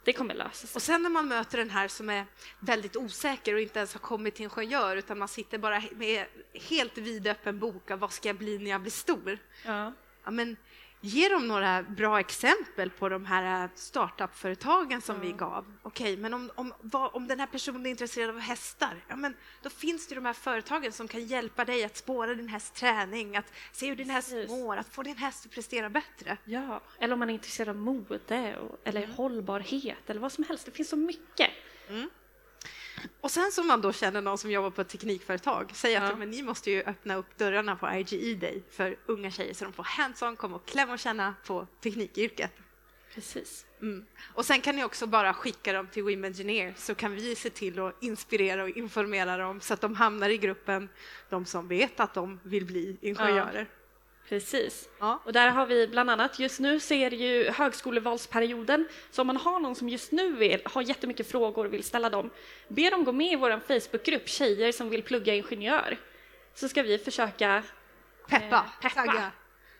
Det 0.04 0.12
kommer 0.12 0.34
lösa 0.34 0.66
sig. 0.66 0.74
Och 0.74 0.82
sen 0.82 1.02
när 1.02 1.10
man 1.10 1.28
möter 1.28 1.58
den 1.58 1.70
här 1.70 1.88
som 1.88 2.10
är 2.10 2.24
väldigt 2.60 2.96
osäker 2.96 3.54
och 3.54 3.60
inte 3.60 3.78
ens 3.78 3.92
har 3.92 4.00
kommit 4.00 4.34
till 4.34 4.44
ingenjör 4.44 4.96
utan 4.96 5.18
man 5.18 5.28
sitter 5.28 5.58
bara 5.58 5.82
med 5.92 6.26
helt 6.68 6.98
vidöppen 6.98 7.58
bok 7.58 7.90
av 7.90 7.98
vad 7.98 8.12
ska 8.12 8.28
jag 8.28 8.36
bli 8.36 8.58
när 8.58 8.70
jag 8.70 8.80
blir 8.80 8.92
stor? 8.92 9.38
Ja. 9.66 9.92
Ja, 10.24 10.30
men 10.30 10.56
ge 11.04 11.28
dem 11.28 11.48
några 11.48 11.82
bra 11.82 12.20
exempel 12.20 12.90
på 12.90 13.08
de 13.08 13.26
här 13.26 13.68
startup-företagen 13.74 15.00
som 15.00 15.20
vi 15.20 15.32
gav. 15.32 15.64
Okej, 15.82 16.16
men 16.16 16.34
om, 16.34 16.50
om, 16.54 16.72
vad, 16.80 17.14
om 17.14 17.26
den 17.28 17.40
här 17.40 17.46
personen 17.46 17.86
är 17.86 17.90
intresserad 17.90 18.30
av 18.30 18.38
hästar, 18.38 19.04
ja, 19.08 19.16
men 19.16 19.34
då 19.62 19.70
finns 19.70 20.06
det 20.08 20.14
de 20.14 20.24
här 20.24 20.32
företagen 20.32 20.92
som 20.92 21.08
kan 21.08 21.24
hjälpa 21.26 21.64
dig 21.64 21.84
att 21.84 21.96
spåra 21.96 22.34
din 22.34 22.48
hästs 22.48 22.80
träning, 22.80 23.36
att 23.36 23.52
se 23.72 23.88
hur 23.88 23.96
din 23.96 24.10
häst 24.10 24.32
mår, 24.48 24.76
att 24.76 24.88
få 24.88 25.02
din 25.02 25.16
häst 25.16 25.46
att 25.46 25.52
prestera 25.52 25.90
bättre. 25.90 26.36
ja. 26.44 26.80
Eller 26.98 27.12
om 27.12 27.18
man 27.18 27.30
är 27.30 27.34
intresserad 27.34 27.68
av 27.68 27.76
mode 27.76 28.56
och, 28.56 28.80
eller 28.84 29.02
Mm. 29.02 29.14
hållbarhet 29.16 30.10
eller 30.10 30.20
vad 30.20 30.32
som 30.32 30.44
helst. 30.44 30.64
Det 30.66 30.70
finns 30.72 30.88
så 30.88 30.96
mycket. 30.96 31.50
Och 33.20 33.30
sen 33.30 33.52
som 33.52 33.66
man 33.66 33.80
då 33.80 33.92
känner 33.92 34.22
någon 34.22 34.38
som 34.38 34.50
jobbar 34.50 34.70
på 34.70 34.80
ett 34.80 34.88
teknikföretag, 34.88 35.70
säg 35.74 35.96
att 35.96 36.02
Ja. 36.02 36.10
ja. 36.10 36.16
men 36.16 36.30
ni 36.30 36.42
måste 36.42 36.70
ju 36.70 36.82
öppna 36.82 37.14
upp 37.14 37.38
dörrarna 37.38 37.76
på 37.76 37.88
IGE 37.92 38.34
Day 38.34 38.62
för 38.70 38.96
unga 39.06 39.30
tjejer 39.30 39.54
så 39.54 39.64
de 39.64 39.72
får 39.72 39.82
hands-on, 39.82 40.36
komma 40.36 40.56
och 40.56 40.66
klämma 40.66 40.92
och 40.92 40.98
känna 40.98 41.34
på 41.46 41.66
teknikyrket. 41.82 42.52
Precis. 43.14 43.66
Mm. 43.82 44.06
Och 44.34 44.44
sen 44.44 44.60
kan 44.60 44.76
ni 44.76 44.84
också 44.84 45.06
bara 45.06 45.34
skicka 45.34 45.72
dem 45.72 45.86
till 45.86 46.02
Women 46.02 46.24
Engineer 46.24 46.74
så 46.76 46.94
kan 46.94 47.14
vi 47.14 47.36
se 47.36 47.50
till 47.50 47.78
att 47.78 48.02
inspirera 48.02 48.62
och 48.62 48.68
informera 48.68 49.36
dem 49.36 49.60
så 49.60 49.74
att 49.74 49.80
de 49.80 49.94
hamnar 49.94 50.28
i 50.28 50.38
gruppen 50.38 50.88
de 51.28 51.44
som 51.44 51.68
vet 51.68 52.00
att 52.00 52.14
de 52.14 52.40
vill 52.42 52.66
bli 52.66 52.96
ingenjörer. 53.00 53.66
Precis. 54.28 54.88
Ja. 55.00 55.22
Och 55.24 55.32
där 55.32 55.48
har 55.48 55.66
vi 55.66 55.88
bland 55.88 56.10
annat, 56.10 56.38
just 56.38 56.60
nu 56.60 56.80
det 57.10 57.16
ju 57.16 57.50
högskolevalsperioden, 57.50 58.88
så 59.10 59.20
om 59.20 59.26
man 59.26 59.36
har 59.36 59.60
någon 59.60 59.74
som 59.76 59.88
just 59.88 60.12
nu 60.12 60.32
vill, 60.32 60.60
har 60.64 60.82
jättemycket 60.82 61.30
frågor 61.30 61.64
och 61.66 61.72
vill 61.72 61.84
ställa 61.84 62.10
dem, 62.10 62.30
be 62.68 62.90
dem 62.90 63.04
gå 63.04 63.12
med 63.12 63.32
i 63.32 63.36
vår 63.36 63.60
Facebookgrupp 63.80 64.28
Tjejer 64.28 64.72
som 64.72 64.88
vill 64.90 65.02
plugga 65.02 65.34
ingenjör. 65.34 65.96
Så 66.54 66.68
ska 66.68 66.82
vi 66.82 66.98
försöka, 66.98 67.62
Peppa, 68.28 68.56
Eh, 68.56 68.62
peppa. 68.82 68.94
tagga. 69.04 69.30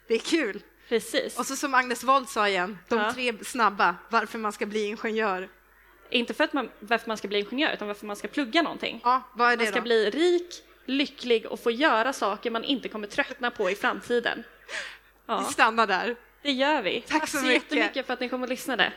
Det 0.08 0.14
är 0.14 0.18
kul. 0.18 0.62
precis, 0.88 1.38
Och 1.38 1.46
så 1.46 1.56
som 1.56 1.74
Agnes 1.74 2.04
Wold 2.04 2.28
sa 2.28 2.48
igen, 2.48 2.78
de 2.88 2.98
Ja. 2.98 3.12
tre 3.12 3.44
snabba, 3.44 3.96
varför 4.10 4.38
man 4.38 4.52
ska 4.52 4.66
bli 4.66 4.84
ingenjör. 4.86 5.48
inte 6.10 6.34
för 6.34 6.44
att 6.44 6.52
man, 6.52 6.70
varför 6.80 7.08
man 7.08 7.16
ska 7.16 7.28
bli 7.28 7.38
ingenjör 7.38 7.72
utan 7.72 7.88
varför 7.88 8.06
man 8.06 8.16
ska 8.16 8.28
plugga 8.28 8.62
någonting. 8.62 9.00
Ja, 9.04 9.22
vad 9.34 9.46
är 9.52 9.56
Man 9.56 9.58
det 9.58 9.66
ska 9.70 9.76
då? 9.76 9.82
bli 9.82 10.10
rik, 10.10 10.62
lycklig 10.86 11.46
och 11.46 11.60
få 11.60 11.70
göra 11.70 12.12
saker 12.12 12.50
man 12.50 12.64
inte 12.64 12.88
kommer 12.88 13.06
tröttna 13.06 13.50
på 13.50 13.70
i 13.70 13.74
framtiden. 13.74 14.44
Vi 14.66 14.74
Ja, 15.26 15.42
stannar 15.44 15.86
där. 15.86 16.16
det 16.42 16.52
gör 16.52 16.82
vi. 16.82 17.00
Tack 17.08 17.28
så 17.28 17.38
så 17.38 17.44
mycket. 17.44 17.62
jättemycket 17.62 18.06
för 18.06 18.12
att 18.12 18.20
ni 18.20 18.28
kom 18.28 18.42
och 18.42 18.48
lyssnade. 18.48 18.92